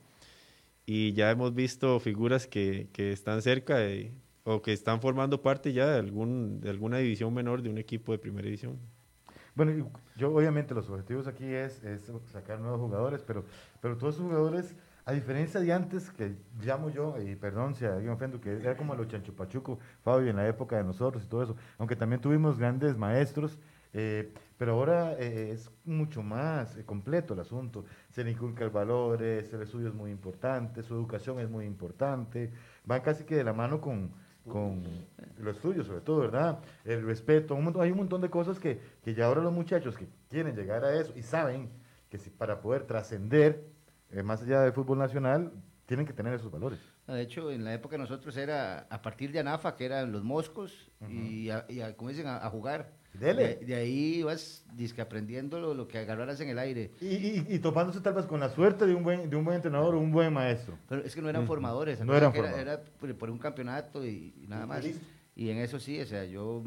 y 0.85 1.11
ya 1.13 1.29
hemos 1.29 1.53
visto 1.53 1.99
figuras 1.99 2.47
que, 2.47 2.87
que 2.93 3.11
están 3.11 3.41
cerca 3.41 3.77
de, 3.77 4.13
o 4.45 4.61
que 4.61 4.71
están 4.71 5.01
formando 5.01 5.41
parte 5.41 5.73
ya 5.73 5.87
de, 5.87 5.99
algún, 5.99 6.61
de 6.61 6.69
alguna 6.69 6.99
división 6.99 7.33
menor 7.33 7.61
de 7.61 7.69
un 7.69 7.77
equipo 7.77 8.13
de 8.13 8.19
primera 8.19 8.45
división. 8.45 8.79
Bueno, 9.55 9.91
yo 10.15 10.33
obviamente 10.33 10.73
los 10.73 10.89
objetivos 10.89 11.27
aquí 11.27 11.45
es, 11.45 11.83
es 11.83 12.11
sacar 12.31 12.59
nuevos 12.59 12.79
jugadores, 12.79 13.21
pero, 13.21 13.45
pero 13.81 13.97
todos 13.97 14.15
esos 14.15 14.25
jugadores, 14.25 14.75
a 15.05 15.11
diferencia 15.11 15.59
de 15.59 15.71
antes, 15.71 16.09
que 16.09 16.35
llamo 16.59 16.89
yo, 16.89 17.15
y 17.21 17.35
perdón 17.35 17.75
si 17.75 17.85
alguien 17.85 18.11
ofendo, 18.11 18.41
que 18.41 18.51
era 18.51 18.75
como 18.75 18.95
los 18.95 19.07
Chancho 19.07 19.35
Pachuco, 19.35 19.77
Fabio, 20.03 20.29
en 20.31 20.37
la 20.37 20.47
época 20.47 20.77
de 20.77 20.83
nosotros 20.83 21.23
y 21.23 21.27
todo 21.27 21.43
eso, 21.43 21.55
aunque 21.77 21.95
también 21.95 22.19
tuvimos 22.19 22.57
grandes 22.57 22.97
maestros, 22.97 23.59
eh, 23.93 24.33
pero 24.57 24.73
ahora 24.73 25.13
eh, 25.19 25.51
es 25.51 25.69
mucho 25.85 26.23
más 26.23 26.75
eh, 26.77 26.83
completo 26.83 27.35
el 27.35 27.41
asunto. 27.41 27.85
Se 28.09 28.23
le 28.23 28.31
inculca 28.31 28.67
valores, 28.69 29.53
el 29.53 29.61
estudio 29.61 29.89
es 29.89 29.93
muy 29.93 30.09
importante, 30.09 30.81
su 30.81 30.95
educación 30.95 31.39
es 31.39 31.49
muy 31.49 31.65
importante, 31.65 32.51
van 32.85 33.01
casi 33.01 33.23
que 33.23 33.35
de 33.35 33.43
la 33.43 33.53
mano 33.53 33.79
con, 33.81 34.11
con 34.47 34.83
lo 35.39 35.51
estudio 35.51 35.83
sobre 35.83 36.01
todo, 36.01 36.19
¿verdad? 36.19 36.59
El 36.85 37.05
respeto, 37.05 37.55
un 37.55 37.63
montón- 37.65 37.81
hay 37.83 37.91
un 37.91 37.97
montón 37.97 38.21
de 38.21 38.29
cosas 38.29 38.59
que, 38.59 38.79
que 39.03 39.13
ya 39.13 39.25
ahora 39.25 39.41
los 39.41 39.53
muchachos 39.53 39.95
que 39.97 40.07
quieren 40.29 40.55
llegar 40.55 40.83
a 40.83 40.93
eso 40.99 41.13
y 41.15 41.23
saben 41.23 41.69
que 42.09 42.17
si 42.17 42.29
para 42.29 42.59
poder 42.61 42.83
trascender 42.83 43.63
eh, 44.11 44.21
más 44.23 44.41
allá 44.43 44.61
del 44.61 44.73
fútbol 44.73 44.97
nacional, 44.99 45.51
tienen 45.85 46.05
que 46.05 46.13
tener 46.13 46.33
esos 46.33 46.51
valores. 46.51 46.79
De 47.07 47.21
hecho, 47.21 47.51
en 47.51 47.63
la 47.65 47.73
época 47.73 47.97
nosotros 47.97 48.35
era 48.37 48.87
a 48.89 49.01
partir 49.01 49.31
de 49.31 49.39
Anafa, 49.39 49.75
que 49.75 49.85
eran 49.85 50.11
los 50.11 50.23
moscos, 50.23 50.89
y, 51.09 51.49
a, 51.49 51.65
y 51.67 51.81
a- 51.81 51.95
como 51.95 52.09
dicen, 52.09 52.27
a, 52.27 52.37
a 52.37 52.49
jugar. 52.49 52.91
Dele. 53.13 53.55
De, 53.55 53.65
de 53.65 53.75
ahí 53.75 54.15
ibas 54.19 54.65
dizque, 54.73 55.01
aprendiendo 55.01 55.59
lo, 55.59 55.73
lo 55.73 55.87
que 55.87 55.97
agarraras 55.99 56.39
en 56.41 56.49
el 56.49 56.59
aire. 56.59 56.91
Y, 56.99 57.07
y, 57.07 57.45
y 57.49 57.59
topándose 57.59 58.01
tal 58.01 58.13
vez 58.15 58.25
con 58.25 58.39
la 58.39 58.49
suerte 58.49 58.85
de 58.85 58.93
un 58.95 59.03
buen, 59.03 59.29
de 59.29 59.35
un 59.35 59.45
buen 59.45 59.55
entrenador 59.55 59.95
o 59.95 59.99
un 59.99 60.11
buen 60.11 60.33
maestro. 60.33 60.77
Pero 60.89 61.03
es 61.03 61.13
que 61.13 61.21
no 61.21 61.29
eran 61.29 61.45
formadores, 61.47 61.99
No 62.01 62.15
eran 62.15 62.31
era, 62.31 62.41
formadores. 62.41 62.61
era 62.61 62.83
por, 62.99 63.15
por 63.17 63.29
un 63.29 63.37
campeonato 63.37 64.05
y, 64.05 64.33
y 64.41 64.47
nada 64.47 64.65
Y 64.65 64.67
más. 64.67 64.85
Y 65.35 65.49
en 65.49 65.57
eso 65.57 65.79
sí, 65.79 65.99
o 65.99 66.05
sea, 66.05 66.25
yo 66.25 66.63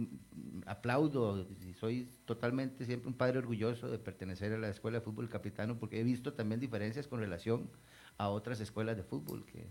aplaudo 0.67 1.47
y 1.69 1.73
soy 1.75 2.09
totalmente 2.25 2.85
siempre 2.85 3.09
un 3.09 3.15
padre 3.15 3.39
orgulloso 3.39 3.89
de 3.91 3.99
pertenecer 3.99 4.53
a 4.53 4.59
la 4.59 4.69
Escuela 4.71 4.99
de 4.99 5.05
Fútbol 5.05 5.29
Capitano 5.29 5.79
porque 5.79 6.01
he 6.01 6.05
visto 6.05 6.33
también 6.33 6.61
diferencias 6.61 7.07
con 7.07 7.21
relación 7.21 7.71
a 8.19 8.29
otras 8.29 8.61
escuelas 8.61 8.97
de 8.97 9.03
fútbol 9.05 9.45
que, 9.47 9.71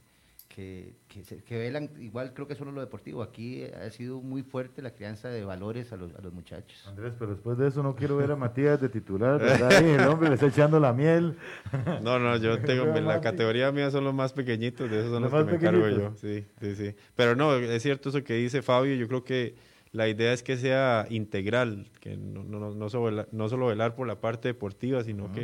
que, 0.55 0.95
que, 1.09 1.25
se- 1.25 1.43
que 1.43 1.57
velan, 1.57 1.89
igual 1.99 2.33
creo 2.33 2.47
que 2.47 2.53
es 2.53 2.59
lo 2.61 2.79
deportivo, 2.79 3.21
aquí 3.21 3.65
ha 3.65 3.89
sido 3.89 4.21
muy 4.21 4.41
fuerte 4.41 4.81
la 4.81 4.91
crianza 4.91 5.27
de 5.27 5.43
valores 5.43 5.91
a 5.91 5.97
los, 5.97 6.15
a 6.15 6.21
los 6.21 6.31
muchachos. 6.31 6.81
Andrés, 6.87 7.13
pero 7.19 7.31
después 7.31 7.57
de 7.57 7.67
eso 7.67 7.83
no 7.83 7.93
quiero 7.93 8.15
ver 8.15 8.31
a 8.31 8.37
Matías 8.37 8.79
de 8.79 8.87
titular, 8.87 9.41
¿verdad? 9.41 9.75
Ahí 9.75 9.89
el 9.89 10.07
hombre 10.07 10.29
le 10.29 10.35
está 10.35 10.47
echando 10.47 10.79
la 10.79 10.93
miel. 10.93 11.35
No, 12.01 12.19
no, 12.19 12.37
yo 12.37 12.57
tengo, 12.61 12.85
Vea, 12.85 13.01
la 13.01 13.19
categoría 13.19 13.69
mía 13.73 13.91
son 13.91 14.05
los 14.05 14.13
más 14.13 14.31
pequeñitos, 14.31 14.89
de 14.89 14.99
esos 14.99 15.11
son 15.11 15.23
Los 15.23 15.33
los, 15.33 15.45
que 15.45 15.51
me 15.51 15.57
encargo 15.57 15.89
yo. 15.89 16.13
Sí, 16.15 16.45
sí, 16.61 16.75
sí. 16.77 16.95
Pero 17.15 17.35
no, 17.35 17.53
es 17.55 17.83
cierto 17.83 18.07
eso 18.07 18.23
que 18.23 18.35
dice 18.35 18.61
Fabio, 18.61 18.95
yo 18.95 19.09
creo 19.09 19.25
que 19.25 19.55
la 19.91 20.07
idea 20.07 20.31
es 20.31 20.41
que 20.41 20.55
sea 20.55 21.05
integral, 21.09 21.91
que 21.99 22.15
no, 22.15 22.43
no, 22.43 22.73
no, 22.73 22.89
solo, 22.89 23.03
velar, 23.05 23.27
no 23.33 23.49
solo 23.49 23.67
velar 23.67 23.93
por 23.93 24.07
la 24.07 24.21
parte 24.21 24.47
deportiva, 24.47 25.03
sino 25.03 25.33
que 25.33 25.41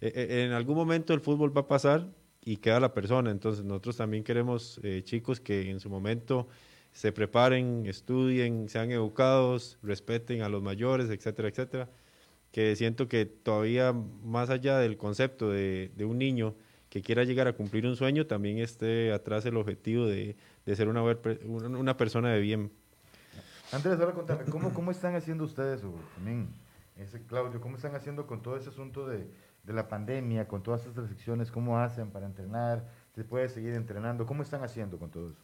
eh, 0.00 0.12
eh, 0.14 0.44
en 0.46 0.52
algún 0.52 0.76
momento 0.76 1.14
el 1.14 1.20
fútbol 1.20 1.56
va 1.56 1.62
a 1.62 1.66
pasar 1.68 2.06
y 2.46 2.56
queda 2.56 2.80
la 2.80 2.94
persona. 2.94 3.30
Entonces 3.30 3.62
nosotros 3.62 3.98
también 3.98 4.24
queremos 4.24 4.80
eh, 4.82 5.02
chicos 5.04 5.38
que 5.38 5.70
en 5.70 5.80
su 5.80 5.90
momento 5.90 6.48
se 6.92 7.12
preparen, 7.12 7.84
estudien, 7.84 8.70
sean 8.70 8.90
educados, 8.90 9.76
respeten 9.82 10.40
a 10.40 10.48
los 10.48 10.62
mayores, 10.62 11.10
etcétera, 11.10 11.48
etcétera 11.48 11.90
que 12.56 12.74
siento 12.74 13.06
que 13.06 13.26
todavía 13.26 13.92
más 13.92 14.48
allá 14.48 14.78
del 14.78 14.96
concepto 14.96 15.50
de, 15.50 15.90
de 15.94 16.06
un 16.06 16.16
niño 16.16 16.54
que 16.88 17.02
quiera 17.02 17.22
llegar 17.24 17.46
a 17.48 17.52
cumplir 17.52 17.84
un 17.84 17.96
sueño, 17.96 18.26
también 18.26 18.56
esté 18.60 19.12
atrás 19.12 19.44
el 19.44 19.58
objetivo 19.58 20.06
de, 20.06 20.36
de 20.64 20.74
ser 20.76 20.88
una, 20.88 21.02
una 21.02 21.96
persona 21.98 22.30
de 22.30 22.40
bien. 22.40 22.72
Andrés, 23.72 24.00
ahora 24.00 24.12
contame, 24.12 24.44
¿cómo, 24.44 24.72
cómo 24.72 24.90
están 24.90 25.14
haciendo 25.14 25.44
ustedes, 25.44 25.84
o 25.84 25.92
también 26.14 26.48
ese 26.96 27.20
Claudio, 27.24 27.60
cómo 27.60 27.76
están 27.76 27.94
haciendo 27.94 28.26
con 28.26 28.40
todo 28.40 28.56
ese 28.56 28.70
asunto 28.70 29.06
de, 29.06 29.26
de 29.66 29.72
la 29.72 29.88
pandemia, 29.88 30.46
con 30.46 30.62
todas 30.62 30.82
estas 30.82 30.96
restricciones, 30.96 31.50
cómo 31.50 31.78
hacen 31.78 32.10
para 32.10 32.26
entrenar, 32.26 32.88
se 33.14 33.24
puede 33.24 33.48
seguir 33.48 33.74
entrenando, 33.74 34.24
cómo 34.24 34.42
están 34.42 34.62
haciendo 34.62 34.98
con 34.98 35.10
todo 35.10 35.30
eso? 35.30 35.42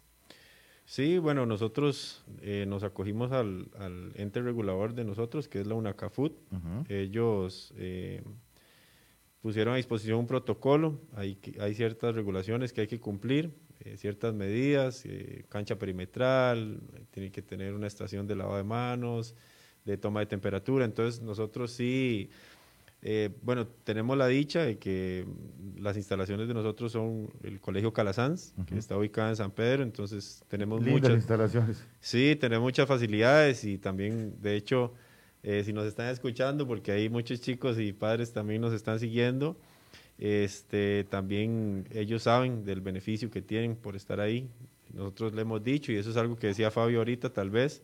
Sí, 0.85 1.19
bueno, 1.19 1.47
nosotros 1.47 2.25
eh, 2.41 2.65
nos 2.67 2.83
acogimos 2.83 3.33
al, 3.33 3.69
al 3.79 4.13
ente 4.15 4.41
regulador 4.41 4.95
de 4.95 5.05
nosotros, 5.05 5.49
que 5.49 5.61
es 5.61 5.67
la 5.67 5.75
UNACAFUT. 5.75 6.33
Ellos 6.89 7.73
eh, 7.77 8.23
pusieron 9.41 9.75
a 9.75 9.77
disposición 9.77 10.19
un 10.19 10.27
protocolo, 10.27 11.01
hay, 11.15 11.39
hay 11.61 11.75
ciertas 11.75 12.15
regulaciones 12.15 12.73
que 12.73 12.83
hay 12.83 12.87
que 12.89 13.01
cumplir, 13.01 13.55
eh, 13.81 13.97
ciertas 13.97 14.35
medidas, 14.35 15.05
eh, 15.07 15.45
cancha 15.49 15.77
perimetral, 15.79 16.81
tiene 17.11 17.31
que 17.31 17.43
tener 17.43 17.75
una 17.75 17.87
estación 17.87 18.27
de 18.27 18.37
lavado 18.37 18.57
de 18.59 18.65
manos, 18.65 19.35
de 19.85 19.97
toma 19.97 20.21
de 20.21 20.27
temperatura. 20.27 20.85
Entonces 20.85 21.21
nosotros 21.23 21.73
sí, 21.73 22.31
eh, 23.05 23.31
bueno, 23.43 23.67
tenemos 23.67 24.17
la 24.17 24.29
dicha 24.29 24.63
de 24.63 24.79
que 24.79 25.27
las 25.77 25.97
instalaciones 25.97 26.47
de 26.47 26.55
nosotros 26.55 26.93
son 26.93 27.29
el 27.43 27.61
Colegio 27.61 27.93
Calasanz, 27.93 28.55
que 28.67 28.79
está 28.79 28.97
ubicado 28.97 29.29
en 29.29 29.37
San 29.37 29.51
Pedro, 29.51 29.83
entonces 29.83 30.45
tenemos 30.47 30.81
Lindas 30.81 31.03
muchas... 31.03 31.17
instalaciones. 31.17 31.85
Sí, 32.01 32.37
tenemos 32.37 32.63
muchas 32.63 32.87
facilidades 32.87 33.65
y 33.65 33.79
también, 33.79 34.41
de 34.41 34.55
hecho, 34.55 34.95
eh, 35.43 35.65
si 35.65 35.73
nos 35.73 35.87
están 35.87 36.11
escuchando, 36.11 36.65
porque 36.69 36.93
hay 36.93 37.09
muchos 37.09 37.41
chicos 37.41 37.77
y 37.81 37.93
padres 37.93 38.33
también 38.33 38.61
nos 38.61 38.73
están 38.73 39.01
siguiendo, 39.01 39.57
este, 40.19 41.03
también 41.03 41.89
ellos 41.91 42.23
saben 42.23 42.65
del 42.65 42.81
beneficio 42.83 43.33
que 43.33 43.43
tienen 43.43 43.75
por 43.75 43.97
estar 43.97 44.21
ahí. 44.21 44.49
Nosotros 44.95 45.35
le 45.35 45.43
hemos 45.43 45.65
dicho, 45.65 45.91
y 45.91 45.97
eso 45.97 46.11
es 46.11 46.17
algo 46.17 46.37
que 46.37 46.47
decía 46.47 46.71
Fabio 46.71 46.99
ahorita, 46.99 47.31
tal 47.31 47.51
vez, 47.51 47.83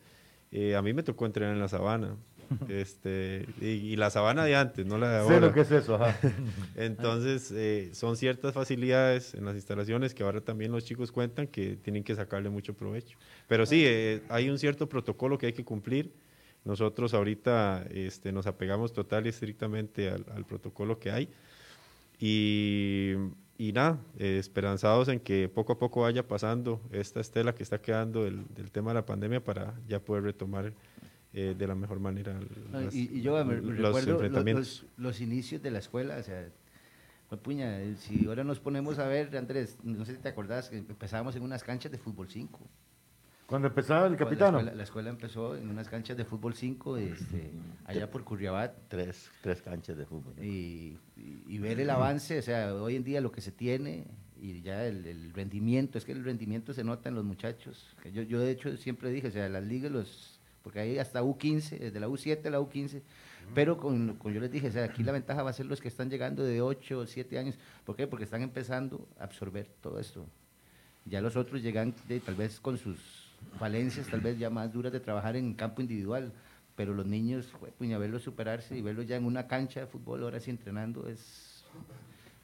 eh, 0.52 0.76
a 0.76 0.82
mí 0.82 0.92
me 0.92 1.02
tocó 1.02 1.26
entrenar 1.26 1.54
en 1.54 1.60
la 1.60 1.66
sabana. 1.68 2.14
Este, 2.68 3.46
y, 3.60 3.66
y 3.66 3.96
la 3.96 4.10
sabana 4.10 4.44
de 4.44 4.56
antes, 4.56 4.86
no 4.86 4.98
la 4.98 5.10
de 5.10 5.26
Sé 5.26 5.34
ahora. 5.34 5.46
lo 5.46 5.52
que 5.52 5.60
es 5.60 5.70
eso, 5.70 5.94
ajá. 5.96 6.18
Entonces, 6.76 7.50
eh, 7.54 7.90
son 7.92 8.16
ciertas 8.16 8.54
facilidades 8.54 9.34
en 9.34 9.44
las 9.44 9.54
instalaciones 9.54 10.14
que 10.14 10.22
ahora 10.22 10.40
también 10.40 10.72
los 10.72 10.84
chicos 10.84 11.12
cuentan 11.12 11.46
que 11.46 11.76
tienen 11.76 12.04
que 12.04 12.14
sacarle 12.14 12.50
mucho 12.50 12.74
provecho. 12.74 13.18
Pero 13.46 13.66
sí, 13.66 13.84
eh, 13.86 14.22
hay 14.28 14.48
un 14.50 14.58
cierto 14.58 14.88
protocolo 14.88 15.38
que 15.38 15.46
hay 15.46 15.52
que 15.52 15.64
cumplir. 15.64 16.12
Nosotros 16.64 17.14
ahorita 17.14 17.86
este, 17.90 18.32
nos 18.32 18.46
apegamos 18.46 18.92
total 18.92 19.26
y 19.26 19.30
estrictamente 19.30 20.10
al, 20.10 20.24
al 20.34 20.44
protocolo 20.44 20.98
que 20.98 21.10
hay. 21.10 21.28
Y, 22.20 23.14
y 23.56 23.72
nada, 23.72 23.98
eh, 24.18 24.38
esperanzados 24.38 25.08
en 25.08 25.20
que 25.20 25.48
poco 25.48 25.72
a 25.72 25.78
poco 25.78 26.02
vaya 26.02 26.26
pasando 26.26 26.80
esta 26.92 27.20
estela 27.20 27.54
que 27.54 27.62
está 27.62 27.80
quedando 27.80 28.24
del, 28.24 28.44
del 28.54 28.70
tema 28.70 28.90
de 28.90 28.94
la 28.94 29.06
pandemia 29.06 29.42
para 29.42 29.74
ya 29.88 30.00
poder 30.00 30.24
retomar 30.24 30.72
eh, 31.40 31.54
de 31.56 31.66
la 31.66 31.74
mejor 31.74 32.00
manera 32.00 32.38
No, 32.72 32.80
las- 32.80 32.94
y, 32.94 33.08
y 33.18 33.20
yo 33.22 33.32
me, 33.44 33.56
me 33.56 33.60
los 33.74 33.76
recuerdo 33.76 34.12
enfrentamientos. 34.14 34.82
los, 34.96 35.04
los 35.04 35.20
inicios 35.20 35.62
de 35.62 35.70
la 35.70 35.78
escuela, 35.78 36.16
o 36.18 36.22
sea, 36.22 36.48
pues, 37.28 37.40
puña, 37.40 37.80
eh, 37.80 37.94
si 37.96 38.26
ahora 38.26 38.42
nos 38.44 38.58
ponemos 38.58 38.98
a 38.98 39.06
ver, 39.06 39.36
Andrés, 39.36 39.78
no 39.84 40.04
sé 40.04 40.14
si 40.16 40.18
te 40.18 40.28
acordás, 40.28 40.68
que 40.70 40.78
empezábamos 40.78 41.36
en 41.36 41.42
unas 41.42 41.62
canchas 41.62 41.92
de 41.92 41.98
fútbol 41.98 42.28
5. 42.28 42.58
Cuando 43.46 43.68
empezaba 43.68 44.06
el 44.06 44.16
capitano. 44.16 44.52
La 44.52 44.58
escuela, 44.58 44.76
la 44.76 44.82
escuela 44.82 45.10
empezó 45.10 45.56
en 45.56 45.70
unas 45.70 45.88
canchas 45.88 46.16
de 46.16 46.24
fútbol 46.24 46.54
5, 46.54 46.96
este, 46.98 47.50
allá 47.86 48.10
por 48.10 48.22
Curriabat, 48.24 48.74
Tres, 48.88 49.30
tres 49.40 49.62
canchas 49.62 49.96
de 49.96 50.04
fútbol. 50.04 50.34
y, 50.42 50.98
y- 51.16 51.42
y 51.46 51.58
ver 51.58 51.80
el 51.80 51.88
avance, 51.90 52.38
o 52.38 52.42
sea, 52.42 52.74
hoy 52.74 52.96
en 52.96 53.04
día 53.04 53.20
lo 53.22 53.32
que 53.32 53.40
se 53.40 53.50
tiene 53.52 54.04
y 54.40 54.60
ya 54.60 54.84
el, 54.86 55.06
el 55.06 55.32
rendimiento, 55.32 55.96
es 55.98 56.04
que 56.04 56.12
el 56.12 56.24
rendimiento 56.24 56.72
se 56.74 56.84
nota 56.84 57.08
en 57.08 57.14
los 57.14 57.24
muchachos. 57.24 57.86
Yo, 58.12 58.22
yo 58.22 58.38
de 58.38 58.50
hecho 58.50 58.76
siempre 58.76 59.10
dije, 59.10 59.28
o 59.28 59.30
sea, 59.32 59.48
las 59.48 59.64
ligas, 59.64 59.90
los, 59.92 60.37
porque 60.68 60.80
hay 60.80 60.98
hasta 60.98 61.22
U15, 61.22 61.78
desde 61.78 61.98
la 61.98 62.08
U7 62.10 62.44
a 62.44 62.50
la 62.50 62.60
U15. 62.60 63.00
Pero 63.54 63.78
con, 63.78 64.16
con- 64.16 64.34
yo 64.34 64.40
les 64.40 64.52
dije, 64.52 64.68
o 64.68 64.70
sea, 64.70 64.84
aquí 64.84 65.02
la 65.02 65.12
ventaja 65.12 65.42
va 65.42 65.48
a 65.48 65.52
ser 65.54 65.64
los 65.64 65.80
que 65.80 65.88
están 65.88 66.10
llegando 66.10 66.42
de 66.44 66.60
8 66.60 66.98
o 66.98 67.06
7 67.06 67.38
años. 67.38 67.54
¿Por 67.86 67.96
qué? 67.96 68.06
Porque 68.06 68.24
están 68.24 68.42
empezando 68.42 69.08
a 69.18 69.24
absorber 69.24 69.66
todo 69.80 69.98
esto. 69.98 70.26
Ya 71.06 71.22
los 71.22 71.36
otros 71.36 71.62
llegan 71.62 71.94
de- 72.06 72.20
tal 72.20 72.34
vez 72.34 72.60
con 72.60 72.76
sus 72.76 72.98
falencias, 73.58 74.08
tal 74.08 74.20
vez 74.20 74.38
ya 74.38 74.50
más 74.50 74.70
duras 74.70 74.92
de 74.92 75.00
trabajar 75.00 75.36
en 75.36 75.54
campo 75.54 75.80
individual. 75.80 76.32
Pero 76.76 76.92
los 76.92 77.06
niños, 77.06 77.50
jue- 77.58 77.70
puña, 77.70 77.96
verlos 77.96 78.22
superarse 78.24 78.76
y 78.76 78.82
verlos 78.82 79.06
ya 79.06 79.16
en 79.16 79.24
una 79.24 79.46
cancha 79.46 79.80
de 79.80 79.86
fútbol, 79.86 80.22
ahora 80.22 80.38
sí 80.38 80.50
entrenando, 80.50 81.08
es 81.08 81.64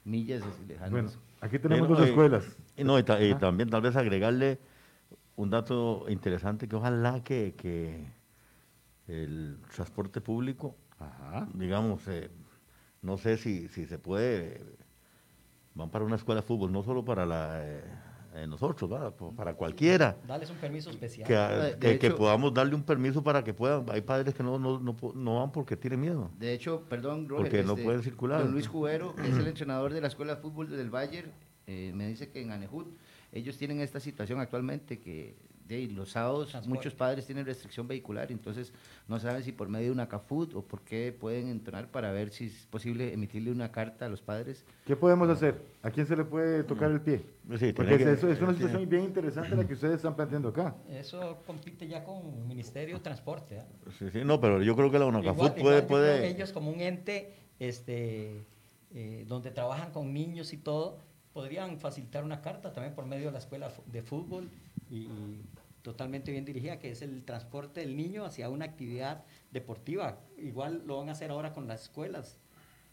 millas 0.03 0.41
así 0.41 0.65
lejanas. 0.67 0.89
Bueno, 0.91 1.11
aquí 1.41 1.59
tenemos 1.59 1.87
Pero, 1.87 1.99
dos 1.99 2.07
eh, 2.07 2.09
escuelas. 2.09 2.43
Y, 2.75 2.83
no, 2.83 2.97
y, 2.97 3.03
ta- 3.03 3.21
y 3.23 3.35
también 3.35 3.69
tal 3.69 3.81
vez 3.83 3.95
agregarle 3.95 4.57
un 5.35 5.49
dato 5.49 6.05
interesante 6.09 6.67
que 6.67 6.75
ojalá 6.75 7.23
que, 7.23 7.55
que 7.57 8.05
el 9.07 9.57
transporte 9.73 10.21
público, 10.21 10.75
Ajá. 10.99 11.47
digamos, 11.53 12.07
eh, 12.07 12.29
no 13.01 13.17
sé 13.17 13.37
si, 13.37 13.67
si 13.67 13.85
se 13.85 13.99
puede, 13.99 14.61
van 15.73 15.89
para 15.89 16.05
una 16.05 16.15
escuela 16.15 16.41
de 16.41 16.47
fútbol, 16.47 16.71
no 16.71 16.83
solo 16.83 17.03
para 17.03 17.25
la, 17.25 17.61
eh, 17.63 18.47
nosotros, 18.47 18.89
¿verdad? 18.89 19.13
Po- 19.13 19.33
para 19.33 19.53
cualquiera. 19.53 20.17
Darles 20.27 20.49
un 20.49 20.57
permiso 20.57 20.89
especial. 20.89 21.27
Que, 21.79 22.11
podamos 22.11 22.53
darle 22.53 22.75
un 22.75 22.83
permiso 22.83 23.23
para 23.23 23.43
que 23.43 23.53
puedan. 23.53 23.85
Hay 23.89 24.01
padres 24.01 24.33
que 24.33 24.43
no, 24.43 24.57
no, 24.59 24.79
no, 24.79 24.95
no 25.13 25.39
van 25.39 25.51
porque 25.51 25.77
tienen 25.77 26.01
miedo. 26.01 26.31
De 26.37 26.53
hecho, 26.53 26.81
perdón, 26.89 27.29
Roger, 27.29 27.45
Porque 27.45 27.63
no 27.63 27.75
pueden 27.75 28.01
circular. 28.03 28.41
Don 28.41 28.51
Luis 28.51 28.67
Cubero, 28.67 29.15
que 29.15 29.29
es 29.29 29.37
el 29.37 29.47
entrenador 29.47 29.93
de 29.93 30.01
la 30.01 30.07
Escuela 30.07 30.35
de 30.35 30.41
Fútbol 30.41 30.69
del 30.69 30.89
Bayern, 30.89 31.31
eh, 31.67 31.91
me 31.95 32.07
dice 32.07 32.29
que 32.29 32.41
en 32.41 32.51
Anejut 32.51 32.87
ellos 33.35 33.57
tienen 33.57 33.81
esta 33.81 33.99
situación 33.99 34.39
actualmente 34.39 34.97
que 34.97 35.35
de, 35.67 35.87
los 35.87 36.11
sábados 36.11 36.49
Transporte. 36.51 36.77
muchos 36.77 36.93
padres 36.93 37.25
tienen 37.25 37.45
restricción 37.45 37.87
vehicular, 37.87 38.31
entonces 38.31 38.71
no 39.07 39.19
saben 39.19 39.43
si 39.43 39.51
por 39.51 39.67
medio 39.67 39.87
de 39.87 39.91
una 39.91 40.07
CAFUT 40.07 40.53
o 40.55 40.61
por 40.61 40.81
qué 40.81 41.11
pueden 41.11 41.49
entonar 41.49 41.89
para 41.89 42.11
ver 42.11 42.31
si 42.31 42.45
es 42.45 42.67
posible 42.67 43.11
emitirle 43.11 43.51
una 43.51 43.71
carta 43.71 44.05
a 44.05 44.09
los 44.09 44.21
padres. 44.21 44.63
¿Qué 44.85 44.95
podemos 44.95 45.27
hacer? 45.27 45.59
¿A 45.81 45.91
quién 45.91 46.05
se 46.05 46.15
le 46.15 46.23
puede 46.23 46.63
tocar 46.63 46.91
el 46.91 47.01
pie? 47.01 47.25
Sí, 47.57 47.73
Porque 47.73 47.97
que- 47.97 48.11
eso 48.11 48.29
es 48.29 48.39
una 48.39 48.53
situación 48.53 48.87
bien 48.87 49.03
interesante 49.03 49.55
la 49.55 49.67
que 49.67 49.73
ustedes 49.73 49.95
están 49.95 50.15
planteando 50.15 50.49
acá. 50.49 50.75
Eso 50.87 51.39
compite 51.45 51.87
ya 51.87 52.03
con 52.03 52.17
el 52.39 52.45
Ministerio 52.45 52.95
de 52.95 53.01
Transporte. 53.01 53.59
¿ah? 53.59 53.65
Sí, 53.97 54.09
sí, 54.11 54.19
no, 54.23 54.39
pero 54.39 54.61
yo 54.61 54.75
creo 54.75 54.89
que 54.91 54.99
la 54.99 55.07
UNACAFUT 55.07 55.57
igual 55.57 55.61
puede. 55.61 55.81
puede 55.81 56.27
ellos 56.29 56.53
como 56.53 56.69
un 56.69 56.79
ente 56.79 57.33
este, 57.59 58.45
eh, 58.93 59.25
donde 59.27 59.51
trabajan 59.51 59.91
con 59.91 60.13
niños 60.13 60.53
y 60.53 60.57
todo, 60.57 60.99
podrían 61.35 61.77
facilitar 61.79 62.23
una 62.23 62.39
carta 62.39 62.71
también 62.71 62.95
por 62.95 63.05
medio 63.05 63.25
de 63.25 63.33
la 63.33 63.39
escuela 63.39 63.69
de 63.87 64.01
fútbol 64.01 64.49
y, 64.89 64.99
y 64.99 65.45
totalmente 65.81 66.31
bien 66.31 66.45
dirigida, 66.45 66.79
que 66.79 66.91
es 66.91 67.01
el 67.01 67.25
transporte 67.25 67.81
del 67.81 67.97
niño 67.97 68.23
hacia 68.23 68.49
una 68.49 68.63
actividad 68.63 69.25
deportiva. 69.51 70.17
Igual 70.37 70.83
lo 70.87 70.97
van 70.97 71.09
a 71.09 71.11
hacer 71.11 71.31
ahora 71.31 71.51
con 71.51 71.67
las 71.67 71.81
escuelas, 71.83 72.39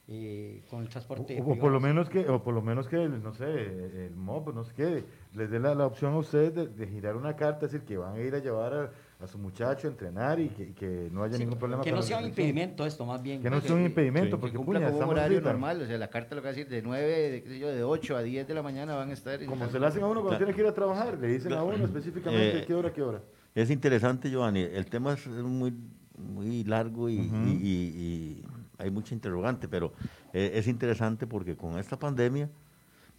eh, 0.08 0.64
con 0.68 0.82
el 0.82 0.88
transporte. 0.88 1.40
O, 1.40 1.52
o 1.52 1.56
por 1.56 1.70
lo 1.70 1.78
menos 1.78 2.10
que, 2.10 2.28
o 2.28 2.42
por 2.42 2.52
lo 2.52 2.62
menos 2.62 2.88
que, 2.88 3.08
no 3.08 3.32
sé, 3.32 4.06
el 4.06 4.16
MOB, 4.16 4.52
no 4.52 4.64
sé 4.64 4.74
qué, 4.74 5.04
les 5.34 5.48
dé 5.48 5.60
la, 5.60 5.76
la 5.76 5.86
opción 5.86 6.12
a 6.14 6.18
ustedes 6.18 6.52
de, 6.52 6.66
de 6.66 6.86
girar 6.88 7.14
una 7.14 7.36
carta, 7.36 7.66
es 7.66 7.72
decir, 7.72 7.86
que 7.86 7.96
van 7.96 8.16
a 8.16 8.20
ir 8.20 8.34
a 8.34 8.40
llevar 8.40 8.74
a, 8.74 8.90
a 9.22 9.26
su 9.28 9.38
muchacho 9.38 9.86
entrenar 9.86 10.40
y 10.40 10.48
que, 10.48 10.62
y 10.64 10.72
que 10.72 11.08
no 11.12 11.22
haya 11.22 11.34
Sí, 11.36 11.44
ningún 11.44 11.58
problema. 11.58 11.82
que 11.84 11.92
no 11.92 12.02
sea 12.02 12.18
un 12.18 12.24
impedimento 12.26 12.84
esto, 12.84 13.06
más 13.06 13.22
bien. 13.22 13.40
Que 13.40 13.50
no 13.50 13.60
sea 13.60 13.74
un 13.76 13.84
impedimento, 13.86 14.36
Sí. 14.36 14.40
porque 14.40 14.52
que 14.52 14.56
cumpla 14.58 14.80
puña, 14.80 14.90
con 14.92 15.02
un 15.04 15.08
horario 15.10 15.36
ahorita. 15.38 15.52
normal, 15.52 15.82
o 15.82 15.86
sea, 15.86 15.96
la 15.98 16.08
carta 16.10 16.34
lo 16.34 16.42
que 16.42 16.46
va 16.46 16.50
a 16.50 16.54
decir 16.54 16.68
de 16.68 16.82
9, 16.82 17.30
de, 17.30 17.42
qué 17.42 17.48
sé 17.48 17.58
yo, 17.58 17.68
de 17.68 17.84
8 17.84 18.16
a 18.16 18.22
10 18.22 18.48
de 18.48 18.54
la 18.54 18.62
mañana 18.62 18.96
van 18.96 19.10
a 19.10 19.12
estar. 19.12 19.44
Como 19.46 19.68
se 19.70 19.78
le 19.78 19.86
hacen 19.86 20.02
a 20.02 20.06
uno 20.06 20.22
cuando 20.22 20.32
Cla- 20.34 20.38
tiene 20.38 20.54
que 20.54 20.60
ir 20.62 20.66
a 20.66 20.74
trabajar, 20.74 21.16
le 21.18 21.28
dicen 21.28 21.52
a 21.52 21.62
uno 21.62 21.84
específicamente 21.84 22.58
Eh, 22.58 22.64
qué 22.66 22.74
hora, 22.74 22.92
qué 22.92 23.02
hora. 23.02 23.22
Es 23.54 23.70
interesante, 23.70 24.28
Giovanni. 24.28 24.60
El 24.62 24.86
tema 24.86 25.12
es 25.12 25.26
muy, 25.28 25.72
muy 26.18 26.64
largo 26.64 27.08
y, 27.08 27.20
Ujú. 27.20 27.36
y- 27.46 27.50
y- 27.50 28.42
y 28.42 28.44
hay 28.78 28.90
mucha 28.90 29.14
interrogante, 29.14 29.68
pero 29.68 29.92
eh, 30.32 30.50
es 30.54 30.66
interesante 30.66 31.26
porque 31.28 31.56
con 31.56 31.78
esta 31.78 31.96
pandemia, 31.98 32.48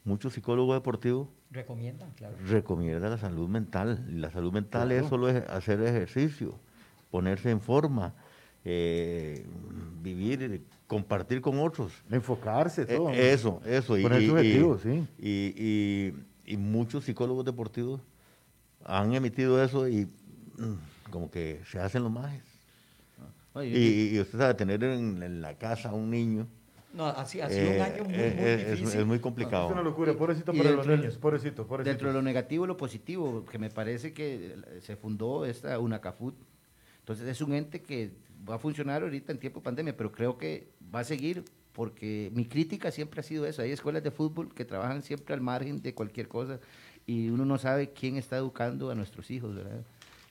muchos 0.03 0.33
psicólogos 0.33 0.75
deportivos 0.75 1.29
Recomiendan, 1.51 2.11
claro. 2.11 2.35
recomiendan 2.47 3.11
la 3.11 3.17
salud 3.17 3.47
mental. 3.47 4.05
Y 4.09 4.13
la 4.13 4.31
salud 4.31 4.51
mental 4.51 4.91
es 4.91 5.05
solo 5.07 5.27
hacer 5.27 5.81
ejercicio, 5.83 6.59
ponerse 7.11 7.51
en 7.51 7.61
forma, 7.61 8.13
eh, 8.65 9.45
vivir, 10.01 10.41
eh, 10.41 10.61
compartir 10.87 11.41
con 11.41 11.59
otros. 11.59 11.91
Enfocarse, 12.09 12.83
Eh, 12.83 12.85
todo. 12.97 13.09
eso, 13.11 13.61
eso. 13.65 13.93
Poner 14.01 14.21
y, 14.21 14.25
su 14.25 14.31
y- 14.31 14.35
objetivo, 14.35 14.77
sí. 14.79 15.07
y, 15.19 15.53
y- 15.55 16.13
y 16.53 16.57
muchos 16.57 17.05
psicólogos 17.05 17.45
deportivos 17.45 18.01
han 18.83 19.13
emitido 19.13 19.63
eso 19.63 19.87
y 19.87 20.05
mm, 20.57 21.09
como 21.11 21.29
que 21.29 21.61
se 21.69 21.79
hacen 21.79 22.03
los 22.03 22.11
majes. 22.11 22.41
Y, 23.61 24.15
y 24.15 24.19
usted 24.19 24.39
sabe, 24.39 24.55
tener 24.55 24.83
en, 24.83 25.21
en 25.21 25.39
la 25.41 25.53
casa 25.59 25.89
a 25.89 25.93
un 25.93 26.09
niño 26.09 26.47
No, 26.93 27.07
así 27.07 27.41
ha 27.41 27.49
sido 27.49 27.69
un 27.71 27.75
eh, 27.75 27.81
año 27.81 28.03
muy, 28.03 28.13
muy 28.13 28.19
eh, 28.23 28.53
es, 28.67 28.79
difícil. 28.79 28.99
es 28.99 29.05
muy 29.05 29.15
Es 29.15 29.21
complicado. 29.21 29.67
una 29.69 29.81
locura, 29.81 30.13
pobrecito 30.13 30.53
Y 30.53 30.57
para 30.57 30.69
los 30.69 30.77
dentro 30.79 30.91
de- 30.91 30.97
niños, 30.99 31.17
pobrecito, 31.17 31.65
pobrecito. 31.67 31.89
Dentro 31.89 32.07
de 32.09 32.13
lo 32.13 32.21
negativo, 32.21 32.67
lo 32.67 32.77
positivo, 32.77 33.43
que 33.45 33.57
me 33.57 33.69
parece 33.71 34.13
que 34.13 34.53
eh, 34.55 34.79
se 34.81 34.95
fundó 34.95 35.45
esta 35.45 35.79
UNACAFUT. 35.79 36.35
Entonces 36.99 37.27
es 37.27 37.41
un 37.41 37.53
ente 37.53 37.81
que 37.81 38.11
va 38.47 38.55
a 38.55 38.59
funcionar 38.59 39.01
ahorita 39.01 39.31
en 39.31 39.39
tiempo 39.39 39.59
de 39.59 39.63
pandemia, 39.63 39.97
pero 39.97 40.11
creo 40.11 40.37
que 40.37 40.67
va 40.93 40.99
a 40.99 41.03
seguir 41.03 41.43
porque 41.73 42.29
mi 42.35 42.45
crítica 42.45 42.91
siempre 42.91 43.19
ha 43.19 43.23
sido 43.23 43.45
eso. 43.47 43.63
Hay 43.63 43.71
escuelas 43.71 44.03
de 44.03 44.11
fútbol 44.11 44.53
que 44.53 44.63
trabajan 44.63 45.01
siempre 45.01 45.33
al 45.33 45.41
margen 45.41 45.81
de 45.81 45.95
cualquier 45.95 46.27
cosa 46.27 46.59
y 47.07 47.29
uno 47.29 47.43
no 47.45 47.57
sabe 47.57 47.89
quién 47.91 48.17
está 48.17 48.37
educando 48.37 48.91
a 48.91 48.95
nuestros 48.95 49.31
hijos, 49.31 49.55
¿verdad? 49.55 49.81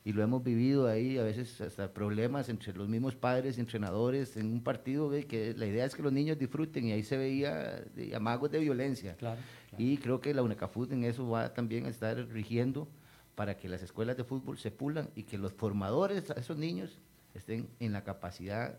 Y 0.04 0.12
lo 0.12 0.22
hemos 0.22 0.42
vivido 0.42 0.88
ahí, 0.88 1.16
a 1.18 1.22
veces 1.22 1.60
hasta 1.60 1.92
problemas 1.94 2.48
entre 2.48 2.72
los 2.72 2.88
mismos 2.88 3.14
padres 3.14 3.58
entrenadores 3.58 4.36
en 4.36 4.46
un 4.46 4.60
partido, 4.62 5.08
¿ve? 5.08 5.26
que 5.26 5.54
la 5.54 5.66
idea 5.66 5.84
es 5.84 5.94
que 5.94 6.02
los 6.02 6.12
niños 6.12 6.38
disfruten 6.38 6.86
y 6.86 6.92
ahí 6.92 7.04
se 7.04 7.16
veía 7.16 7.84
de- 7.94 8.14
amagos 8.16 8.50
de 8.50 8.58
violencia. 8.58 9.14
Claro, 9.16 9.40
claro. 9.70 9.84
Y 9.84 9.96
creo 9.98 10.20
que 10.20 10.34
la 10.34 10.42
UNECAFUT 10.42 10.90
en 10.92 11.04
eso 11.04 11.28
va 11.28 11.54
también 11.54 11.86
a 11.86 11.88
estar 11.88 12.16
rigiendo 12.28 12.88
para 13.36 13.56
que 13.56 13.68
las 13.68 13.82
escuelas 13.82 14.16
de 14.16 14.24
fútbol 14.24 14.58
se 14.58 14.70
pulan 14.72 15.08
y 15.14 15.22
que 15.22 15.38
los 15.38 15.52
formadores 15.52 16.28
a 16.30 16.34
esos 16.34 16.56
niños 16.58 16.98
estén 17.34 17.68
en 17.78 17.92
la 17.92 18.02
capacidad 18.02 18.78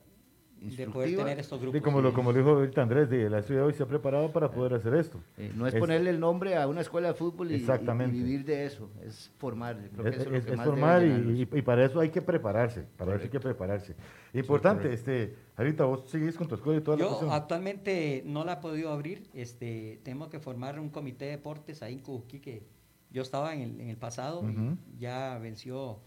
de 0.63 0.87
poder 0.87 1.15
tener 1.15 1.39
estos 1.39 1.59
Sí, 1.59 1.65
grupos. 1.65 1.81
como, 1.81 2.01
lo, 2.01 2.13
como 2.13 2.31
lo 2.31 2.37
dijo 2.37 2.49
ahorita 2.51 2.81
Andrés, 2.81 3.09
sí, 3.09 3.17
la 3.29 3.41
ciudad 3.43 3.65
hoy 3.65 3.73
se 3.73 3.83
ha 3.83 3.85
preparado 3.85 4.31
para 4.31 4.49
poder 4.49 4.73
hacer 4.75 4.93
esto. 4.95 5.19
Eh, 5.37 5.51
no 5.55 5.67
es, 5.67 5.73
Es- 5.73 5.79
ponerle 5.79 6.09
el 6.09 6.19
nombre 6.19 6.55
a 6.55 6.67
una 6.67 6.81
escuela 6.81 7.09
de 7.09 7.13
fútbol 7.13 7.51
y, 7.51 7.55
y- 7.55 7.57
y 7.57 7.59
Exactamente. 7.59 8.15
vivir 8.17 8.45
de 8.45 8.65
eso, 8.65 8.89
es 9.05 9.29
formar. 9.37 9.77
Yo 9.81 9.89
Creo 9.91 10.07
Es, 10.07 10.15
que 10.15 10.21
eso 10.21 10.29
es, 10.35 10.41
lo 10.41 10.45
que 10.45 10.51
es 10.51 10.57
más 10.57 10.65
formar 10.65 11.03
y, 11.03 11.41
y- 11.51 11.61
para 11.61 11.85
eso 11.85 11.99
hay 11.99 12.09
que 12.09 12.21
prepararse, 12.21 12.85
para 12.97 13.15
eso 13.15 13.23
hay 13.25 13.29
que 13.29 13.39
prepararse. 13.39 13.95
Importante, 14.33 14.91
este, 14.93 15.35
ahorita 15.57 15.85
vos 15.85 16.09
seguís 16.09 16.35
con 16.35 16.47
tu 16.47 16.55
escuela 16.55 16.79
y 16.79 16.83
toda 16.83 16.97
la 16.97 17.03
Yo 17.03 17.09
cuestión. 17.09 17.31
actualmente 17.31 18.23
no 18.25 18.43
la 18.45 18.53
he 18.53 18.57
podido 18.57 18.91
abrir. 18.91 19.27
Este, 19.33 19.99
tenemos 20.03 20.29
que 20.29 20.39
formar 20.39 20.79
un 20.79 20.89
comité 20.89 21.25
de 21.25 21.31
deportes 21.31 21.81
ahí 21.83 21.93
en 21.93 21.99
Cujuquí, 21.99 22.39
que 22.39 22.63
yo 23.11 23.21
estaba 23.21 23.53
en 23.53 23.61
el, 23.61 23.81
en 23.81 23.89
el 23.89 23.97
pasado 23.97 24.39
Ujú. 24.39 24.77
y 24.95 24.99
ya 24.99 25.37
venció 25.39 25.99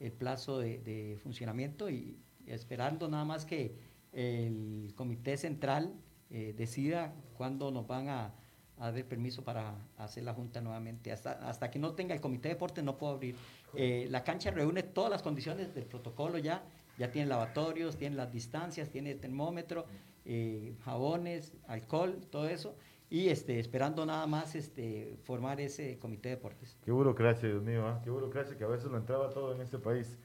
el 0.00 0.12
plazo 0.12 0.58
de, 0.60 0.78
de 0.78 1.18
funcionamiento 1.22 1.90
y 1.90 2.16
esperando 2.46 3.08
nada 3.08 3.24
más 3.24 3.44
que 3.44 3.74
el 4.14 4.92
comité 4.94 5.36
central 5.36 5.92
eh, 6.30 6.54
decida 6.56 7.14
cuándo 7.36 7.70
nos 7.70 7.86
van 7.86 8.08
a, 8.08 8.34
dar 8.78 9.04
permiso 9.04 9.44
para 9.44 9.76
hacer 9.96 10.24
la 10.24 10.34
junta 10.34 10.60
nuevamente. 10.60 11.12
Hasta, 11.12 11.32
hasta 11.48 11.70
que 11.70 11.78
no 11.78 11.94
tenga 11.94 12.14
el 12.14 12.20
comité 12.20 12.48
de 12.48 12.54
deportes 12.54 12.82
no 12.82 12.96
puedo 12.98 13.14
abrir. 13.14 13.36
Eh, 13.74 14.06
la 14.10 14.24
cancha 14.24 14.50
reúne 14.50 14.82
todas 14.82 15.10
las 15.10 15.22
condiciones 15.22 15.74
del 15.74 15.84
protocolo 15.84 16.38
ya, 16.38 16.64
ya 16.98 17.10
tiene 17.10 17.28
lavatorios, 17.28 17.96
tiene 17.96 18.16
las 18.16 18.32
distancias, 18.32 18.90
tiene 18.90 19.14
termómetro, 19.14 19.86
eh, 20.24 20.74
jabones, 20.84 21.52
alcohol, 21.68 22.18
todo 22.30 22.48
eso. 22.48 22.76
Y 23.10 23.28
este, 23.28 23.60
esperando 23.60 24.04
nada 24.04 24.26
más 24.26 24.56
este, 24.56 25.16
formar 25.22 25.60
ese 25.60 25.98
comité 25.98 26.30
de 26.30 26.36
deportes. 26.36 26.76
Qué 26.84 26.90
burocracia, 26.90 27.48
Dios 27.48 27.62
mío, 27.62 27.86
¿ah? 27.86 28.00
qué 28.02 28.10
burocracia 28.10 28.56
que 28.56 28.64
a 28.64 28.68
veces 28.68 28.90
lo 28.90 28.96
entraba 28.96 29.30
todo 29.30 29.54
en 29.54 29.60
este 29.60 29.78
país. 29.78 30.18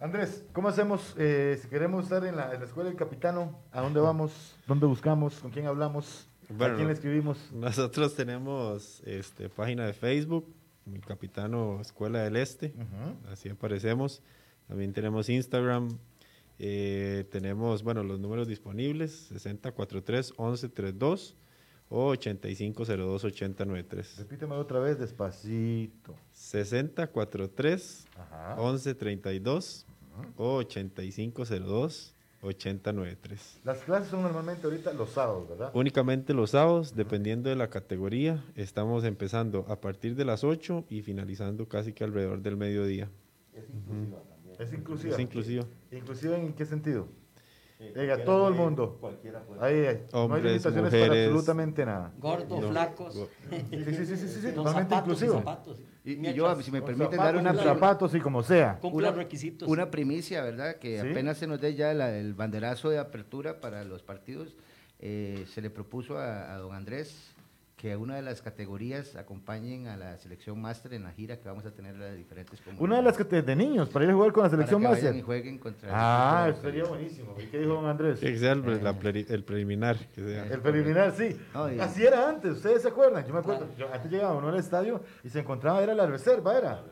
Andrés, 0.00 0.44
¿cómo 0.52 0.68
hacemos 0.68 1.16
eh, 1.18 1.58
si 1.60 1.66
queremos 1.66 2.04
estar 2.04 2.24
en 2.24 2.36
la, 2.36 2.54
en 2.54 2.60
la 2.60 2.66
escuela 2.66 2.88
del 2.88 2.96
capitano? 2.96 3.58
¿A 3.72 3.80
dónde 3.80 3.98
vamos? 3.98 4.54
¿Dónde 4.68 4.86
buscamos? 4.86 5.40
¿Con 5.40 5.50
quién 5.50 5.66
hablamos? 5.66 6.28
Bueno, 6.48 6.74
¿A 6.74 6.76
quién 6.76 6.86
le 6.86 6.94
escribimos? 6.94 7.50
Nosotros 7.52 8.14
tenemos 8.14 9.02
este, 9.04 9.48
página 9.48 9.86
de 9.86 9.94
Facebook, 9.94 10.54
mi 10.84 11.00
capitano 11.00 11.80
Escuela 11.80 12.22
del 12.22 12.36
Este, 12.36 12.72
así 13.28 13.48
aparecemos. 13.48 14.22
También 14.68 14.92
tenemos 14.92 15.28
Instagram, 15.28 15.88
eh, 16.60 17.26
tenemos, 17.32 17.82
bueno, 17.82 18.04
los 18.04 18.20
números 18.20 18.46
disponibles, 18.46 19.32
6043-1132 19.32 21.34
o 21.88 22.12
8502-8093. 22.14 24.18
Repíteme 24.18 24.54
otra 24.54 24.80
vez 24.80 24.98
despacito. 24.98 26.14
6043 26.32 28.06
Ajá. 28.16 28.56
1132 28.56 29.86
o 30.36 30.56
8502 30.56 32.14
8093. 32.40 33.60
Las 33.64 33.78
clases 33.78 34.10
son 34.10 34.22
normalmente 34.22 34.64
ahorita 34.64 34.92
los 34.92 35.10
sábados, 35.10 35.48
¿verdad? 35.48 35.70
Únicamente 35.74 36.34
los 36.34 36.50
sábados, 36.50 36.94
dependiendo 36.94 37.50
de 37.50 37.56
la 37.56 37.68
categoría, 37.68 38.44
estamos 38.54 39.04
empezando 39.04 39.66
a 39.68 39.80
partir 39.80 40.14
de 40.14 40.24
las 40.24 40.44
8 40.44 40.84
y 40.88 41.02
finalizando 41.02 41.68
casi 41.68 41.92
que 41.92 42.04
alrededor 42.04 42.40
del 42.40 42.56
mediodía. 42.56 43.10
Es 43.52 43.64
inclusiva 43.70 44.22
también. 44.28 44.56
Es 44.60 44.72
inclusiva. 44.72 45.14
Es 45.14 45.20
inclusiva. 45.20 45.64
¿Inclusiva 45.90 46.38
en 46.38 46.52
qué 46.52 46.64
sentido? 46.64 47.08
Todo 48.24 48.48
el 48.48 48.54
mundo. 48.54 48.96
Cualquiera 49.00 49.40
puede. 49.40 49.64
Ahí, 49.64 49.86
ahí. 49.86 50.04
no 50.12 50.34
hay 50.34 50.42
limitaciones 50.42 50.90
para 50.92 51.04
absolutamente 51.24 51.86
nada. 51.86 52.12
Gordos, 52.18 52.60
No. 52.60 52.70
flacos. 52.70 53.14
Sí, 53.50 53.84
sí, 53.94 54.06
sí, 54.06 54.16
sí, 54.16 54.28
sí, 54.28 54.52
totalmente 54.52 54.94
inclusivo. 54.96 55.34
zapatos. 55.34 55.78
Y, 56.04 56.32
yo, 56.32 56.54
si 56.62 56.70
me 56.70 56.80
permiten 56.82 57.18
zapatos, 57.18 57.42
dar 57.44 57.54
una, 57.54 57.62
zapatos 57.62 58.14
y 58.14 58.20
como 58.20 58.42
sea. 58.42 58.78
Cumple 58.80 58.98
una, 58.98 59.08
los 59.08 59.16
requisitos. 59.18 59.68
una 59.68 59.90
primicia, 59.90 60.42
¿verdad? 60.42 60.76
Que 60.76 61.00
Sí. 61.00 61.08
apenas 61.10 61.36
se 61.38 61.46
nos 61.46 61.60
dé 61.60 61.74
ya 61.74 61.92
la- 61.94 62.16
el 62.16 62.34
banderazo 62.34 62.88
de 62.90 62.98
apertura 62.98 63.60
para 63.60 63.84
los 63.84 64.02
partidos, 64.02 64.56
eh, 65.00 65.44
se 65.52 65.60
le 65.60 65.70
propuso 65.70 66.18
a, 66.18 66.52
a 66.54 66.58
don 66.58 66.74
Andrés 66.74 67.34
que 67.78 67.96
una 67.96 68.16
de 68.16 68.22
las 68.22 68.42
categorías 68.42 69.14
acompañen 69.14 69.86
a 69.86 69.96
la 69.96 70.18
selección 70.18 70.60
máster 70.60 70.94
en 70.94 71.04
la 71.04 71.12
gira 71.12 71.36
que 71.38 71.48
vamos 71.48 71.64
a 71.64 71.70
tener 71.70 71.94
en 71.94 72.00
las 72.00 72.16
diferentes 72.16 72.60
comunidades. 72.60 72.82
Una 72.84 72.96
de 72.96 73.02
las 73.04 73.16
que 73.16 73.24
te- 73.24 73.40
de 73.40 73.54
niños, 73.54 73.88
para 73.88 74.04
ir 74.04 74.10
a 74.10 74.14
jugar 74.14 74.32
con 74.32 74.42
la 74.42 74.48
Para 74.50 74.56
selección 74.56 74.80
que 74.82 74.88
vayan 74.88 75.04
máster. 75.04 75.16
y 75.20 75.22
jueguen 75.22 75.58
contra 75.58 75.88
el 75.88 75.94
Ah, 75.96 76.48
eso 76.50 76.60
sería 76.62 76.82
buenísimo. 76.84 77.36
¿Y 77.38 77.46
qué 77.46 77.58
dijo 77.60 77.74
don 77.74 77.86
Andrés? 77.86 78.18
Que 78.18 78.36
sea 78.36 78.50
el, 78.52 78.82
la 78.82 78.98
pleri- 78.98 79.30
el 79.30 79.44
preliminar. 79.44 79.96
Que 80.12 80.24
sea. 80.24 80.44
El 80.46 80.60
preliminar, 80.60 81.12
sí. 81.16 81.40
No, 81.54 81.72
y- 81.72 81.78
Así 81.78 82.04
era 82.04 82.28
antes, 82.28 82.50
¿ustedes 82.56 82.82
se 82.82 82.88
acuerdan? 82.88 83.24
Yo 83.24 83.32
me 83.32 83.38
acuerdo, 83.38 83.68
yo 83.78 83.86
antes 83.94 84.10
llegaba 84.10 84.34
uno 84.36 84.48
al 84.48 84.56
estadio 84.58 85.00
y 85.22 85.28
se 85.30 85.38
encontraba, 85.38 85.80
era 85.80 85.94
la 85.94 86.06
reserva, 86.06 86.58
era. 86.58 86.82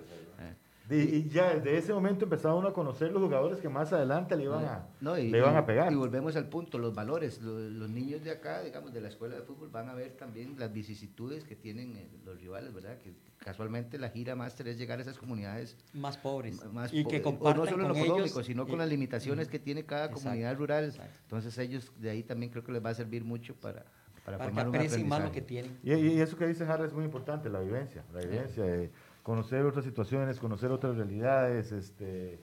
Y, 0.88 0.94
y 1.16 1.28
ya 1.28 1.54
desde 1.54 1.76
ese 1.78 1.92
momento 1.92 2.24
empezaba 2.24 2.54
uno 2.54 2.68
a 2.68 2.72
conocer 2.72 3.10
los 3.10 3.20
jugadores 3.22 3.58
que 3.58 3.68
más 3.68 3.92
adelante 3.92 4.36
le 4.36 4.44
iban 4.44 4.64
a, 4.64 4.86
No, 5.00 5.18
y, 5.18 5.30
le 5.30 5.38
iban 5.38 5.54
y- 5.54 5.56
a 5.56 5.66
pegar. 5.66 5.92
Y 5.92 5.96
volvemos 5.96 6.36
al 6.36 6.48
punto, 6.48 6.78
los 6.78 6.94
valores. 6.94 7.40
Lo- 7.42 7.58
Los, 7.58 7.90
niños 7.90 8.22
de 8.22 8.30
acá, 8.30 8.62
digamos, 8.62 8.92
de 8.92 9.00
la 9.00 9.08
escuela 9.08 9.34
de 9.34 9.42
fútbol, 9.42 9.68
van 9.70 9.88
a 9.88 9.94
ver 9.94 10.12
también 10.12 10.54
las 10.58 10.72
vicisitudes 10.72 11.44
que 11.44 11.56
tienen 11.56 11.96
eh, 11.96 12.08
los 12.24 12.40
rivales, 12.40 12.72
¿verdad? 12.72 12.98
Que 12.98 13.14
casualmente 13.38 13.98
la 13.98 14.10
gira 14.10 14.36
máster 14.36 14.68
es 14.68 14.78
llegar 14.78 14.98
a 14.98 15.02
esas 15.02 15.18
comunidades 15.18 15.76
más 15.92 16.16
pobres. 16.18 16.64
más 16.72 16.92
y 16.92 17.02
po- 17.02 17.10
que 17.10 17.18
o 17.18 17.22
compartan 17.22 17.56
no 17.64 17.70
solo 17.70 17.82
en 17.82 17.88
lo 17.88 17.94
con 17.94 18.02
económico, 18.04 18.38
ellos, 18.40 18.46
sino 18.46 18.62
y- 18.62 18.66
con 18.70 18.78
las 18.78 18.88
limitaciones 18.88 19.48
que 19.48 19.58
tiene 19.58 19.84
cada 19.84 20.04
Exacto, 20.06 20.22
comunidad 20.22 20.56
rural. 20.56 20.84
exacto. 20.86 21.12
Entonces 21.22 21.58
ellos 21.58 21.92
de 21.98 22.10
ahí 22.10 22.22
también 22.22 22.50
creo 22.52 22.62
que 22.62 22.70
les 22.72 22.84
va 22.84 22.90
a 22.90 22.94
servir 22.94 23.24
mucho 23.24 23.54
para, 23.56 23.84
para, 24.24 24.38
para 24.38 24.38
que 24.38 24.44
formar 24.44 24.68
un 24.68 24.74
aprecien 24.76 25.08
más 25.08 25.22
lo 25.22 25.32
que 25.32 25.42
tienen. 25.42 25.78
Y, 25.82 25.92
y 25.94 26.20
eso 26.20 26.36
que 26.36 26.46
dice 26.46 26.64
Harry 26.64 26.84
es 26.84 26.92
muy 26.92 27.04
importante, 27.04 27.48
la 27.48 27.60
vivencia, 27.60 28.04
la 28.12 28.20
vivencia, 28.20 28.62
de 28.64 28.90
conocer 29.26 29.66
otras 29.66 29.84
situaciones, 29.84 30.38
conocer 30.38 30.70
otras 30.70 30.96
realidades, 30.96 31.72
este, 31.72 32.38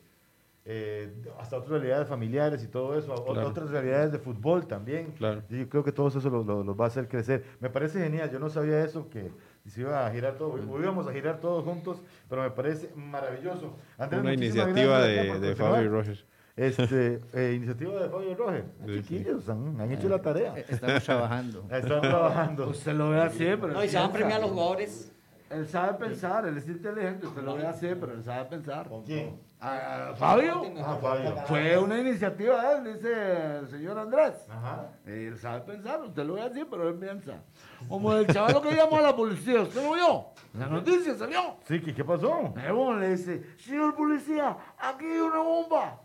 eh, 0.66 1.14
hasta 1.40 1.56
otras 1.56 1.72
realidades 1.72 2.10
familiares 2.10 2.62
y 2.62 2.68
todo 2.68 3.00
eso, 3.00 3.16
Claro. 3.24 3.48
otras 3.48 3.70
realidades 3.70 4.12
de 4.12 4.20
fútbol 4.20 4.68
también. 4.68 5.12
Claro. 5.14 5.44
Y 5.50 5.60
yo 5.60 5.70
creo 5.70 5.86
que 5.86 5.94
todo 5.94 6.10
eso 6.10 6.20
los 6.30 6.46
lo, 6.46 6.62
los 6.62 6.78
va 6.78 6.84
a 6.84 6.88
hacer 6.90 7.08
crecer. 7.08 7.46
Me 7.62 7.70
parece 7.70 8.02
genial, 8.02 8.30
yo 8.30 8.38
no 8.38 8.50
sabía 8.50 8.84
eso, 8.84 9.10
que 9.10 9.32
se 9.66 9.80
iba 9.80 10.06
a 10.06 10.12
girar 10.12 10.34
todo, 10.36 10.56
o 10.56 10.80
íbamos 10.82 11.08
a 11.08 11.14
girar 11.14 11.40
todos 11.40 11.64
juntos, 11.64 12.02
pero 12.28 12.42
me 12.42 12.52
parece 12.52 12.90
maravilloso. 12.98 13.78
Andrés, 13.98 14.20
Una 14.20 14.32
muchísimas 14.32 14.68
iniciativa 14.68 15.00
gracias 15.08 15.42
de. 15.42 15.56
Fabio 15.56 15.82
y 15.84 15.88
Roger. 15.88 16.26
Este, 16.58 17.20
eh, 17.34 17.54
iniciativa 17.56 17.94
de 18.04 18.10
Fabio 18.10 18.32
y 18.32 18.36
Roger. 18.36 18.66
Sí, 18.86 18.94
sí. 18.94 19.02
Chiquillos, 19.04 19.48
han, 19.48 19.80
han 19.80 19.90
hecho 19.90 20.10
la 20.10 20.22
tarea. 20.22 20.54
Eh, 20.58 20.66
Estamos 20.68 21.02
trabajando. 21.02 21.62
Están 21.72 22.02
trabajando. 22.02 22.68
Usted 22.68 22.94
lo 22.94 23.10
ve 23.10 23.22
así, 23.22 23.46
pero. 23.46 23.68
No, 23.70 23.82
y 23.86 23.88
se 23.88 23.96
van 23.96 24.10
a 24.10 24.12
premiar 24.12 24.40
a 24.40 24.42
los 24.42 24.52
jugadores. 24.52 25.13
Él 25.54 25.68
sabe 25.68 25.94
pensar, 26.00 26.46
él 26.48 26.58
es 26.58 26.68
inteligente, 26.68 27.28
usted 27.28 27.44
lo 27.44 27.56
ve 27.56 27.68
así, 27.68 27.88
pero 28.00 28.14
él 28.14 28.24
sabe 28.24 28.46
pensar. 28.46 28.90
¿Quién? 29.06 29.40
Ah, 29.62 30.14
Fabio. 30.18 30.64
Ah, 30.80 30.98
Fabio. 31.00 31.36
Fue 31.46 31.78
una 31.78 32.00
iniciativa 32.00 32.64
de 32.64 32.78
él, 32.90 32.96
dice 32.96 33.58
el 33.60 33.68
señor 33.70 33.98
Andrés. 34.00 34.34
Ajá. 34.50 34.88
Él 35.06 35.38
sabe 35.38 35.62
pensar, 35.62 36.02
usted 36.02 36.24
lo 36.26 36.34
ve 36.34 36.42
así, 36.42 36.64
pero 36.70 36.90
él 36.90 36.96
piensa. 36.96 37.44
Como 37.88 38.14
el 38.16 38.26
chaval 38.28 38.62
que 38.62 38.74
llamó 38.76 38.98
a 38.98 39.02
la 39.02 39.16
policía, 39.16 39.62
¿usted 39.62 39.84
lo 39.84 39.94
vio? 39.94 40.26
La 40.58 40.68
noticia 40.68 41.16
salió. 41.16 41.58
Sí, 41.68 41.80
¿qué, 41.82 41.94
qué 41.94 42.04
pasó? 42.04 42.52
Luego 42.56 42.96
le 42.96 43.10
dice, 43.12 43.44
señor 43.58 43.96
policía, 43.96 44.58
aquí 44.80 45.06
hay 45.06 45.20
una 45.20 45.40
bomba. 45.40 46.00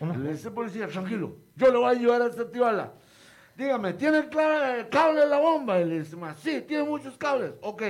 Una- 0.00 0.16
Le 0.16 0.32
dice 0.32 0.50
policía, 0.50 0.88
tranquilo, 0.88 1.36
yo 1.56 1.70
le 1.72 1.78
voy 1.78 1.86
a 1.86 1.90
ayudar 1.90 2.22
a 2.22 2.28
desactivarla. 2.28 2.92
Dígame, 3.56 3.92
¿tiene 3.94 4.18
el 4.18 4.28
cable 4.90 5.20
de 5.20 5.26
la 5.28 5.38
bomba? 5.38 5.78
Y 5.80 5.84
le 5.84 6.00
dice, 6.00 6.16
más, 6.16 6.36
sí, 6.40 6.60
tiene 6.68 6.84
muchos 6.84 7.16
cables. 7.16 7.52
Ok, 7.62 7.82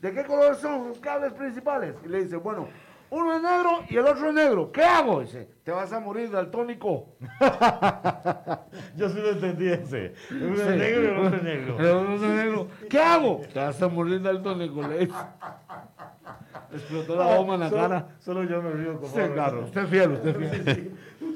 ¿de 0.00 0.12
qué 0.12 0.24
color 0.24 0.54
son 0.56 0.88
los 0.88 0.98
cables 0.98 1.32
principales? 1.32 1.94
Y 2.04 2.08
le 2.08 2.24
dice, 2.24 2.36
bueno, 2.36 2.68
uno 3.10 3.34
es 3.34 3.42
negro 3.42 3.80
y 3.88 3.96
el 3.96 4.06
otro 4.06 4.28
es 4.28 4.34
negro. 4.34 4.70
¿Qué 4.72 4.82
hago? 4.84 5.20
Dice, 5.20 5.48
te 5.64 5.70
vas 5.72 5.92
a 5.92 5.98
morir 6.00 6.30
daltónico. 6.30 7.16
Yo 8.96 9.08
sí 9.08 9.18
lo 9.20 9.30
entendí 9.30 9.68
ese. 9.68 10.14
Uno 10.30 10.56
Sí. 10.56 10.62
es 10.62 10.68
negro 10.76 11.02
y 11.02 11.06
el 11.06 11.18
otro 11.18 11.36
es 11.36 11.42
negro. 11.42 11.78
El 11.78 11.86
otro 11.86 12.14
es 12.14 12.20
negro. 12.20 12.66
¿Qué 12.88 12.98
hago? 13.00 13.40
Te 13.52 13.58
vas 13.58 13.82
a 13.82 13.88
morir 13.88 14.22
daltónico, 14.22 14.82
le 14.82 14.98
dice. 15.06 15.14
Explotó 16.72 17.16
la 17.16 17.36
bomba 17.36 17.54
en 17.54 17.60
la 17.60 17.68
Solo- 17.70 17.82
cara. 17.82 18.08
Solo 18.20 18.44
yo 18.44 18.62
me 18.62 18.70
río 18.70 18.94
como 18.94 19.06
Usted, 19.08 19.32
claro, 19.32 19.64
usted 19.64 19.82
es 19.82 19.88
fiel, 19.90 20.12
usted 20.12 20.40
es 20.42 20.62
fiel. 20.64 20.96
Sí 21.18 21.29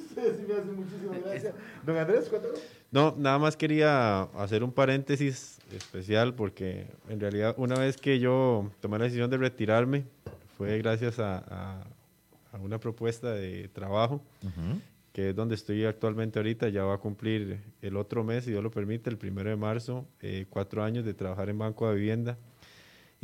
me 0.48 0.54
hacen 0.54 0.76
muchísimas 0.76 1.22
gracias. 1.22 1.54
Don 1.86 1.96
Andrés, 1.96 2.28
cuéntanos. 2.28 2.60
No, 2.90 3.14
nada 3.18 3.38
más 3.38 3.56
quería 3.56 4.22
hacer 4.22 4.62
un 4.62 4.72
paréntesis 4.72 5.58
especial 5.74 6.34
porque 6.34 6.86
en 7.08 7.18
realidad 7.20 7.54
una 7.58 7.76
vez 7.78 7.96
que 7.96 8.18
yo 8.20 8.70
tomé 8.80 8.98
la 8.98 9.04
decisión 9.04 9.30
de 9.30 9.36
retirarme 9.38 10.04
fue 10.56 10.78
gracias 10.78 11.18
a, 11.18 11.38
a- 11.38 11.84
a 12.52 12.58
una 12.58 12.78
propuesta 12.78 13.32
de 13.32 13.68
trabajo 13.68 14.22
que 15.12 15.30
es 15.30 15.34
donde 15.36 15.54
estoy 15.56 15.84
actualmente 15.84 16.38
ahorita. 16.38 16.68
Ya 16.68 16.84
va 16.84 16.94
a 16.94 16.98
cumplir 16.98 17.58
el 17.82 17.96
otro 17.96 18.22
mes, 18.24 18.44
si 18.44 18.50
Dios 18.52 18.62
lo 18.62 18.70
permite, 18.70 19.10
el 19.10 19.18
primero 19.18 19.50
de 19.50 19.56
marzo, 19.56 20.06
eh, 20.22 20.46
cuatro 20.48 20.82
años 20.84 21.04
de 21.04 21.14
trabajar 21.14 21.48
en 21.48 21.58
Banco 21.58 21.88
de 21.88 21.96
Vivienda. 21.96 22.36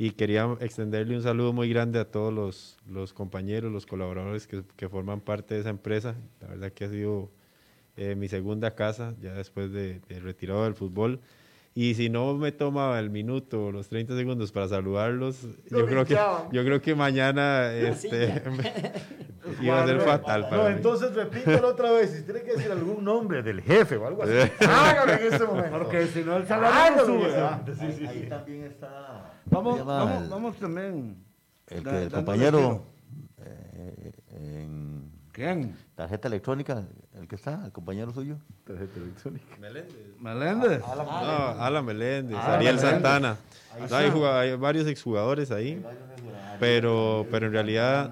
Y 0.03 0.13
quería 0.13 0.49
extenderle 0.61 1.15
un 1.15 1.23
saludo 1.23 1.53
muy 1.53 1.69
grande 1.69 1.99
a 1.99 2.07
todos 2.07 2.33
los, 2.33 2.79
los 2.89 3.13
compañeros, 3.13 3.71
los 3.71 3.85
colaboradores 3.85 4.47
que, 4.47 4.63
que 4.75 4.89
forman 4.89 5.21
parte 5.21 5.53
de 5.57 5.61
esa 5.61 5.69
empresa. 5.69 6.15
La 6.41 6.49
verdad 6.49 6.73
que 6.73 6.87
ha 6.87 6.89
sido 6.89 7.31
eh, 7.99 8.15
mi 8.15 8.27
segunda 8.27 8.71
casa, 8.75 9.13
ya 9.21 9.35
después 9.35 9.71
de, 9.73 10.01
de 10.09 10.21
retirado 10.21 10.65
del 10.65 10.73
fútbol. 10.75 11.21
Y 11.75 11.95
si 11.97 12.09
no 12.09 12.33
me 12.35 12.51
toma 12.51 12.99
el 12.99 13.11
minuto 13.11 13.67
o 13.67 13.73
los 13.73 13.89
30 13.91 14.17
segundos 14.17 14.53
para 14.53 14.69
saludarlos, 14.69 15.45
Lo 15.69 15.81
yo 15.81 15.87
creo, 15.87 16.05
que, 16.07 16.15
yo 16.51 16.65
creo 16.65 16.81
que 16.81 16.95
mañana 16.95 17.71
este, 17.75 18.43
iba 19.63 19.83
a 19.83 19.87
ser 19.87 20.01
fatal 20.01 20.49
para 20.49 20.63
No, 20.65 20.69
mí. 20.71 20.77
entonces 20.77 21.15
repítelo 21.15 21.69
otra 21.69 21.93
vez. 21.93 22.11
Si 22.11 22.23
tiene 22.23 22.41
que 22.41 22.53
decir 22.53 22.73
algún 22.73 23.05
nombre 23.05 23.43
del 23.43 23.61
jefe 23.61 23.97
o 23.99 24.07
algo 24.07 24.23
así, 24.23 24.33
hágalo 24.67 25.13
en 25.13 25.33
este 25.33 25.45
momento. 25.45 25.79
Porque 25.79 26.07
si 26.07 26.25
no 26.25 26.39
el 26.39 26.47
salario 26.47 27.05
sube. 27.05 27.19
momento. 27.39 27.75
Sí, 27.75 27.93
sí, 27.99 28.07
Ahí 28.07 28.21
sí. 28.23 28.29
también 28.31 28.65
está. 28.65 29.35
Vamos, 29.51 29.85
vamos, 29.85 30.23
el- 30.23 30.29
vamos 30.29 30.57
también. 30.57 31.17
El, 31.69 31.83
da- 31.85 32.09
compañero 32.11 32.83
eh, 33.45 34.13
en 34.33 35.11
¿Quién? 35.33 35.77
tarjeta 35.95 36.29
electrónica, 36.29 36.83
el 37.15 37.29
que 37.29 37.37
está, 37.37 37.65
el 37.65 37.73
compañero 37.73 38.13
suyo. 38.13 38.37
Tarjeta 38.67 38.99
electrónica. 39.01 39.57
Meléndez. 40.21 40.81
No, 40.81 41.63
Alan 41.63 41.85
Meléndez, 41.85 42.37
Alan 42.37 42.51
Ariel 42.57 42.75
Meléndez. 42.77 42.81
Santana. 42.91 43.37
No, 43.89 43.97
hay, 43.97 44.11
hay 44.51 44.57
varios 44.57 44.87
exjugadores 44.89 45.51
ahí, 45.53 45.81
pero, 46.59 47.27
pero 47.31 47.47
en 47.47 47.53
realidad 47.53 48.11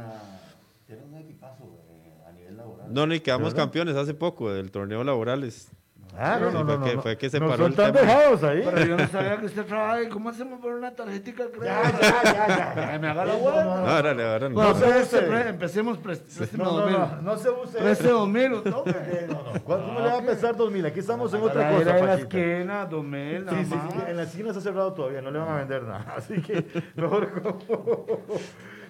Tiene 0.86 1.02
un 1.04 1.14
equipazo 1.16 1.64
eh, 1.90 2.24
a 2.28 2.32
nivel 2.32 2.56
laboral. 2.56 2.94
no 2.94 3.06
ni 3.06 3.20
quedamos 3.20 3.54
campeones 3.54 3.96
hace 3.96 4.14
poco 4.14 4.52
del 4.52 4.70
torneo 4.70 5.02
laborales. 5.04 5.68
Ah, 6.16 6.38
no, 6.40 6.50
Sí, 6.50 6.56
no, 6.56 6.64
fue 6.64 6.76
no. 6.78 6.84
que- 6.84 6.94
no. 6.96 7.02
fue 7.02 7.16
que 7.18 7.30
se 7.30 7.38
Nos 7.40 7.50
paró 7.50 7.66
el 7.66 7.74
tema. 7.76 7.90
dejados 7.92 8.42
ahí. 8.42 8.62
Pero 8.64 8.84
yo 8.86 8.96
no 8.96 9.06
sabía 9.08 9.36
que 9.38 9.46
usted 9.46 9.64
trabaja 9.66 9.92
ahí. 9.94 10.08
¿Cómo 10.08 10.30
hacemos 10.30 10.60
por 10.60 10.72
una 10.74 10.90
tarjetita 10.92 11.44
de 11.46 11.50
Ya, 11.64 11.80
crédito? 11.82 11.98
ya, 12.02 12.22
ya, 12.24 12.46
ya, 12.48 12.74
ya. 12.74 12.92
Que 12.92 12.98
me 13.00 13.08
haga 13.08 13.24
la 13.24 13.32
No, 13.34 13.40
no, 13.50 13.64
No, 13.64 13.86
no. 13.86 13.94
órale, 13.98 14.24
ahora 14.32 14.48
no. 14.48 14.62
No 14.62 14.74
se 14.74 15.00
use. 15.00 15.48
empecemos. 15.48 15.98
Présteme 15.98 16.64
No, 16.64 16.80
no, 16.80 16.90
no, 16.90 17.22
no 17.22 17.36
se 17.36 17.50
use. 17.50 17.78
¿no? 18.02 18.26
No, 18.26 18.64
no. 18.64 19.64
¿Cómo 19.64 20.00
le 20.00 20.06
va 20.08 20.18
a 20.18 20.22
pesar 20.22 20.56
dos 20.56 20.72
mil? 20.72 20.84
Aquí 20.86 21.00
estamos 21.00 21.32
en 21.34 21.42
otra 21.42 21.70
cosa, 21.70 21.94
a 21.94 21.98
la 21.98 22.14
esquina, 22.14 22.86
dos 22.86 23.04
mil, 23.04 23.38
Sí, 23.40 23.44
nada 23.44 23.64
sí, 23.64 23.70
sí, 23.92 23.98
en 24.08 24.16
la 24.16 24.22
esquina 24.24 24.48
está 24.48 24.60
cerrado 24.60 24.92
todavía, 24.94 25.20
no 25.22 25.30
le 25.30 25.38
van 25.38 25.48
a 25.48 25.56
vender 25.56 25.82
nada. 25.82 26.14
Así 26.16 26.40
que 26.42 26.66
mejor 26.96 27.42
co- 27.42 27.58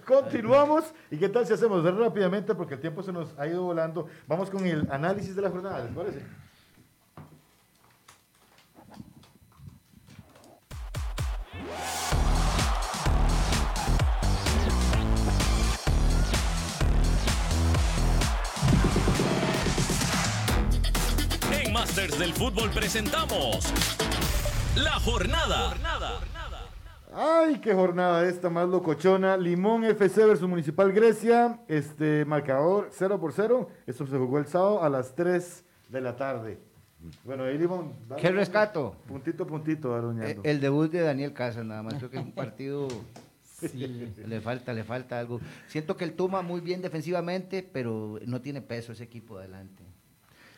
continuamos. 0.06 0.94
¿Y 1.10 1.18
qué 1.18 1.28
tal 1.28 1.46
si 1.46 1.52
hacemos 1.52 1.84
rápidamente? 1.84 2.54
Porque 2.54 2.74
el 2.74 2.80
tiempo 2.80 3.02
se 3.02 3.12
nos 3.12 3.38
ha 3.38 3.46
ido 3.46 3.62
volando. 3.62 4.06
Vamos 4.26 4.50
con 4.50 4.64
el 4.66 4.88
análisis 4.90 5.36
de 5.36 5.42
la 5.42 5.50
jornada, 5.50 5.80
¿les 5.84 5.92
parece? 5.94 6.22
Masters 21.88 22.18
del 22.18 22.34
Fútbol 22.34 22.68
presentamos 22.68 23.72
La 24.76 25.00
Jornada. 25.00 25.72
Ay, 27.14 27.60
qué 27.60 27.72
jornada 27.72 28.28
esta 28.28 28.50
más 28.50 28.68
locochona. 28.68 29.38
Limón 29.38 29.84
FC 29.84 30.26
versus 30.26 30.46
Municipal 30.46 30.92
Grecia. 30.92 31.60
Este 31.66 32.26
marcador 32.26 32.90
0 32.92 33.18
por 33.18 33.32
0. 33.32 33.70
Esto 33.86 34.06
se 34.06 34.18
jugó 34.18 34.38
el 34.38 34.46
sábado 34.46 34.82
a 34.84 34.90
las 34.90 35.14
3 35.14 35.64
de 35.88 36.00
la 36.02 36.14
tarde. 36.14 36.58
Bueno, 37.24 37.44
ahí 37.44 37.56
Limón. 37.56 37.94
dale 38.06 38.20
¿Qué 38.20 38.32
rescato? 38.32 38.94
Puntito, 39.06 39.46
puntito, 39.46 39.94
Eh, 39.94 39.98
Aruñando. 39.98 40.42
El 40.44 40.60
debut 40.60 40.92
de 40.92 41.00
Daniel 41.00 41.32
Casas, 41.32 41.64
nada 41.64 41.82
más. 41.82 41.94
Creo 41.98 42.10
que 42.10 42.18
es 42.18 42.22
un 42.24 42.32
partido 42.32 42.86
Sí. 43.42 44.14
Le 44.26 44.40
falta, 44.42 44.74
le 44.74 44.84
falta 44.84 45.18
algo. 45.18 45.40
Siento 45.66 45.96
que 45.96 46.04
el 46.04 46.12
Tuma 46.12 46.42
muy 46.42 46.60
bien 46.60 46.82
defensivamente, 46.82 47.62
pero 47.62 48.20
no 48.26 48.42
tiene 48.42 48.60
peso 48.60 48.92
ese 48.92 49.04
equipo 49.04 49.38
adelante. 49.38 49.87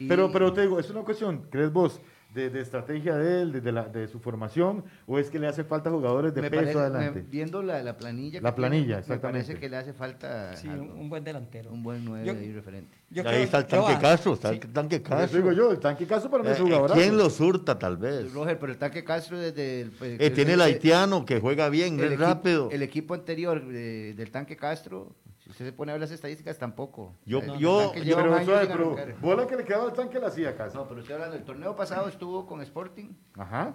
Y- 0.01 0.09
Pero, 0.09 0.33
pero 0.33 0.53
te 0.53 0.63
digo, 0.63 0.81
¿es 0.81 0.89
una 0.91 1.03
cuestión, 1.03 1.43
crees 1.51 1.71
vos, 1.73 2.01
de, 2.33 2.49
de 2.49 2.61
estrategia 2.61 3.17
de 3.17 3.43
él, 3.43 3.53
de, 3.53 3.61
de 3.61 3.73
la- 3.73 3.89
de 3.89 4.07
su 4.07 4.21
formación, 4.21 4.85
o 5.07 5.19
es 5.19 5.29
que 5.31 5.39
le 5.41 5.49
hace 5.49 5.65
falta 5.65 5.91
jugadores 5.91 6.33
de 6.33 6.41
me 6.43 6.49
peso 6.49 6.63
parece- 6.63 6.79
adelante? 6.79 7.23
me- 7.23 7.29
viendo 7.29 7.61
la, 7.61 7.83
la 7.83 7.97
planilla. 7.99 8.41
La 8.41 8.51
que 8.51 8.55
tiene, 8.55 8.69
planilla, 8.69 8.95
Me 8.95 9.01
exactamente. 9.01 9.47
parece 9.47 9.61
que 9.61 9.69
le 9.69 9.77
hace 9.77 9.93
falta 9.93 10.57
Sí, 10.57 10.69
algo, 10.69 10.85
un, 10.85 10.91
un 10.93 11.09
buen 11.11 11.25
delantero. 11.25 11.71
un 11.73 11.83
buen 11.83 12.03
nueve 12.05 12.25
Yo- 12.25 12.33
ahí 12.33 12.53
referente. 12.53 12.97
Yo 13.11 13.23
Ahí 13.25 13.29
creo- 13.29 13.43
está 13.43 13.59
el 13.59 13.67
tanque 13.67 13.93
a- 13.93 13.99
Castro, 13.99 14.33
está 14.35 14.51
el 14.51 14.63
sí. 14.63 14.69
tanque 14.69 15.03
Castro. 15.03 15.39
digo 15.39 15.53
yo, 15.53 15.73
el 15.73 15.81
tanque 15.81 16.07
caso 16.07 16.31
para 16.31 16.45
mí 16.45 16.49
es 16.51 16.57
Eh, 16.57 16.61
eh, 16.61 16.65
jugadorazo. 16.65 17.01
¿Quién 17.01 17.17
lo 17.19 17.29
surta 17.29 17.79
tal 17.79 17.97
vez? 17.97 18.33
Roger, 18.33 18.59
pero 18.61 18.73
el 18.73 18.79
tanque 18.79 19.03
Castro 19.05 19.37
desde 19.39 19.81
el. 19.83 19.91
pues, 19.91 20.17
Eh, 20.21 20.31
tiene 20.31 20.53
el 20.53 20.61
haitiano 20.63 21.27
que 21.27 21.41
juega 21.41 21.69
bien, 21.69 21.99
el 21.99 22.05
es 22.07 22.13
equipo- 22.13 22.23
rápido. 22.25 22.69
El 22.71 22.83
equipo 22.83 23.15
anterior 23.15 23.67
de- 23.67 24.15
del 24.15 24.31
tanque 24.31 24.57
Castro, 24.57 25.17
usted 25.51 25.67
se 25.67 25.73
pone 25.73 25.93
a 25.93 25.95
ver 25.95 26.01
las 26.01 26.11
estadísticas, 26.11 26.59
tampoco. 26.59 27.15
Yo- 27.27 27.39
O 27.39 27.43
sea, 27.43 27.55
el 27.55 27.61
yo- 27.61 27.93
yo- 28.03 28.17
Pero, 28.17 28.95
pero 28.97 29.17
bola 29.21 29.47
que 29.47 29.57
le 29.57 29.65
quedaba 29.65 29.85
al 29.85 29.93
tanque 29.93 30.19
la 30.19 30.29
hacía 30.29 30.57
casi. 30.57 30.77
No, 30.77 30.89
pero 30.89 31.01
estoy 31.01 31.15
hablando, 31.15 31.37
el 31.37 31.45
torneo 31.45 31.77
pasado 31.77 32.09
estuvo 32.09 32.47
con 32.47 32.61
Sporting, 32.63 33.09
Ajá. 33.37 33.75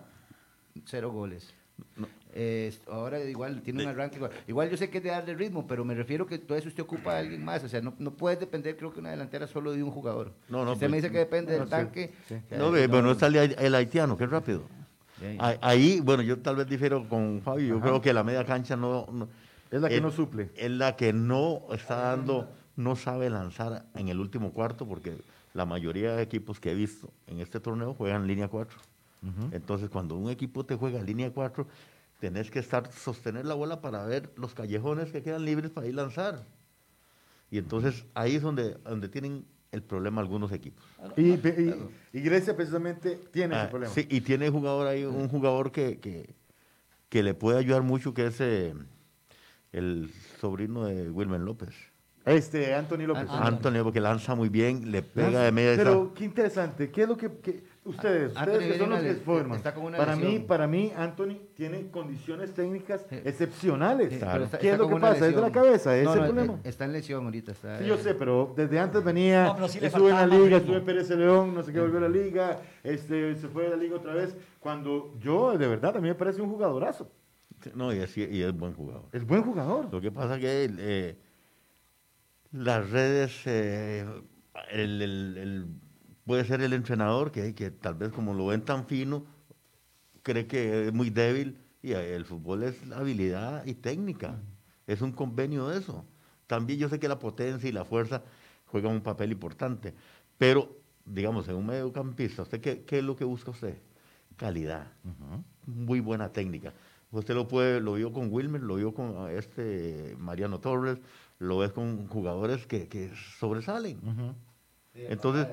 cero 0.86 1.12
goles. 1.12 1.54
Eh, 2.34 2.74
ahora 2.90 3.20
igual 3.20 3.62
tiene 3.62 3.84
un 3.84 3.90
arranque 3.90 4.16
igual. 4.18 4.32
Igual 4.48 4.70
yo 4.70 4.78
sé 4.78 4.90
que 4.90 4.98
es 5.00 5.04
de 5.04 5.10
darle 5.10 5.34
ritmo, 5.36 5.68
pero 5.68 5.84
me 5.86 5.94
refiero 5.94 6.26
que 6.26 6.38
todo 6.38 6.58
eso 6.58 6.68
usted 6.70 6.84
ocupa 6.84 7.14
a 7.16 7.20
alguien 7.20 7.44
más. 7.44 7.64
O 7.64 7.70
sea, 7.70 7.82
no, 7.82 7.94
no 8.00 8.12
puede 8.12 8.38
depender, 8.38 8.78
creo 8.78 8.94
que 8.94 9.00
una 9.02 9.12
delantera 9.12 9.46
solo 9.48 9.72
de 9.74 9.84
un 9.84 9.92
jugador. 9.92 10.32
No, 10.50 10.60
no, 10.64 10.72
Si 10.72 10.74
usted 10.76 10.88
me 10.88 10.92
pues, 10.94 11.04
dice 11.04 11.12
que 11.12 11.18
depende 11.20 11.52
no, 11.54 11.60
del 11.60 11.66
sí, 11.68 11.72
tanque. 11.72 12.14
sí. 12.28 12.36
o 12.36 12.48
sea, 12.50 12.58
No, 12.58 12.72
ve, 12.72 12.88
no- 12.88 12.94
bueno, 12.94 13.12
está 13.12 13.28
el, 13.28 13.36
el 13.60 13.76
haitiano, 13.76 14.18
que 14.18 14.26
rápido. 14.26 14.64
Ah, 15.40 15.56
Ahí, 15.62 16.02
bueno, 16.02 16.24
yo 16.24 16.40
tal 16.40 16.58
vez 16.58 16.68
difiero 16.68 17.08
con 17.08 17.42
Fabio. 17.42 17.76
Yo 17.76 17.82
creo 17.82 18.02
que 18.02 18.14
la 18.14 18.24
media 18.24 18.44
cancha 18.46 18.76
no. 18.76 19.08
Es 19.72 19.82
la 19.82 19.90
que 19.90 19.96
es- 19.98 20.02
no 20.02 20.12
suple. 20.12 20.52
Es 20.56 20.72
la 20.72 20.96
que 20.96 21.14
no 21.14 21.64
está 21.72 21.96
dando, 21.98 22.50
no 22.76 22.96
sabe 22.96 23.30
lanzar 23.30 23.86
en 23.96 24.10
el 24.10 24.20
último 24.20 24.52
cuarto, 24.54 24.88
porque 24.88 25.18
la 25.54 25.66
mayoría 25.66 26.16
de 26.16 26.24
equipos 26.24 26.60
que 26.60 26.72
he 26.72 26.76
visto 26.76 27.12
en 27.28 27.40
este 27.40 27.60
torneo 27.60 27.94
juegan 27.94 28.28
línea 28.28 28.48
4. 28.48 28.78
Entonces, 29.52 29.90
cuando 29.90 30.16
un 30.16 30.30
equipo 30.30 30.66
te 30.66 30.76
juega 30.76 31.02
línea 31.02 31.32
4, 31.34 31.66
tenés 32.20 32.52
que 32.52 32.60
estar, 32.60 32.92
sostener 32.92 33.46
la 33.46 33.56
bola 33.56 33.82
para 33.82 34.06
ver 34.06 34.32
los 34.38 34.54
callejones 34.54 35.12
que 35.12 35.24
quedan 35.24 35.46
libres 35.46 35.72
para 35.72 35.88
ir 35.88 35.96
lanzar. 35.96 36.46
Y 37.50 37.58
entonces 37.58 38.06
ahí 38.14 38.36
es 38.36 38.42
donde, 38.44 38.76
donde 38.84 39.10
tienen 39.10 39.46
el 39.72 39.82
problema 39.82 40.22
algunos 40.22 40.52
equipos. 40.52 40.86
Y, 41.18 41.32
y, 41.34 41.90
y 42.14 42.20
Grecia 42.22 42.56
precisamente 42.56 43.20
tiene 43.32 43.56
Ah, 43.56 43.62
ese 43.64 43.70
problema. 43.72 43.94
sí, 43.94 44.08
y 44.10 44.22
tiene 44.22 44.50
jugador 44.50 44.88
ahí, 44.88 45.06
un 45.06 45.28
jugador 45.28 45.72
que, 45.72 46.00
que, 46.00 46.36
que 47.10 47.24
le 47.24 47.34
puede 47.34 47.58
ayudar 47.58 47.82
mucho, 47.82 48.14
que 48.14 48.28
es 48.28 48.40
eh, 48.42 48.74
el 49.76 50.10
sobrino 50.40 50.86
de 50.86 51.10
Wilmer 51.10 51.40
López. 51.42 51.70
Este, 52.26 52.74
Anthony 52.74 53.06
López. 53.06 53.28
Ah, 53.30 53.46
Antonio, 53.46 53.84
porque 53.84 54.00
lanza 54.00 54.34
muy 54.34 54.50
bien, 54.50 54.92
le 54.92 55.04
pega 55.04 55.42
de 55.42 55.52
media 55.52 55.76
Pero 55.78 56.12
qué 56.16 56.24
interesante, 56.26 56.90
¿qué 56.90 57.04
es 57.04 57.08
lo 57.08 57.16
que, 57.16 57.30
que- 57.38 57.64
ustedes, 57.84 58.36
Anthony 58.36 58.54
ustedes 58.54 58.72
que 58.74 58.80
son 58.80 58.90
los 58.90 59.00
que 59.00 59.06
le- 59.10 59.14
forman? 59.16 59.58
está 59.58 59.76
con 59.76 59.84
una 59.84 59.98
Para 60.00 60.16
mí, 60.16 60.24
lesión. 60.24 60.48
para 60.48 60.66
mí 60.66 60.92
Anthony 60.98 61.38
tiene 61.54 61.92
condiciones 61.92 62.52
técnicas 62.56 63.06
excepcionales. 63.12 64.12
Sí, 64.12 64.18
Claro. 64.18 64.46
está- 64.46 64.58
¿Qué 64.58 64.72
es 64.72 64.78
lo 64.80 64.88
que 64.90 64.96
pasa? 64.96 65.14
¿Es 65.28 65.36
de 65.36 65.42
la 65.42 65.48
lesión. 65.50 65.52
cabeza? 65.66 65.96
¿Es 65.96 66.04
No, 66.06 66.14
el 66.14 66.20
no, 66.22 66.26
problema? 66.26 66.54
eh, 66.56 66.60
Está 66.70 66.86
en 66.86 66.94
lesión 66.94 67.26
ahorita. 67.26 67.52
Está, 67.52 67.78
Sí, 67.78 67.86
yo 67.86 67.98
sé, 67.98 68.16
pero 68.16 68.54
desde 68.58 68.80
antes 68.80 69.04
venía, 69.04 69.44
No, 69.46 69.56
pero 69.56 69.68
sí 69.68 69.78
estuve 69.80 70.10
en 70.10 70.16
la 70.16 70.26
liga, 70.26 70.58
estuve 70.58 70.78
en 70.78 70.84
Pérez 70.86 71.08
de 71.10 71.18
León, 71.18 71.54
no 71.54 71.62
sé 71.62 71.72
qué, 71.74 71.80
volvió 71.80 72.00
a 72.00 72.02
la 72.02 72.10
liga, 72.10 72.60
este, 72.84 73.36
se 73.36 73.48
fue 73.50 73.66
de 73.66 73.70
la 73.70 73.76
liga 73.76 73.98
otra 73.98 74.16
vez. 74.16 74.36
Cuando 74.60 75.14
yo, 75.20 75.56
de 75.60 75.68
verdad, 75.68 75.96
a 75.96 76.02
mí 76.02 76.08
me 76.08 76.16
parece 76.16 76.42
un 76.42 76.50
jugadorazo. 76.50 77.08
No, 77.74 77.94
y 77.94 78.00
es, 78.00 78.16
y 78.18 78.42
es 78.42 78.54
buen 78.54 78.74
jugador. 78.74 79.06
Es 79.12 79.26
buen 79.26 79.44
jugador. 79.44 79.92
Lo 79.92 80.02
que 80.02 80.12
pasa 80.12 80.38
que 80.40 80.70
eh, 80.78 81.18
las 82.52 82.90
redes, 82.90 83.42
eh, 83.46 84.06
el- 84.72 85.02
el- 85.02 85.38
el- 85.38 85.68
puede 86.26 86.46
ser 86.46 86.62
el 86.62 86.74
entrenador 86.74 87.32
que, 87.32 87.54
que 87.54 87.72
tal 87.72 87.96
vez 87.96 88.12
como 88.12 88.34
lo 88.34 88.48
ven 88.48 88.62
tan 88.62 88.86
fino, 88.86 89.26
cree 90.24 90.48
que 90.48 90.88
es 90.88 90.94
muy 90.94 91.10
débil 91.10 91.58
y 91.82 91.92
el 91.94 92.26
fútbol 92.26 92.64
es 92.64 92.76
habilidad 92.92 93.66
y 93.66 93.76
técnica. 93.76 94.40
Es 94.88 95.02
un 95.02 95.12
convenio 95.12 95.68
de 95.68 95.80
eso. 95.80 96.06
También 96.48 96.80
yo 96.80 96.90
sé 96.90 97.00
que 97.00 97.08
la 97.08 97.20
potencia 97.20 97.70
y 97.70 97.72
la 97.72 97.86
fuerza 97.86 98.24
juegan 98.68 98.94
un 98.94 99.02
papel 99.02 99.32
importante, 99.32 99.94
pero 100.38 100.70
digamos, 101.06 101.48
en 101.48 101.56
un 101.56 101.66
mediocampista, 101.68 102.42
¿usted 102.44 102.62
qué, 102.62 102.84
qué 102.84 103.00
es 103.00 103.04
lo 103.04 103.16
que 103.16 103.24
busca 103.26 103.52
usted? 103.52 103.78
Calidad, 104.38 104.88
muy 105.66 106.00
buena 106.02 106.32
técnica. 106.32 106.74
Usted 107.16 107.34
lo 107.34 107.48
puede, 107.48 107.80
lo 107.82 107.94
vio 107.94 108.12
con 108.12 108.32
Wilmer, 108.32 108.62
lo 108.62 108.76
vio 108.76 108.94
con 108.94 109.16
ah, 109.18 109.32
este 109.32 110.16
Mariano 110.20 110.60
Torres, 110.60 110.98
lo 111.40 111.58
ves 111.60 111.72
con 111.72 112.08
jugadores 112.08 112.66
que, 112.68 112.88
que 112.88 113.12
sobresalen. 113.40 114.00
Entonces, 114.94 115.48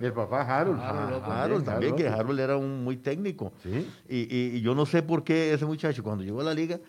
El 0.00 0.12
papá 0.12 0.42
Harold. 0.42 0.80
Harold, 0.80 1.24
Harold 1.24 1.64
también, 1.64 1.96
que 1.96 2.08
Harold. 2.08 2.40
Era 2.40 2.56
un 2.56 2.82
muy 2.84 2.96
técnico. 2.96 3.52
Sí. 3.62 3.86
Y, 4.08 4.16
y- 4.34 4.56
y 4.56 4.60
yo 4.62 4.74
no 4.74 4.86
sé 4.86 5.02
por 5.02 5.22
qué 5.24 5.52
ese 5.52 5.66
muchacho 5.66 6.02
cuando 6.02 6.24
llegó 6.24 6.40
a 6.40 6.44
la 6.44 6.54
liga 6.54 6.80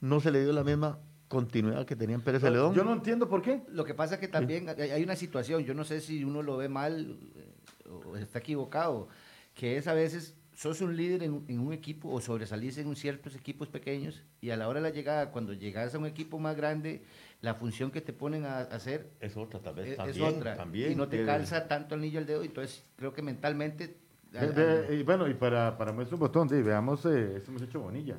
no 0.00 0.20
se 0.20 0.30
le 0.30 0.42
dio 0.42 0.52
la 0.52 0.62
misma 0.64 0.98
continuidad 1.28 1.86
que 1.86 1.96
tenía 1.96 2.14
en 2.16 2.20
Pérez 2.22 2.42
León. 2.42 2.74
Yo 2.74 2.84
no 2.84 2.92
entiendo 2.92 3.28
por 3.28 3.40
qué. 3.42 3.62
Lo 3.68 3.84
que 3.84 3.94
pasa 3.94 4.14
es 4.14 4.20
que 4.20 4.28
también 4.28 4.68
hay 4.68 4.90
hay 4.90 5.02
una 5.02 5.16
situación, 5.16 5.64
yo 5.64 5.72
no 5.74 5.84
sé 5.84 6.00
si 6.02 6.22
uno 6.22 6.42
lo 6.42 6.58
ve 6.58 6.68
mal 6.68 7.18
eh, 7.34 7.88
o 7.90 8.16
está 8.16 8.38
equivocado, 8.40 9.08
que 9.54 9.78
es 9.78 9.88
a 9.88 9.94
veces 9.94 10.34
sos 10.54 10.80
un 10.80 10.96
líder 10.96 11.22
en, 11.22 11.32
un- 11.32 11.44
en 11.48 11.58
un 11.60 11.72
equipo 11.72 12.10
o 12.10 12.20
sobresalís 12.20 12.78
en 12.78 12.86
un 12.86 12.96
ciertos 12.96 13.34
equipos 13.34 13.68
pequeños 13.68 14.22
y 14.40 14.50
a 14.50 14.56
la 14.56 14.68
hora 14.68 14.80
de 14.80 14.88
la 14.88 14.94
llegada, 14.94 15.30
cuando 15.30 15.52
llegas 15.52 15.94
a 15.94 15.98
un 15.98 16.06
equipo 16.06 16.38
más 16.38 16.56
grande, 16.56 17.02
la 17.40 17.54
función 17.54 17.90
que 17.90 18.00
te 18.00 18.12
ponen 18.12 18.44
a, 18.46 18.58
a 18.58 18.62
hacer 18.62 19.10
Es 19.20 19.36
otra, 19.36 19.60
tal 19.60 19.74
vez 19.74 19.86
es, 19.86 19.92
es 19.92 19.96
también. 19.98 20.24
otra 20.36 20.56
también, 20.56 20.92
y 20.92 20.94
no 20.94 21.08
te 21.08 21.24
calza 21.24 21.68
tanto 21.68 21.94
el 21.94 22.00
anillo 22.02 22.18
al 22.20 22.26
dedo, 22.26 22.42
entonces 22.42 22.84
creo 22.96 23.12
que 23.12 23.22
mentalmente... 23.22 23.98
Ve- 24.32 24.46
ve- 24.88 24.96
y 24.96 25.02
bueno, 25.04 25.28
y 25.28 25.34
para, 25.34 25.76
para 25.78 25.92
muestra 25.92 26.16
un 26.16 26.20
botón, 26.20 26.48
sí, 26.48 26.60
veamos 26.62 27.04
eh, 27.06 27.36
este 27.36 27.50
muchacho 27.52 27.80
Bonilla. 27.80 28.18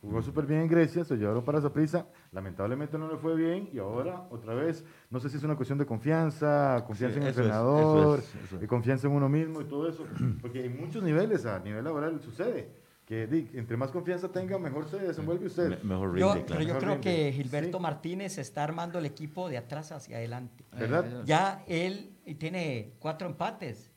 Jugó 0.00 0.20
súper 0.22 0.46
bien 0.46 0.62
en 0.62 0.68
Grecia, 0.68 1.04
se 1.04 1.16
llevaron 1.16 1.44
para 1.44 1.60
prisa 1.72 2.06
lamentablemente 2.32 2.98
no 2.98 3.08
le 3.08 3.16
fue 3.18 3.36
bien 3.36 3.68
y 3.72 3.78
ahora 3.78 4.26
otra 4.30 4.52
vez, 4.54 4.84
no 5.10 5.20
sé 5.20 5.28
si 5.28 5.36
es 5.36 5.42
una 5.44 5.54
cuestión 5.54 5.78
de 5.78 5.86
confianza, 5.86 6.82
confianza 6.86 7.14
Sí, 7.14 7.20
en 7.20 7.26
el 7.26 7.30
eso 7.30 7.40
es, 7.40 7.46
entrenador, 7.46 8.18
eso 8.18 8.28
es, 8.38 8.44
eso 8.44 8.56
es. 8.56 8.62
eh, 8.62 8.66
confianza 8.66 9.06
en 9.06 9.12
uno 9.12 9.28
mismo 9.28 9.60
y 9.60 9.64
todo 9.64 9.88
eso, 9.88 10.04
porque 10.40 10.64
en 10.66 10.80
muchos 10.80 11.02
niveles, 11.04 11.46
a 11.46 11.58
nivel 11.60 11.84
laboral 11.84 12.20
sucede, 12.20 12.70
que 13.06 13.24
entre 13.54 13.76
más 13.76 13.90
confianza 13.90 14.30
tenga, 14.30 14.58
mejor 14.58 14.88
se 14.88 14.98
desenvuelve 14.98 15.46
usted. 15.46 15.68
me- 15.82 15.88
mejor 15.94 16.18
Yo, 16.18 16.32
rinde, 16.34 16.46
pero 16.46 16.46
claro. 16.46 16.60
yo 16.62 16.66
Mejor 16.68 16.80
creo 16.80 16.94
rinde. 16.94 17.10
que 17.26 17.32
Gilberto 17.32 17.76
Sí. 17.78 17.82
Martínez 17.82 18.38
está 18.38 18.64
armando 18.64 18.98
el 18.98 19.06
equipo 19.06 19.48
de 19.48 19.58
atrás 19.58 19.92
hacia 19.92 20.16
adelante. 20.16 20.64
¿Verdad? 20.72 21.22
Ya 21.24 21.64
él 21.68 22.10
tiene 22.38 22.92
cuatro 22.98 23.28
empates, 23.28 23.90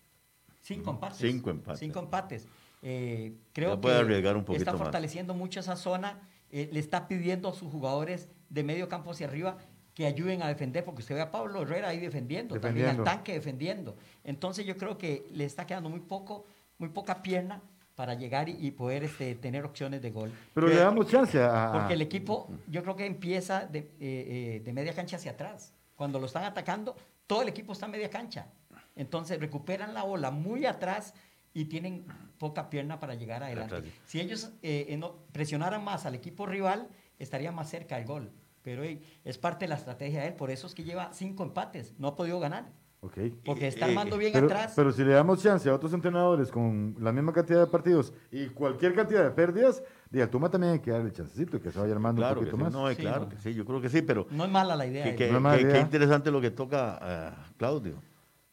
cinco 0.61 0.91
empates. 0.91 1.17
Cinco 1.17 1.49
empates. 1.51 1.79
Cinco 1.79 1.99
empates. 1.99 2.47
Eh, 2.87 3.33
creo 3.51 3.71
Ya 3.75 3.81
puede 3.81 3.95
que 3.95 4.01
arriesgar 4.01 4.37
un 4.37 4.45
poquito 4.45 4.61
está 4.61 4.73
más. 4.73 4.81
fortaleciendo 4.81 5.33
mucho 5.33 5.59
esa 5.59 5.75
zona. 5.75 6.19
eh, 6.51 6.69
le 6.71 6.79
está 6.79 7.07
pidiendo 7.07 7.49
a 7.49 7.53
sus 7.53 7.71
jugadores 7.71 8.29
de 8.49 8.63
medio 8.63 8.87
campo 8.87 9.09
hacia 9.09 9.25
arriba 9.27 9.57
que 9.95 10.05
ayuden 10.05 10.43
a 10.43 10.47
defender, 10.47 10.85
porque 10.85 11.01
usted 11.01 11.15
ve 11.15 11.21
a 11.21 11.31
Pablo 11.31 11.63
Herrera 11.63 11.87
ahí 11.89 11.99
defendiendo, 11.99 12.59
también 12.59 12.87
al 12.89 13.03
tanque 13.03 13.33
defendiendo. 13.33 13.95
Entonces 14.23 14.65
yo 14.65 14.77
creo 14.77 14.97
que 14.99 15.25
le 15.31 15.45
está 15.45 15.65
quedando 15.65 15.89
muy 15.89 16.01
poco, 16.01 16.45
muy 16.77 16.89
poca 16.89 17.23
pierna 17.23 17.61
para 17.95 18.13
llegar 18.13 18.49
y, 18.49 18.57
y 18.59 18.71
poder 18.71 19.03
este, 19.05 19.33
tener 19.35 19.65
opciones 19.65 20.01
de 20.03 20.11
gol. 20.11 20.31
Pero 20.53 20.67
le 20.67 20.75
damos 20.75 21.07
chance 21.07 21.41
a... 21.41 21.71
Porque 21.73 21.93
el 21.93 22.01
equipo, 22.03 22.49
yo 22.67 22.83
creo 22.83 22.95
que 22.95 23.05
empieza 23.07 23.65
de, 23.65 23.79
eh, 23.79 23.89
eh, 23.99 24.61
de 24.63 24.73
media 24.73 24.93
cancha 24.93 25.15
hacia 25.15 25.31
atrás. 25.31 25.73
Cuando 25.95 26.19
lo 26.19 26.25
están 26.27 26.43
atacando, 26.43 26.95
todo 27.25 27.41
el 27.41 27.47
equipo 27.47 27.71
está 27.73 27.85
en 27.87 27.93
media 27.93 28.09
cancha. 28.09 28.47
Entonces 28.95 29.39
recuperan 29.39 29.93
la 29.93 30.03
bola 30.03 30.29
muy 30.29 30.65
atrás 30.65 31.13
y 31.53 31.65
tienen 31.65 32.05
poca 32.37 32.69
pierna 32.69 32.99
para 32.99 33.15
llegar 33.15 33.43
adelante. 33.43 33.75
Atrás. 33.75 33.91
Si 34.05 34.19
ellos 34.19 34.51
eh, 34.63 34.87
eh, 34.89 34.97
no- 34.97 35.15
presionaran 35.31 35.83
más 35.83 36.05
al 36.05 36.15
equipo 36.15 36.45
rival, 36.45 36.87
estarían 37.19 37.55
más 37.55 37.69
cerca 37.69 37.97
del 37.97 38.05
gol. 38.05 38.31
Pero 38.61 38.83
eh, 38.83 39.01
es 39.23 39.37
parte 39.37 39.65
de 39.65 39.69
la 39.69 39.75
estrategia 39.75 40.21
de 40.21 40.27
él. 40.29 40.33
Por 40.33 40.49
eso 40.51 40.67
es 40.67 40.73
que 40.75 40.83
lleva 40.83 41.11
cinco 41.13 41.43
empates. 41.43 41.93
No 41.99 42.09
ha 42.09 42.15
podido 42.15 42.39
ganar. 42.39 42.65
Ok. 43.01 43.17
Porque 43.45 43.67
está 43.67 43.85
Eh, 43.85 43.89
armando 43.89 44.17
bien 44.17 44.33
Pero, 44.33 44.47
atrás. 44.47 44.73
pero 44.75 44.91
si 44.91 45.03
le 45.03 45.13
damos 45.13 45.43
chance 45.43 45.69
a 45.69 45.75
otros 45.75 45.93
entrenadores 45.93 46.49
con 46.49 46.95
la 46.99 47.11
misma 47.11 47.31
cantidad 47.33 47.59
de 47.59 47.67
partidos 47.67 48.11
y 48.31 48.47
cualquier 48.47 48.95
cantidad 48.95 49.23
de 49.23 49.29
pérdidas, 49.29 49.83
di, 50.09 50.21
al 50.21 50.29
Tuma 50.31 50.49
también 50.49 50.73
hay 50.73 50.79
que 50.79 50.89
darle 50.89 51.11
chancecito, 51.11 51.61
que 51.61 51.69
se 51.71 51.77
vaya 51.79 51.93
armando 51.93 52.21
Claro 52.21 52.39
un 52.39 52.45
que 52.47 52.51
poquito 52.51 52.57
sí, 52.69 52.73
más. 52.73 52.81
no, 52.81 52.89
eh, 52.89 52.95
Sí, 52.95 53.01
claro 53.03 53.23
no. 53.25 53.29
que 53.29 53.37
sí, 53.37 53.53
yo 53.53 53.63
creo 53.63 53.79
que 53.79 53.89
sí, 53.89 54.01
pero 54.01 54.25
no 54.31 54.45
es 54.45 54.49
mala 54.51 54.75
la 54.75 54.87
idea. 54.87 55.03
que, 55.03 55.15
que- 55.15 55.31
No 55.31 55.39
mala 55.39 55.59
que- 55.59 55.67
que 55.67 55.79
interesante 55.79 56.31
lo 56.31 56.41
que 56.41 56.49
toca 56.49 56.99
eh, 57.03 57.31
Claudio, 57.57 58.01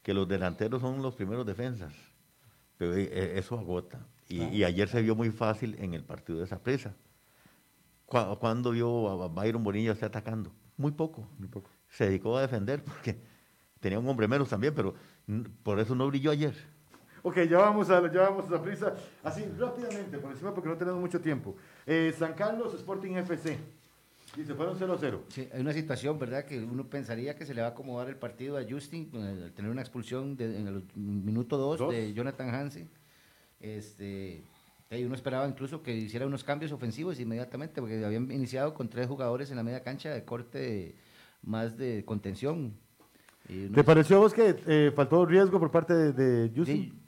que 0.03 0.13
los 0.13 0.29
delanteros 0.29 0.83
son 0.83 1.01
los 1.01 1.15
primeros 1.15 1.47
defensas, 1.47 1.95
pero 2.83 2.97
eh, 2.97 3.09
eh, 3.13 3.33
eso 3.37 3.57
agota. 3.57 4.01
Y, 4.29 4.39
Claro. 4.39 4.53
y 4.55 4.65
ayer 4.65 4.89
se 4.89 5.01
vio 5.03 5.15
muy 5.15 5.31
fácil 5.31 5.77
en 5.79 5.95
el 5.95 6.03
partido 6.03 6.39
de 6.41 6.47
esa 6.47 6.59
presa. 6.61 6.97
¿Cuándo 8.07 8.73
vio 8.73 9.09
a 9.23 9.29
Byron 9.29 9.63
Bonilla 9.63 9.93
usted 9.93 10.09
atacando? 10.09 10.53
Muy 10.77 10.91
poco. 10.91 11.29
Muy 11.39 11.47
poco. 11.47 11.71
Se 11.89 12.07
dedicó 12.07 12.37
a 12.37 12.41
defender 12.43 12.83
porque 12.85 13.17
tenía 13.79 14.01
un 14.01 14.09
hombre 14.09 14.27
menos 14.27 14.49
también, 14.49 14.75
pero 14.75 14.95
por 15.63 15.79
eso 15.79 15.95
no 15.95 16.09
brilló 16.09 16.33
ayer. 16.33 16.55
Ok, 17.23 17.37
ya 17.49 17.59
vamos 17.59 17.89
a, 17.89 18.13
ya 18.13 18.23
vamos 18.23 18.49
a 18.49 18.51
la 18.51 18.61
prisa. 18.61 18.95
Así, 19.23 19.45
rápidamente, 19.57 20.19
por 20.19 20.33
encima, 20.33 20.53
porque 20.53 20.69
no 20.69 20.77
tenemos 20.77 20.99
mucho 20.99 21.21
tiempo. 21.21 21.55
Eh, 21.87 22.13
San 22.19 22.35
Carlos 22.35 22.75
Sporting 22.75 23.13
FC. 23.13 23.57
Y 24.37 24.45
se 24.45 24.55
fueron 24.55 24.79
0-0. 24.79 25.21
Sí, 25.29 25.47
hay 25.53 25.61
una 25.61 25.73
situación, 25.73 26.19
¿verdad? 26.19 26.45
Que 26.45 26.59
uno 26.59 26.87
pensaría 26.89 27.37
que 27.37 27.45
se 27.45 27.53
le 27.55 27.61
va 27.61 27.69
a 27.69 27.71
acomodar 27.71 28.09
el 28.09 28.17
partido 28.17 28.57
a 28.57 28.63
Justin 28.69 29.11
al 29.15 29.53
tener 29.53 29.71
una 29.71 29.83
expulsión 29.83 30.37
de- 30.37 30.59
en 30.59 30.69
el 30.69 30.85
minuto 30.95 31.59
2 31.59 31.79
Dos. 31.79 31.93
de 31.93 32.15
Jonathan 32.15 32.49
Hansen. 32.55 32.89
Este, 33.61 34.43
y 34.91 35.05
uno 35.05 35.15
esperaba 35.15 35.47
incluso 35.47 35.83
que 35.83 35.95
hiciera 35.95 36.27
unos 36.27 36.45
cambios 36.45 36.73
ofensivos 36.73 37.21
inmediatamente, 37.21 37.81
porque 37.81 38.05
habían 38.05 38.31
iniciado 38.33 38.75
con 38.75 38.89
tres 38.89 39.07
jugadores 39.07 39.51
en 39.51 39.57
la 39.57 39.63
media 39.63 39.83
cancha 39.83 40.11
de 40.11 40.25
corte 40.25 40.95
más 41.43 41.77
de 41.77 42.05
contención. 42.05 42.73
¿Te 43.75 43.85
pareció 43.85 44.17
a 44.17 44.21
vos 44.21 44.33
que 44.33 44.57
eh, 44.67 44.93
faltó 44.95 45.27
riesgo 45.27 45.59
por 45.59 45.71
parte 45.71 45.93
de, 45.95 46.13
de 46.13 46.53
Justin? 46.57 47.02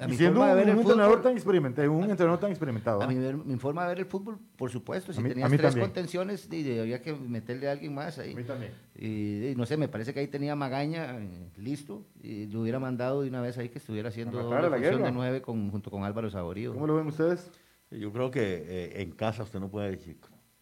A 0.00 0.08
mi 0.08 0.16
siendo 0.16 0.40
forma 0.40 0.52
un, 0.52 0.58
de 0.58 0.64
ver 0.64 0.72
el 0.74 0.78
entrenador 0.80 1.18
fútbol- 1.18 1.22
tan 1.22 1.32
experimentado, 1.34 1.92
un 1.92 2.10
entrenador 2.10 2.40
tan 2.40 2.50
experimentado. 2.50 3.02
A 3.02 3.06
mi, 3.06 3.16
ver- 3.16 3.36
mi 3.36 3.56
forma 3.58 3.82
de 3.82 3.88
ver 3.90 3.98
el 3.98 4.06
fútbol, 4.06 4.38
por 4.56 4.70
supuesto, 4.70 5.12
si 5.12 5.20
A 5.20 5.22
mí- 5.22 5.28
tenías 5.28 5.46
a 5.46 5.50
tres 5.50 5.60
también. 5.62 5.86
contenciones, 5.86 6.48
había 6.50 7.02
que 7.02 7.12
meterle 7.14 7.68
a 7.68 7.72
alguien 7.72 7.94
más 7.94 8.18
ahí. 8.18 8.32
A 8.32 8.36
mí 8.36 8.44
también. 8.44 8.72
Y, 8.96 9.48
y 9.48 9.54
no 9.56 9.66
sé, 9.66 9.76
me 9.76 9.88
parece 9.88 10.14
que 10.14 10.20
ahí 10.20 10.26
tenía 10.28 10.56
Magaña 10.56 11.18
eh, 11.20 11.50
listo 11.58 12.06
y 12.22 12.46
lo 12.46 12.62
hubiera 12.62 12.78
mandado 12.78 13.22
de 13.22 13.28
una 13.28 13.40
vez 13.42 13.58
ahí 13.58 13.68
que 13.68 13.78
estuviera 13.78 14.08
haciendo 14.08 14.38
A 14.38 14.58
a 14.58 14.62
la 14.62 14.70
función 14.70 15.02
de 15.02 15.12
nueve 15.12 15.42
con, 15.42 15.70
junto 15.70 15.90
con 15.90 16.04
Álvaro 16.04 16.30
Saborío. 16.30 16.72
¿Cómo 16.72 16.86
lo 16.86 16.96
ven 16.96 17.06
ustedes? 17.06 17.50
Yo 17.90 18.10
creo 18.12 18.30
que 18.30 18.64
eh, 18.66 19.02
en 19.02 19.10
casa 19.12 19.42
usted 19.42 19.60
no 19.60 19.68
puede 19.68 19.98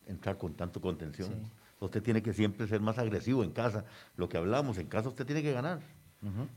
entrar 0.06 0.36
con 0.36 0.54
tanto 0.54 0.80
contención. 0.80 1.28
Usted 1.80 2.02
tiene 2.02 2.22
que 2.22 2.32
siempre 2.32 2.66
ser 2.66 2.80
más 2.80 2.98
agresivo 2.98 3.44
en 3.44 3.52
casa. 3.52 3.84
Lo 4.16 4.28
que 4.28 4.36
hablamos, 4.36 4.78
en 4.78 4.88
casa 4.88 5.08
usted 5.10 5.24
tiene 5.24 5.42
que 5.42 5.52
ganar. 5.52 5.78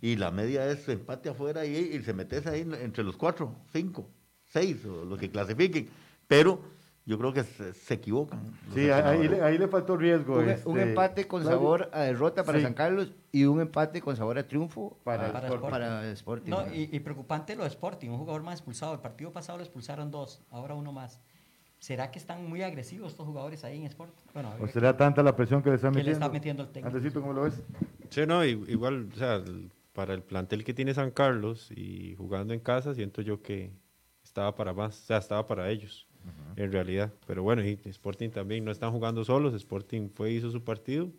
Y 0.01 0.15
la 0.15 0.31
media 0.31 0.65
es 0.69 0.87
empate 0.89 1.29
afuera 1.29 1.65
y, 1.65 1.75
y 1.75 1.99
se 2.01 2.13
metes 2.13 2.47
ahí 2.47 2.61
entre 2.81 3.03
los 3.03 3.15
cuatro, 3.15 3.55
cinco, 3.71 4.09
seis, 4.47 4.83
o 4.85 5.05
los 5.05 5.19
que 5.19 5.29
clasifiquen. 5.29 5.87
Pero 6.27 6.61
yo 7.05 7.17
creo 7.17 7.31
que 7.33 7.43
se, 7.43 7.73
se 7.73 7.93
equivocan. 7.95 8.39
Sí, 8.73 8.89
ahí, 8.89 9.27
le, 9.27 9.41
ahí 9.41 9.57
le 9.57 9.67
faltó 9.67 9.97
riesgo. 9.97 10.37
un, 10.39 10.49
este, 10.49 10.67
un 10.69 10.79
empate 10.79 11.27
con 11.27 11.43
sabor 11.43 11.89
a 11.93 12.01
derrota 12.01 12.43
para 12.43 12.57
Sí. 12.59 12.63
San 12.63 12.73
Carlos 12.73 13.11
y 13.31 13.45
un 13.45 13.59
empate 13.61 14.01
con 14.01 14.15
sabor 14.15 14.37
a 14.37 14.47
triunfo 14.47 14.97
Para 15.03 15.31
para, 15.31 15.47
el 15.47 15.53
Sporting. 15.53 15.69
para 15.71 16.11
Sporting. 16.11 16.49
No, 16.49 16.73
y, 16.73 16.89
y 16.91 16.99
preocupante 16.99 17.55
lo 17.55 17.63
de 17.63 17.69
Sporting, 17.69 18.09
un 18.09 18.17
jugador 18.19 18.43
más 18.43 18.55
expulsado. 18.55 18.93
El 18.93 18.99
partido 18.99 19.31
pasado 19.31 19.57
lo 19.57 19.63
expulsaron 19.63 20.09
dos, 20.11 20.41
ahora 20.49 20.73
uno 20.75 20.91
más. 20.91 21.21
¿Será 21.81 22.11
que 22.11 22.19
están 22.19 22.47
muy 22.47 22.61
agresivos 22.61 23.11
estos 23.11 23.25
jugadores 23.25 23.63
ahí 23.63 23.79
en 23.79 23.87
Sporting? 23.87 24.13
Bueno, 24.35 24.53
¿O 24.61 24.67
será 24.67 24.95
tanta 24.95 25.23
la 25.23 25.35
presión 25.35 25.63
que 25.63 25.71
le 25.71 25.77
están 25.77 25.91
que 25.93 25.97
le 25.97 26.03
metiendo? 26.03 26.25
está 26.25 26.31
metiendo 26.31 26.63
el 26.63 26.69
técnico. 26.69 26.95
Andresito, 26.95 27.21
¿cómo 27.21 27.33
lo 27.33 27.41
ves? 27.41 27.59
Sí, 28.11 28.21
no, 28.27 28.45
igual, 28.45 29.09
o 29.11 29.15
sea, 29.17 29.43
para 29.93 30.13
el 30.13 30.21
plantel 30.21 30.63
que 30.63 30.75
tiene 30.75 30.93
San 30.93 31.09
Carlos 31.09 31.71
y 31.71 32.13
jugando 32.17 32.53
en 32.53 32.59
casa, 32.59 32.93
siento 32.93 33.23
yo 33.23 33.41
que 33.41 33.71
estaba 34.23 34.53
para 34.53 34.73
más, 34.73 34.95
o 35.01 35.05
sea, 35.07 35.17
estaba 35.17 35.47
para 35.47 35.71
ellos, 35.71 36.07
en 36.55 36.71
realidad. 36.71 37.11
Pero 37.25 37.41
bueno, 37.41 37.65
y 37.65 37.79
Sporting 37.85 38.29
también 38.29 38.63
no 38.63 38.69
están 38.71 38.91
jugando 38.91 39.25
solos, 39.25 39.55
Sporting 39.55 40.09
fue, 40.09 40.29
hizo 40.33 40.51
su 40.51 40.63
partido 40.63 41.09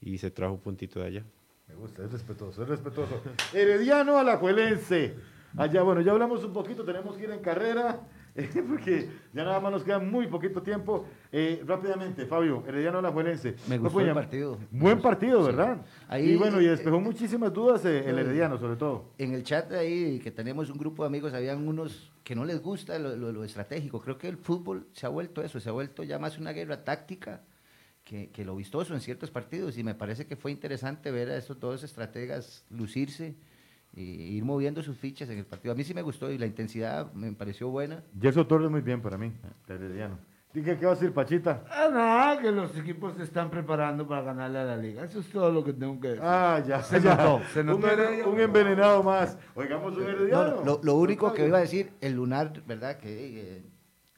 y 0.00 0.18
se 0.18 0.32
trajo 0.32 0.54
un 0.54 0.60
puntito 0.60 0.98
de 0.98 1.06
allá. 1.06 1.24
Me 1.68 1.76
gusta, 1.76 2.02
es 2.02 2.10
respetuoso, 2.10 2.64
es 2.64 2.68
respetuoso. 2.68 3.22
Herediano 3.52 4.18
Alajuelense. 4.18 5.14
Allá, 5.56 5.82
bueno, 5.82 6.00
ya 6.00 6.10
hablamos 6.10 6.42
un 6.42 6.52
poquito, 6.52 6.84
tenemos 6.84 7.16
que 7.16 7.22
ir 7.22 7.30
en 7.30 7.38
carrera, 7.38 8.00
porque 8.68 9.08
ya 9.32 9.44
nada 9.44 9.60
más 9.60 9.70
nos 9.72 9.84
queda 9.84 9.98
muy 10.00 10.26
poquito 10.26 10.60
tiempo. 10.62 11.06
Eh, 11.30 11.62
rápidamente, 11.66 12.26
Fabio, 12.26 12.64
Herediano 12.66 12.98
Alajuelense. 12.98 13.54
Me 13.68 13.78
gustó 13.78 14.00
el 14.00 14.12
partido. 14.12 14.58
Buen 14.70 15.00
partido, 15.00 15.40
Sí. 15.40 15.46
¿verdad? 15.46 15.78
Ahí- 16.08 16.30
y 16.32 16.36
bueno, 16.36 16.60
y 16.60 16.66
despejó 16.66 17.00
muchísimas 17.00 17.52
dudas 17.52 17.84
eh, 17.84 18.04
el 18.08 18.18
Herediano, 18.18 18.58
sobre 18.58 18.76
todo. 18.76 19.12
En 19.18 19.34
el 19.34 19.44
chat 19.44 19.70
ahí 19.72 20.18
que 20.18 20.30
tenemos 20.32 20.68
un 20.70 20.78
grupo 20.78 21.04
de 21.04 21.08
amigos, 21.08 21.32
habían 21.32 21.66
unos 21.68 22.10
que 22.24 22.34
no 22.34 22.44
les 22.44 22.60
gusta 22.60 22.98
lo, 22.98 23.14
lo- 23.16 23.30
lo 23.32 23.44
estratégico. 23.44 24.00
Creo 24.00 24.18
que 24.18 24.28
el 24.28 24.36
fútbol 24.36 24.88
se 24.92 25.06
ha 25.06 25.10
vuelto 25.10 25.42
eso, 25.42 25.60
se 25.60 25.68
ha 25.68 25.72
vuelto 25.72 26.02
ya 26.02 26.18
más 26.18 26.38
una 26.38 26.52
guerra 26.52 26.82
táctica 26.84 27.42
que, 28.02 28.30
que 28.30 28.44
lo 28.44 28.56
vistoso 28.56 28.94
en 28.94 29.00
ciertos 29.00 29.30
partidos. 29.30 29.78
Y 29.78 29.84
me 29.84 29.94
parece 29.94 30.26
que 30.26 30.34
fue 30.36 30.50
interesante 30.50 31.10
ver 31.10 31.30
a 31.30 31.36
estos 31.36 31.60
dos 31.60 31.84
estrategas 31.84 32.64
lucirse 32.70 33.36
y 33.96 34.36
ir 34.36 34.44
moviendo 34.44 34.82
sus 34.82 34.96
fichas 34.98 35.28
en 35.30 35.38
el 35.38 35.46
partido. 35.46 35.72
A 35.72 35.76
mí 35.76 35.84
sí 35.84 35.94
me 35.94 36.02
gustó 36.02 36.30
y 36.30 36.38
la 36.38 36.46
intensidad 36.46 37.12
me 37.12 37.32
pareció 37.32 37.68
buena. 37.68 38.02
Gerson 38.20 38.46
Torres 38.48 38.70
muy 38.70 38.80
bien 38.80 39.00
para 39.00 39.16
mí, 39.18 39.32
el 39.68 39.74
Herediano. 39.76 40.18
Dije, 40.52 40.78
¿qué 40.78 40.86
va 40.86 40.92
a 40.92 40.94
decir 40.94 41.12
Pachita? 41.12 41.64
Ah, 41.68 41.88
nada, 41.92 42.40
que 42.40 42.52
los 42.52 42.76
equipos 42.78 43.14
se 43.16 43.24
están 43.24 43.50
preparando 43.50 44.06
para 44.06 44.22
ganarle 44.22 44.60
a 44.60 44.64
la 44.64 44.76
liga. 44.76 45.04
Eso 45.04 45.18
es 45.18 45.28
todo 45.28 45.50
lo 45.50 45.64
que 45.64 45.72
tengo 45.72 46.00
que 46.00 46.08
decir. 46.08 46.22
Ah, 46.24 46.62
ya, 46.64 46.80
Se 46.80 47.00
ya. 47.02 47.16
notó, 47.16 47.42
se 47.52 47.60
Un, 47.60 47.66
notó. 47.66 47.90
en- 47.90 48.24
un 48.28 48.40
envenenado 48.40 49.02
más. 49.02 49.36
Oigamos 49.56 49.96
un 49.96 50.04
No, 50.04 50.08
Herediano. 50.10 50.62
lo, 50.64 50.80
lo 50.82 50.94
único 50.94 51.32
que 51.32 51.46
iba 51.48 51.58
a 51.58 51.62
decir, 51.62 51.90
el 52.00 52.12
lunar, 52.14 52.62
¿verdad? 52.68 52.98
Que 52.98 53.56
eh, 53.56 53.62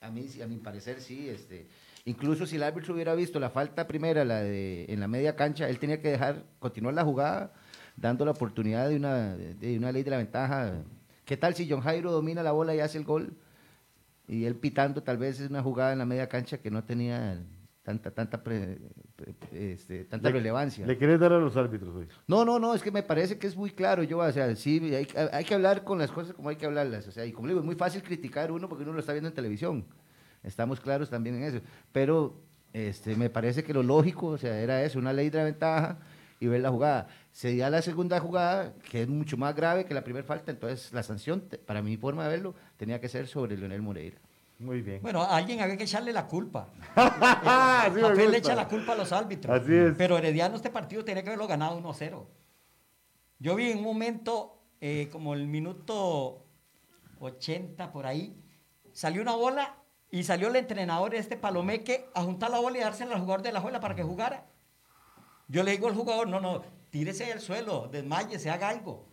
a 0.02 0.10
mí, 0.10 0.26
a 0.42 0.46
mi 0.46 0.56
parecer 0.58 1.00
sí, 1.00 1.26
este, 1.26 1.68
incluso 2.04 2.44
si 2.46 2.56
el 2.56 2.64
árbitro 2.64 2.92
hubiera 2.92 3.14
visto 3.14 3.40
la 3.40 3.48
falta 3.48 3.86
primera, 3.86 4.22
la 4.26 4.42
de 4.42 4.84
en 4.90 5.00
la 5.00 5.08
media 5.08 5.36
cancha, 5.36 5.70
él 5.70 5.78
tenía 5.78 6.02
que 6.02 6.08
dejar 6.10 6.42
continuar 6.58 6.92
la 6.94 7.02
jugada, 7.04 7.54
dando 7.96 8.24
la 8.24 8.32
oportunidad 8.32 8.88
de 8.88 8.96
una, 8.96 9.36
de 9.36 9.76
una 9.78 9.92
ley 9.92 10.02
de 10.02 10.10
la 10.10 10.18
ventaja. 10.18 10.74
¿Qué 11.24 11.36
tal 11.36 11.54
si 11.54 11.68
John 11.68 11.80
Jairo 11.80 12.12
domina 12.12 12.42
la 12.42 12.52
bola 12.52 12.74
y 12.74 12.80
hace 12.80 12.98
el 12.98 13.04
gol? 13.04 13.32
Y 14.28 14.44
él 14.44 14.56
pitando 14.56 15.02
tal 15.02 15.18
vez 15.18 15.40
es 15.40 15.50
una 15.50 15.62
jugada 15.62 15.92
en 15.92 15.98
la 15.98 16.04
media 16.06 16.28
cancha 16.28 16.58
que 16.58 16.70
no 16.70 16.84
tenía 16.84 17.40
tanta 17.82 18.10
tanta 18.10 18.42
pre- 18.42 18.78
pre- 19.14 19.34
este, 19.72 20.04
tanta 20.04 20.28
Le- 20.28 20.34
relevancia. 20.38 20.84
Le 20.84 20.98
querés 20.98 21.20
dar 21.20 21.32
a 21.32 21.38
los 21.38 21.56
árbitros 21.56 21.94
hoy. 21.94 22.08
No, 22.26 22.44
no, 22.44 22.58
no, 22.58 22.74
es 22.74 22.82
que 22.82 22.90
me 22.90 23.04
parece 23.04 23.38
que 23.38 23.46
es 23.46 23.56
muy 23.56 23.70
claro, 23.70 24.02
yo, 24.02 24.18
o 24.18 24.32
sea, 24.32 24.54
sí, 24.56 24.80
hay, 24.92 25.06
hay 25.32 25.44
que 25.44 25.54
hablar 25.54 25.84
con 25.84 25.98
las 25.98 26.10
cosas 26.10 26.34
como 26.34 26.48
hay 26.48 26.56
que 26.56 26.66
hablarlas, 26.66 27.06
o 27.06 27.12
sea, 27.12 27.24
y 27.24 27.30
como 27.32 27.46
digo, 27.46 27.60
es 27.60 27.66
muy 27.66 27.76
fácil 27.76 28.02
criticar 28.02 28.50
uno 28.50 28.68
porque 28.68 28.82
uno 28.82 28.92
lo 28.92 28.98
está 28.98 29.12
viendo 29.12 29.28
en 29.28 29.34
televisión, 29.36 29.84
estamos 30.42 30.80
claros 30.80 31.08
también 31.10 31.36
en 31.36 31.44
eso, 31.44 31.60
pero 31.92 32.40
este, 32.72 33.14
me 33.14 33.30
parece 33.30 33.62
que 33.62 33.72
lo 33.72 33.84
lógico, 33.84 34.26
o 34.30 34.38
sea, 34.38 34.58
era 34.60 34.82
eso, 34.82 34.98
una 34.98 35.12
ley 35.12 35.30
de 35.30 35.38
la 35.38 35.44
ventaja 35.44 35.98
y 36.40 36.46
ver 36.46 36.60
la 36.60 36.70
jugada. 36.70 37.08
Se 37.32 37.56
da 37.56 37.70
la 37.70 37.82
segunda 37.82 38.20
jugada, 38.20 38.74
que 38.90 39.02
es 39.02 39.08
mucho 39.08 39.36
más 39.36 39.54
grave 39.54 39.84
que 39.84 39.94
la 39.94 40.04
primera 40.04 40.26
falta, 40.26 40.50
entonces 40.50 40.92
la 40.92 41.02
sanción, 41.02 41.48
para 41.66 41.82
mi 41.82 41.96
forma 41.96 42.24
de 42.24 42.30
verlo, 42.30 42.54
tenía 42.76 43.00
que 43.00 43.08
ser 43.08 43.26
sobre 43.26 43.56
Leonel 43.56 43.82
Moreira. 43.82 44.18
Muy 44.58 44.80
bien. 44.80 45.02
Bueno, 45.02 45.22
a 45.22 45.36
alguien 45.36 45.60
había 45.60 45.76
que 45.76 45.84
echarle 45.84 46.12
la 46.12 46.26
culpa. 46.26 46.68
Papel 46.94 48.30
le 48.30 48.38
echa 48.38 48.54
la 48.54 48.66
culpa 48.66 48.92
a 48.92 48.96
los 48.96 49.12
árbitros. 49.12 49.60
Así 49.60 49.74
es. 49.74 49.94
Pero 49.98 50.16
Herediano 50.16 50.56
este 50.56 50.70
partido 50.70 51.04
tenía 51.04 51.22
que 51.22 51.28
haberlo 51.28 51.46
ganado 51.46 51.78
1-0. 51.78 52.24
Yo 53.38 53.54
vi 53.54 53.70
en 53.70 53.78
un 53.78 53.84
momento, 53.84 54.62
eh, 54.80 55.08
como 55.12 55.34
el 55.34 55.46
minuto 55.46 56.46
80 57.20 57.92
por 57.92 58.06
ahí, 58.06 58.34
salió 58.92 59.20
una 59.20 59.34
bola 59.34 59.76
y 60.10 60.22
salió 60.22 60.48
el 60.48 60.56
entrenador 60.56 61.14
este 61.14 61.36
Palomeque 61.36 62.08
a 62.14 62.22
juntar 62.22 62.50
la 62.50 62.58
bola 62.58 62.78
y 62.78 62.80
dársela 62.80 63.14
al 63.14 63.20
jugador 63.20 63.42
de 63.42 63.52
la 63.52 63.60
juela 63.60 63.80
para 63.80 63.94
que 63.94 64.02
jugara. 64.02 64.46
Yo 65.48 65.62
le 65.62 65.72
digo 65.72 65.88
al 65.88 65.94
jugador, 65.94 66.28
no, 66.28 66.40
no, 66.40 66.62
tírese 66.90 67.32
al 67.32 67.40
suelo, 67.40 67.88
desmayese, 67.90 68.50
haga 68.50 68.68
algo. 68.68 69.04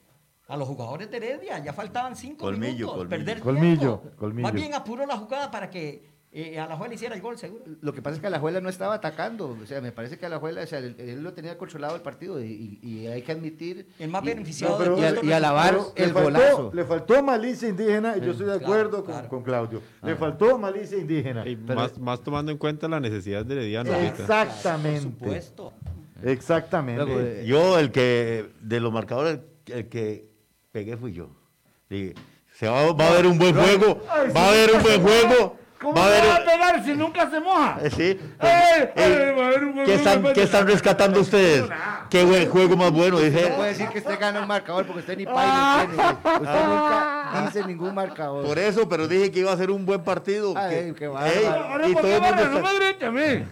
A 0.47 0.57
los 0.57 0.67
jugadores 0.67 1.09
de 1.09 1.17
Heredia, 1.17 1.59
ya 1.63 1.71
faltaban 1.73 2.15
cinco 2.15 2.45
Colmillo, 2.45 2.73
minutos. 2.73 2.95
colmillo. 2.97 3.09
Perder 3.09 3.39
Colmillo, 3.39 3.99
tiempo. 3.99 4.17
colmillo. 4.17 4.43
Más 4.43 4.53
bien 4.53 4.73
apuró 4.73 5.05
la 5.05 5.15
jugada 5.17 5.49
para 5.49 5.69
que 5.69 6.11
eh, 6.35 6.59
a 6.59 6.67
la 6.67 6.75
juela 6.75 6.93
hiciera 6.95 7.15
el 7.15 7.21
gol, 7.21 7.37
seguro. 7.37 7.63
Lo 7.81 7.93
que 7.93 8.01
pasa 8.01 8.15
es 8.15 8.21
que 8.21 8.27
Alajuela 8.27 8.59
no 8.59 8.67
estaba 8.67 8.95
atacando, 8.95 9.55
o 9.61 9.65
sea, 9.67 9.79
me 9.81 9.91
parece 9.91 10.17
que 10.17 10.25
Alajuela, 10.25 10.63
o 10.63 10.67
sea, 10.67 10.79
él, 10.79 10.95
él 10.97 11.23
lo 11.23 11.31
tenía 11.33 11.57
controlado 11.59 11.95
el 11.95 12.01
partido 12.01 12.43
y, 12.43 13.07
hay 13.07 13.21
que 13.21 13.31
admitir... 13.31 13.87
El 13.99 14.09
más 14.09 14.23
y- 14.23 14.27
beneficiado 14.27 14.73
No, 14.73 14.79
pero- 14.79 14.95
de 14.97 15.25
y, 15.25 15.29
y 15.29 15.31
alabar 15.31 15.77
el 15.95 16.11
faltó- 16.11 16.23
golazo. 16.23 16.71
Le 16.73 16.83
faltó 16.85 17.23
malicia 17.23 17.69
indígena 17.69 18.17
y 18.17 18.21
yo 18.21 18.31
estoy 18.31 18.47
de 18.47 18.57
claro, 18.57 18.65
acuerdo 18.65 18.97
con, 19.05 19.13
claro. 19.13 19.29
con 19.29 19.43
Claudio. 19.43 19.81
Ah. 20.01 20.07
Le 20.07 20.15
faltó 20.15 20.57
malicia 20.57 20.97
indígena. 20.97 21.47
Y 21.47 21.55
Pero- 21.55 21.79
más, 21.79 21.97
más 21.99 22.21
tomando 22.21 22.51
en 22.51 22.57
cuenta 22.57 22.87
la 22.89 22.99
necesidad 22.99 23.45
de 23.45 23.53
Herediano 23.53 23.93
ahorita. 23.93 24.13
Por 24.13 24.21
Exactamente. 24.21 25.01
supuesto. 25.01 25.71
Exactamente. 26.23 27.03
Luego, 27.05 27.19
eh, 27.19 27.43
Yo, 27.45 27.79
el 27.79 27.91
que, 27.91 28.49
de 28.61 28.79
los 28.79 28.91
marcadores, 28.91 29.39
el, 29.67 29.73
el 29.73 29.89
que 29.89 30.25
pegué 30.71 30.97
fui 30.97 31.13
yo. 31.13 31.29
Dije, 31.89 32.15
se 32.55 32.67
va, 32.67 32.91
va 32.93 33.05
a 33.05 33.09
haber 33.09 33.27
un 33.27 33.37
buen 33.37 33.53
juego, 33.55 34.01
Ay, 34.09 34.31
va 34.35 34.45
a 34.45 34.49
haber 34.49 34.71
un 34.73 34.83
buen 34.83 35.01
juego, 35.01 35.57
¿Cómo 35.81 35.95
va 35.95 36.05
a 36.05 36.09
se 36.11 36.17
haber... 36.17 36.29
va 36.29 36.35
a 36.35 36.45
pegar 36.45 36.85
si 36.85 36.93
nunca 36.95 37.29
se 37.29 37.39
moja? 37.41 37.79
Sí, 37.95 38.17
va 38.41 38.49
a 38.49 39.45
haber 39.47 39.63
un 39.65 39.73
buen 39.75 39.85
¿qué, 39.85 39.97
juego, 39.97 40.09
están, 40.17 40.33
qué 40.33 40.43
están 40.43 40.67
rescatando 40.67 41.19
ustedes? 41.19 41.65
¿Qué 42.09 42.23
buen 42.23 42.49
juego 42.49 42.77
más 42.77 42.91
bueno? 42.91 43.19
Dice, 43.19 43.49
No 43.49 43.55
puede 43.57 43.69
decir 43.69 43.87
que 43.89 43.97
usted 43.99 44.17
gana 44.19 44.41
un 44.41 44.47
marcador 44.47 44.85
porque 44.85 45.01
usted 45.01 45.17
ni 45.17 45.25
país 45.25 45.51
tiene. 45.89 46.03
Usted 46.03 46.65
nunca 46.67 47.43
dice 47.45 47.67
ningún 47.67 47.93
marcador. 47.95 48.45
por 48.45 48.57
eso, 48.59 48.87
pero 48.87 49.07
dije 49.07 49.29
que 49.31 49.39
iba 49.41 49.51
a 49.51 49.57
ser 49.57 49.71
un 49.71 49.85
buen 49.85 50.03
partido. 50.03 50.53
Ay, 50.55 50.93
que- 50.93 50.95
qué 50.99 51.05
Ahora, 51.07 51.87
y 51.87 51.93
¿por 51.93 52.01
todo 52.01 52.11
qué 52.11 52.15
el 52.15 52.21
mundo 52.21 52.35
barra? 52.37 52.49
No 52.49 52.57
está- 52.57 52.71
me 52.73 52.85
grite 52.85 53.05
a 53.05 53.11
mí. 53.11 53.45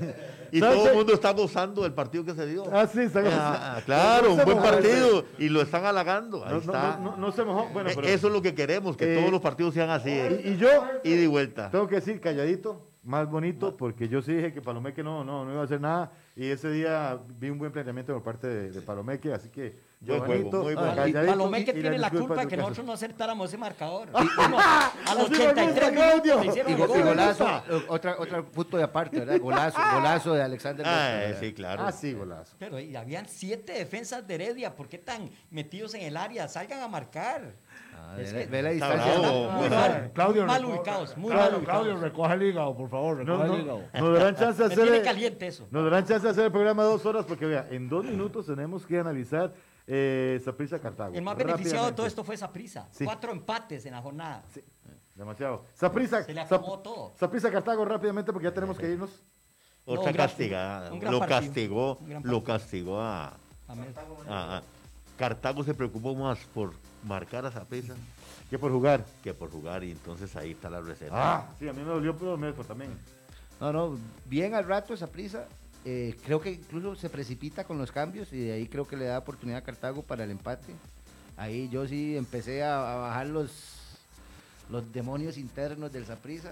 Y 0.52 0.60
¿Sabes 0.60 0.76
todo 0.78 0.90
el 0.90 0.96
mundo 0.96 1.14
está 1.14 1.32
gozando 1.32 1.84
del 1.84 1.94
partido 1.94 2.26
que 2.26 2.34
se 2.34 2.46
dio. 2.46 2.64
Ah, 2.72 2.86
sí, 2.88 3.00
está 3.02 3.22
Ah, 3.26 3.82
claro, 3.86 4.34
un 4.34 4.44
buen 4.44 4.58
partido. 4.58 5.26
Y 5.38 5.50
lo 5.50 5.62
están 5.62 5.86
halagando. 5.86 6.44
Ahí 6.46 6.52
No, 6.54 6.58
está. 6.60 6.98
no, 6.98 7.12
no, 7.12 7.18
no 7.18 7.32
se 7.32 7.44
mojó. 7.44 7.68
Bueno, 7.74 7.90
Eh, 7.90 7.94
pero, 7.96 8.08
Eso 8.08 8.28
es 8.28 8.34
lo 8.34 8.42
que 8.42 8.54
queremos, 8.54 8.98
que 8.98 9.14
Eh, 9.14 9.18
todos 9.18 9.32
los 9.32 9.42
partidos 9.42 9.74
sean 9.74 9.90
así. 9.90 10.10
y, 10.12 10.50
y 10.50 10.58
yo 10.58 10.68
y 11.04 11.26
vuelta. 11.28 11.70
tengo 11.72 11.88
que 11.88 11.96
decir 11.96 12.20
calladito 12.20 12.88
más 13.04 13.28
bonito 13.30 13.76
porque 13.78 14.08
yo 14.08 14.22
sí 14.22 14.34
dije 14.34 14.54
que 14.54 14.62
Palomeque 14.62 15.02
no, 15.04 15.24
no, 15.24 15.44
no 15.44 15.52
iba 15.54 15.62
a 15.62 15.66
hacer 15.66 15.82
nada 15.82 16.12
y 16.36 16.46
ese 16.48 16.70
día 16.70 17.18
vi 17.40 17.50
un 17.50 17.58
buen 17.58 17.72
planteamiento 17.72 18.14
por 18.14 18.22
parte 18.22 18.46
de, 18.48 18.70
de 18.72 18.82
Palomeque, 18.82 19.34
así 19.34 19.50
que 19.50 19.76
Buen 20.04 20.20
juego, 20.22 20.64
muy 20.64 20.74
Ah, 20.74 20.80
buen 20.80 20.92
y 20.92 20.96
calladito 20.96 21.26
Palomeque 21.28 21.72
y- 21.76 21.78
y 21.78 21.82
tiene 21.82 21.98
la 22.00 22.10
culpa 22.10 22.42
en 22.42 22.50
que 22.50 22.58
nosotros 22.58 22.86
no 22.88 22.94
acertáramos 22.94 23.50
ese 23.50 23.58
marcador. 23.60 24.10
Ah, 24.16 24.92
a 25.08 25.14
los 25.14 25.26
Así 25.26 25.34
me 25.34 25.48
83 25.48 25.66
gusta, 25.76 25.92
minutos 25.92 26.22
Claudio. 26.26 26.98
Y, 26.98 27.02
golazo, 27.04 27.48
eh, 27.48 27.86
otra, 27.88 28.16
otra 28.18 28.42
punto 28.44 28.78
de 28.78 28.84
aparte, 28.84 29.20
¿verdad? 29.20 29.40
Golazo, 29.40 29.78
golazo 29.94 30.34
de 30.34 30.42
Alexander. 30.42 30.86
Ah, 30.90 31.34
sí, 31.40 31.54
claro. 31.54 31.84
Ah, 31.86 31.92
sí, 31.92 32.14
golazo. 32.14 32.56
Pero 32.58 32.80
y 32.80 32.96
habían 32.96 33.28
siete 33.28 33.74
defensas 33.74 34.26
de 34.26 34.34
Heredia. 34.34 34.76
¿Por 34.76 34.90
qué 34.90 34.98
tan 34.98 35.30
metidos 35.52 35.94
en 35.94 36.02
el 36.02 36.18
área? 36.18 36.48
Salgan 36.48 36.80
a 36.82 36.88
marcar. 36.88 37.54
Ah, 37.96 38.16
Es 38.20 38.34
ve, 38.34 38.46
que- 38.46 38.50
ve 38.50 38.62
la 38.64 38.70
distancia. 38.72 39.20
bravo. 39.20 39.52
Muy 39.52 39.68
Ah, 39.68 39.70
mal, 39.70 40.12
Claudio, 40.16 40.46
mal 40.48 40.66
ubicados. 40.66 41.16
Muy 41.16 41.30
Claudio, 41.32 41.58
mal 41.58 41.64
Claudio, 41.66 41.92
ubicados. 41.92 42.02
recoge 42.02 42.34
el 42.34 42.44
hígado, 42.44 42.76
por 42.76 42.90
favor, 42.90 43.18
No, 43.24 43.24
recoge 43.38 43.48
no, 43.48 43.54
el 43.56 43.62
hígado. 43.62 43.82
nos 43.94 44.14
darán 44.18 44.36
chance 44.36 44.64
de 44.64 44.74
hacer 44.74 44.84
tiene 44.88 45.02
caliente 45.04 45.46
eso. 45.48 45.68
Nos 45.70 45.84
darán 45.84 46.06
chance 46.08 46.26
de 46.26 46.32
hacer 46.32 46.46
el 46.46 46.52
programa 46.52 46.84
de 46.86 46.90
dos 46.90 47.06
horas 47.06 47.24
porque 47.28 47.46
vea, 47.46 47.68
en 47.70 47.88
dos 47.88 48.04
minutos 48.04 48.48
tenemos 48.48 48.84
que 48.88 48.98
analizar 48.98 49.54
eh, 49.88 50.42
Cartago. 50.82 51.14
El 51.16 51.22
más 51.22 51.36
beneficiado 51.38 51.88
de 51.88 51.92
todo 51.94 52.06
esto 52.06 52.24
fue 52.24 52.38
Saprisa. 52.38 52.88
Sí. 52.92 53.06
Cuatro 53.06 53.32
empates 53.32 53.86
en 53.86 53.94
la 53.94 54.02
jornada. 54.02 54.44
Demasiado. 55.16 55.66
Saprissa, 55.74 56.24
Se 56.24 56.34
le 56.34 56.42
acabó 56.42 56.80
todo. 56.80 57.14
Saprissa 57.20 57.52
Cartago 57.52 57.84
rápidamente 57.86 58.32
porque 58.32 58.46
ya 58.46 58.54
tenemos 58.54 58.78
que 58.78 58.90
irnos. 58.92 59.10
No, 59.86 59.94
Otra 59.94 60.12
gran- 60.12 60.28
castigada. 60.28 60.92
un 60.94 61.00
gran 61.00 61.12
Lo 61.14 61.20
castigó, 61.20 62.00
lo 62.24 62.44
castigó 62.44 63.02
a, 63.02 63.34
Amén. 63.68 63.94
a- 64.30 64.58
a- 64.58 64.64
Cartago 65.18 65.64
se 65.64 65.74
preocupó 65.74 66.16
más 66.16 66.40
por 66.54 66.74
marcar 67.04 67.46
a 67.46 67.52
Zapesa 67.52 67.94
Que 68.50 68.58
por 68.60 68.72
jugar. 68.72 69.04
que 69.24 69.34
por 69.34 69.52
jugar 69.52 69.84
y 69.84 69.92
entonces 69.92 70.36
ahí 70.36 70.52
está 70.52 70.70
la 70.70 70.82
receta. 70.82 71.12
Ah, 71.14 71.50
sí, 71.60 71.68
a 71.68 71.74
mí 71.74 71.80
me 71.80 71.90
dolió 71.90 72.16
por 72.16 72.30
los 72.30 72.40
medios 72.40 72.66
también. 72.68 72.98
No, 73.60 73.72
no, 73.74 73.98
bien 74.26 74.54
al 74.56 74.66
rato 74.66 74.94
esa 74.94 75.08
prisa. 75.08 75.46
Eh, 75.86 76.16
creo 76.26 76.40
que 76.40 76.52
incluso 76.52 76.96
se 76.96 77.10
precipita 77.10 77.64
con 77.64 77.78
los 77.78 77.92
cambios 77.92 78.32
y 78.34 78.38
de 78.40 78.54
ahí 78.54 78.68
creo 78.68 78.88
que 78.88 78.98
le 78.98 79.06
da 79.06 79.18
oportunidad 79.20 79.60
a 79.60 79.64
Cartago 79.64 80.02
para 80.04 80.24
el 80.24 80.32
empate. 80.32 80.74
Ahí 81.38 81.70
yo 81.70 81.88
sí 81.88 82.16
empecé 82.18 82.64
a, 82.64 82.94
a 82.94 82.96
bajar 82.98 83.28
los, 83.28 83.52
los 84.70 84.92
demonios 84.94 85.38
internos 85.38 85.92
del 85.92 86.06
Saprisa, 86.06 86.52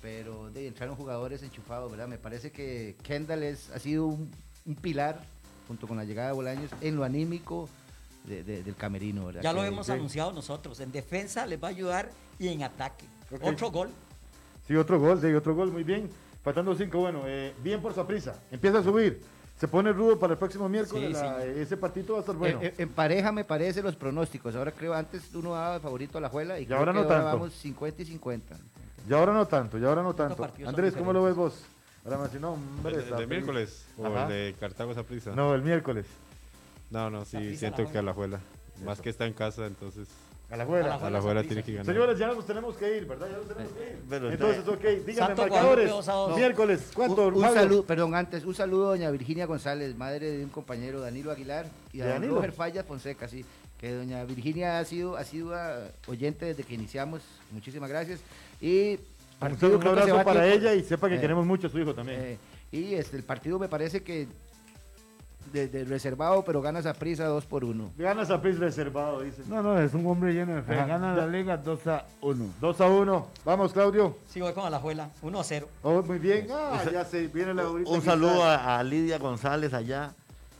pero 0.00 0.50
de, 0.50 0.66
entraron 0.66 0.96
jugadores 0.96 1.42
enchufados, 1.42 1.90
¿verdad? 1.90 2.08
Me 2.08 2.18
parece 2.18 2.50
que 2.50 2.96
Kendall 3.02 3.42
es, 3.42 3.70
ha 3.70 3.78
sido 3.78 4.06
un, 4.06 4.30
un 4.64 4.74
pilar, 4.76 5.20
junto 5.68 5.86
con 5.86 5.96
la 5.96 6.04
llegada 6.04 6.28
de 6.28 6.34
Bolaños, 6.34 6.70
en 6.80 6.96
lo 6.96 7.04
anímico 7.04 7.68
de- 8.24 8.42
de- 8.44 8.62
del 8.62 8.76
camerino, 8.76 9.26
¿verdad? 9.26 9.42
Ya 9.42 9.52
lo 9.52 9.60
Que- 9.62 9.68
hemos 9.68 9.86
sí. 9.86 9.92
anunciado 9.92 10.32
nosotros. 10.32 10.80
En 10.80 10.90
defensa 10.92 11.44
les 11.46 11.62
va 11.62 11.68
a 11.68 11.70
ayudar 11.70 12.10
y 12.38 12.48
en 12.48 12.62
ataque. 12.62 13.04
Otro 13.42 13.70
gol. 13.70 13.90
Sí, 14.66 14.74
otro 14.76 14.98
gol, 14.98 15.20
sí, 15.20 15.26
otro 15.34 15.54
gol, 15.54 15.70
muy 15.70 15.84
bien. 15.84 16.08
Faltando 16.44 16.74
cinco, 16.76 16.98
bueno, 16.98 17.22
eh, 17.26 17.54
bien 17.62 17.80
por 17.80 17.94
Saprissa. 17.94 18.34
Empieza 18.50 18.78
a 18.78 18.82
subir. 18.82 19.20
Se 19.56 19.66
pone 19.66 19.92
rudo 19.92 20.18
para 20.18 20.34
el 20.34 20.38
próximo 20.38 20.68
miércoles. 20.68 21.16
Sí, 21.16 21.24
la- 21.24 21.44
Ese 21.44 21.76
partido 21.76 22.12
va 22.14 22.18
a 22.18 22.20
estar 22.20 22.36
bueno. 22.36 22.60
En 22.62 22.88
pareja 22.90 23.32
me 23.32 23.44
parece 23.44 23.82
los 23.82 23.96
pronósticos. 23.96 24.54
Ahora 24.54 24.72
creo 24.72 24.92
antes 24.94 25.34
uno 25.34 25.52
daba 25.54 25.80
favorito 25.80 26.18
a 26.18 26.20
la 26.20 26.28
Juela 26.28 26.60
y, 26.60 26.66
creo 26.66 26.78
ahora 26.78 26.92
que 26.92 26.98
no 27.00 27.06
tanto. 27.06 27.24
vamos 27.24 27.52
50 27.54 28.02
y 28.02 28.04
50. 28.04 28.56
Y 29.08 29.12
ahora 29.14 29.32
no 29.32 29.46
tanto, 29.46 29.78
y 29.78 29.84
ahora 29.84 30.02
no 30.02 30.14
tanto. 30.14 30.46
Andrés, 30.66 30.94
¿cómo 30.94 31.12
lo 31.12 31.22
ves 31.22 31.34
vos? 31.34 31.64
Ahora 32.04 32.18
me 32.18 32.24
dice, 32.24 32.38
no, 32.40 32.52
hombre, 32.54 32.96
¿El, 32.96 33.00
el 33.04 33.16
de 33.16 33.26
miércoles 33.26 33.86
o 33.96 34.06
Ajá. 34.06 34.24
el 34.24 34.28
de 34.28 34.54
Cartago 34.60 34.92
Saprissa? 34.92 35.34
No, 35.34 35.54
el 35.54 35.62
miércoles. 35.62 36.04
no, 36.90 37.08
no, 37.08 37.24
sí, 37.24 37.56
siento 37.56 37.90
que 37.90 37.96
a 37.98 38.02
la 38.02 38.12
juela. 38.12 38.40
Más 38.84 39.00
que 39.00 39.08
está 39.08 39.24
en 39.24 39.32
casa, 39.32 39.66
entonces 39.66 40.08
A 40.54 40.56
la 40.56 40.64
juega. 40.66 40.94
a 40.94 41.10
la 41.10 41.20
juela 41.20 41.42
tiene 41.42 41.64
que 41.64 41.72
ganar. 41.72 41.86
Señores, 41.92 42.16
ya 42.16 42.28
nos 42.28 42.46
tenemos 42.46 42.76
que 42.76 42.96
ir, 42.96 43.06
¿verdad? 43.06 43.26
Ya 43.28 43.36
nos 43.38 43.48
tenemos 43.48 43.72
que 43.72 43.82
ir. 43.90 43.98
Pero 44.08 44.30
Entonces, 44.30 44.68
ok, 44.68 44.84
díganme, 45.04 45.14
Santo 45.14 45.42
marcadores. 45.42 45.90
Guadalupe. 45.90 46.36
Miércoles, 46.36 46.90
¿cuánto? 46.94 47.26
Un, 47.28 47.42
saludo, 47.42 47.84
perdón, 47.84 48.14
antes, 48.14 48.44
un 48.44 48.54
saludo 48.54 48.86
a 48.86 48.90
doña 48.90 49.10
Virginia 49.10 49.46
González, 49.46 49.96
madre 49.96 50.30
de 50.30 50.44
un 50.44 50.50
compañero 50.50 51.00
Danilo 51.00 51.32
Aguilar 51.32 51.66
y 51.92 52.00
a 52.00 52.04
¿De 52.04 52.10
don 52.12 52.20
Danilo? 52.20 52.36
Roger 52.36 52.52
Falla 52.52 52.84
Fonseca, 52.84 53.26
sí. 53.26 53.44
Que 53.80 53.92
doña 53.92 54.22
Virginia 54.24 54.78
ha 54.78 54.84
sido, 54.84 55.16
ha 55.16 55.24
sido 55.24 55.52
ah, 55.56 55.88
oyente 56.06 56.46
desde 56.46 56.62
que 56.62 56.74
iniciamos. 56.74 57.20
Muchísimas 57.50 57.90
gracias. 57.90 58.20
Y 58.60 58.92
Un, 58.92 58.98
partido 59.40 59.76
un 59.76 59.86
abrazo 59.88 60.22
para 60.24 60.44
tiempo- 60.44 60.66
ella 60.68 60.74
y 60.74 60.84
sepa 60.84 61.08
que 61.08 61.16
Eh, 61.16 61.20
queremos 61.20 61.44
mucho 61.44 61.66
a 61.66 61.70
su 61.70 61.80
hijo 61.80 61.92
también. 61.94 62.20
eh, 62.22 62.38
y 62.70 62.94
este, 62.94 63.16
el 63.16 63.24
partido 63.24 63.58
me 63.58 63.66
parece 63.68 64.04
que 64.04 64.28
de, 65.52 65.68
de 65.68 65.84
reservado, 65.84 66.44
pero 66.44 66.60
ganas 66.62 66.86
a 66.86 66.94
prisa 66.94 67.26
2 67.26 67.46
por 67.46 67.64
1. 67.64 67.92
Ganas 67.96 68.30
a 68.30 68.40
Pris 68.40 68.58
reservado, 68.58 69.20
dice. 69.22 69.42
No, 69.48 69.62
no, 69.62 69.78
es 69.78 69.94
un 69.94 70.06
hombre 70.06 70.32
lleno 70.32 70.54
de 70.54 70.62
fe. 70.62 70.74
Ajá. 70.74 70.86
Gana 70.86 71.14
la 71.14 71.26
liga 71.26 71.56
2 71.56 71.86
a 71.86 72.06
1. 72.20 72.46
2 72.60 72.80
a 72.80 72.86
1. 72.88 73.26
Vamos, 73.44 73.72
Claudio. 73.72 74.16
Sí, 74.28 74.40
voy 74.40 74.52
con 74.52 74.64
Alajuela. 74.64 75.10
1 75.22 75.40
a 75.40 75.44
0. 75.44 75.68
Oh, 75.82 76.02
muy 76.02 76.18
bien. 76.18 76.46
Ah, 76.50 76.82
ya 76.90 77.04
se 77.04 77.26
viene 77.28 77.54
la 77.54 77.68
Un 77.68 78.02
saludo 78.02 78.44
a, 78.44 78.78
a 78.78 78.82
Lidia 78.82 79.18
González 79.18 79.72
allá, 79.74 80.14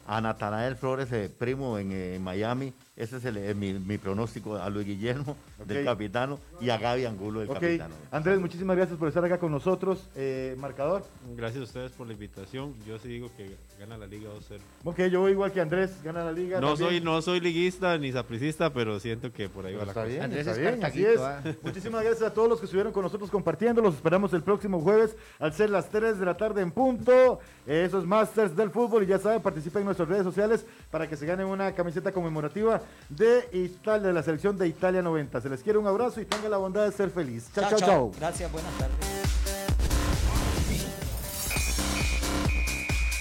a 0.06 0.20
Natanael 0.20 0.76
Flores, 0.76 1.10
eh, 1.12 1.30
primo 1.36 1.78
en 1.78 1.90
eh, 1.92 2.18
Miami. 2.20 2.72
Ese 2.96 3.16
es 3.16 3.24
el, 3.24 3.36
eh, 3.38 3.54
mi, 3.54 3.72
mi 3.74 3.98
pronóstico 3.98 4.54
a 4.56 4.70
Luis 4.70 4.86
Guillermo, 4.86 5.36
del 5.66 5.84
capitano, 5.84 6.38
y 6.60 6.70
a 6.70 6.78
Gaby 6.78 7.06
Angulo, 7.06 7.40
del 7.40 7.48
capitano. 7.48 7.92
Andrés, 8.12 8.38
muchísimas 8.38 8.76
gracias 8.76 8.96
por 8.96 9.08
estar 9.08 9.24
acá 9.24 9.38
con 9.38 9.50
nosotros. 9.50 10.08
Eh, 10.14 10.54
marcador. 10.60 11.04
Gracias 11.36 11.60
a 11.62 11.64
ustedes 11.64 11.90
por 11.90 12.06
la 12.06 12.12
invitación. 12.12 12.72
Yo 12.86 12.96
sí 13.00 13.08
digo 13.08 13.30
que 13.36 13.56
gana 13.80 13.98
la 13.98 14.06
liga 14.06 14.30
2-0. 14.30 14.60
Ok, 14.84 14.98
yo 15.10 15.20
voy 15.22 15.32
igual 15.32 15.50
que 15.50 15.60
Andrés, 15.60 15.90
gana 16.04 16.24
la 16.24 16.30
liga. 16.30 16.60
No 16.60 16.68
también. 16.74 16.88
soy, 16.90 17.00
no 17.00 17.20
soy 17.20 17.40
liguista 17.40 17.98
ni 17.98 18.12
sapricista, 18.12 18.72
pero 18.72 19.00
siento 19.00 19.32
que 19.32 19.48
por 19.48 19.66
ahí 19.66 19.74
va 19.74 19.86
la 19.86 19.90
Está 19.90 19.94
cosa. 20.02 20.06
bien, 20.12 20.22
Andrés 20.22 20.46
está 20.46 20.60
bien, 20.60 20.84
así 20.84 21.04
es. 21.04 21.18
ah. 21.20 21.42
Muchísimas 21.62 22.04
gracias 22.04 22.30
a 22.30 22.32
todos 22.32 22.48
los 22.48 22.60
que 22.60 22.66
estuvieron 22.66 22.92
con 22.92 23.02
nosotros 23.02 23.28
compartiendo. 23.28 23.82
Los 23.82 23.96
esperamos 23.96 24.32
el 24.34 24.42
próximo 24.44 24.80
jueves 24.80 25.16
al 25.40 25.52
ser 25.52 25.70
las 25.70 25.88
3 25.90 26.20
de 26.20 26.26
la 26.26 26.36
tarde 26.36 26.62
en 26.62 26.70
punto. 26.70 27.40
Eh, 27.66 27.84
Esos 27.86 28.06
Masters 28.06 28.54
del 28.54 28.70
fútbol 28.70 29.02
y 29.02 29.06
ya 29.06 29.18
saben, 29.18 29.42
participen 29.42 29.80
en 29.80 29.86
nuestras 29.86 30.08
redes 30.08 30.22
sociales 30.22 30.64
para 30.94 31.08
que 31.08 31.16
se 31.16 31.26
ganen 31.26 31.48
una 31.48 31.74
camiseta 31.74 32.12
conmemorativa 32.12 32.80
de 33.08 33.48
Italia, 33.52 34.06
de 34.06 34.12
la 34.12 34.22
selección 34.22 34.56
de 34.56 34.68
Italia 34.68 35.02
90. 35.02 35.40
Se 35.40 35.48
les 35.48 35.60
quiere 35.60 35.76
un 35.76 35.88
abrazo 35.88 36.20
y 36.20 36.24
tengan 36.24 36.52
la 36.52 36.56
bondad 36.56 36.84
de 36.84 36.92
ser 36.92 37.10
feliz. 37.10 37.50
Chao, 37.52 37.68
chao, 37.68 37.78
chao. 37.80 38.12
Gracias, 38.16 38.52
buenas 38.52 38.72
tardes. 38.78 38.96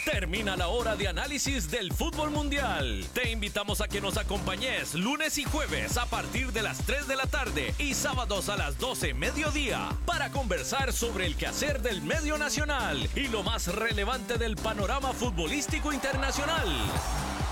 Termina 0.05 0.55
la 0.55 0.67
hora 0.67 0.95
de 0.95 1.07
análisis 1.07 1.71
del 1.71 1.91
fútbol 1.91 2.29
mundial. 2.29 3.07
Te 3.11 3.31
invitamos 3.31 3.81
a 3.81 3.87
que 3.87 4.01
nos 4.01 4.17
acompañes 4.17 4.93
lunes 4.93 5.39
y 5.39 5.43
jueves 5.43 5.97
a 5.97 6.05
partir 6.05 6.51
de 6.51 6.61
las 6.61 6.77
3 6.85 7.07
de 7.07 7.15
la 7.15 7.25
tarde 7.25 7.73
y 7.79 7.95
sábados 7.95 8.49
a 8.49 8.55
las 8.55 8.77
12 8.77 9.15
mediodía 9.15 9.89
para 10.05 10.29
conversar 10.29 10.93
sobre 10.93 11.25
el 11.25 11.35
quehacer 11.35 11.81
del 11.81 12.03
medio 12.03 12.37
nacional 12.37 13.09
y 13.15 13.29
lo 13.29 13.41
más 13.41 13.73
relevante 13.73 14.37
del 14.37 14.57
panorama 14.57 15.11
futbolístico 15.11 15.91
internacional. 15.91 16.69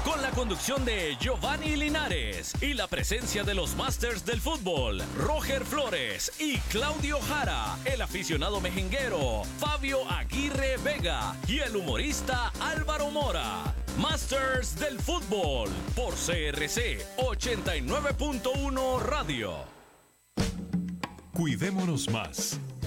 Con 0.06 0.20
la 0.22 0.32
conducción 0.32 0.84
de 0.84 1.16
Giovanni 1.20 1.76
Linares 1.76 2.54
y 2.60 2.74
la 2.74 2.88
presencia 2.88 3.44
de 3.44 3.54
los 3.54 3.76
Masters 3.76 4.26
del 4.26 4.42
Fútbol, 4.42 5.02
Roger 5.16 5.64
Flores 5.64 6.32
y 6.40 6.58
Claudio 6.70 7.20
Jara, 7.22 7.78
el 7.86 8.02
aficionado 8.02 8.60
mejenguero, 8.62 9.44
Fabio 9.60 10.00
Aguirre 10.10 10.78
Vega 10.84 11.36
y 11.48 11.60
el 11.60 11.76
humorista 11.76 12.52
Álvaro 12.60 13.12
Mora. 13.12 13.76
Masters 14.00 14.80
del 14.80 15.00
Fútbol 15.00 15.70
por 15.96 16.16
CRC 16.16 17.06
89.1 17.18 19.00
Radio. 19.02 19.54
Cuidémonos 21.34 22.10
más. 22.10 22.60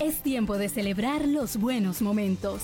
Es 0.00 0.22
tiempo 0.22 0.58
de 0.58 0.68
celebrar 0.68 1.26
los 1.26 1.56
buenos 1.56 2.02
momentos. 2.02 2.62